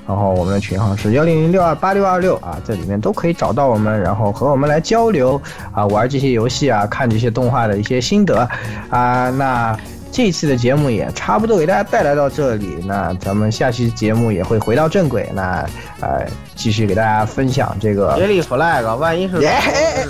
[0.08, 5.42] 然后我们的群号是幺零零六二八六二六啊，在里面都可以找到我们，然后和我们来交流
[5.74, 8.48] 啊，玩这些游戏啊，看这些动画的一些心得
[8.90, 9.78] 啊，那。
[10.18, 15.64] 这次的节目也差不多给大家带来到这里，那咱们下期节目也会回到正轨，那
[16.00, 16.26] 呃
[16.56, 18.16] 继续给大家分享这个。
[18.18, 19.46] 接力 flag，万一是日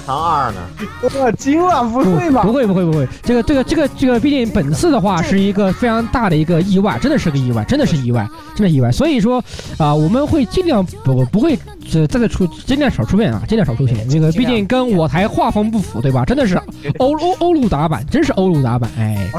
[0.06, 0.62] 常二呢？
[1.02, 2.42] 我惊了，不会吧？
[2.42, 8.26] 不会不会不会，这个这个这个这个，毕竟本次的话是一个非常大的一个意外，真的是个意外，真的是意外，
[8.56, 8.90] 真的意外。
[8.90, 9.44] 所以说
[9.78, 11.60] 啊，我们会尽量不不会
[11.92, 14.08] 再再出，尽量少出现啊，尽量少出现。
[14.08, 16.26] 那个毕竟跟我台画风不符，对吧？
[16.26, 16.56] 真的是
[17.00, 19.30] 欧欧欧陆打版，真是欧陆打版，哎。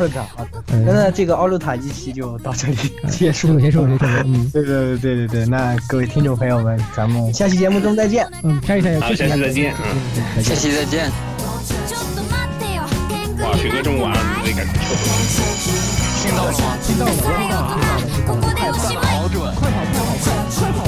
[0.84, 2.76] 那这个奥路塔一期就到这里
[3.10, 4.06] 结束，结束，结束。
[4.24, 5.46] 嗯，对 对对对对对。
[5.46, 8.26] 那各位听众朋友们，咱们下期节目中再见。
[8.42, 9.74] 嗯，下期再见，下期再见，
[10.36, 11.10] 嗯，下期再见。
[13.40, 14.72] 哇，雪哥这么晚了，你这感觉
[16.22, 16.58] 听到了吗？
[16.82, 17.78] 听到了，听到了，听到了。
[18.26, 18.72] 快跑，
[19.02, 19.54] 好准！
[19.54, 20.10] 快跑，快跑，
[20.60, 20.88] 快跑！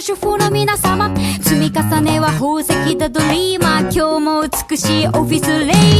[0.00, 1.14] 主婦の皆様。
[1.42, 5.91] 積み重ねは宝石だドリーマー今日も美しいオフィスレイ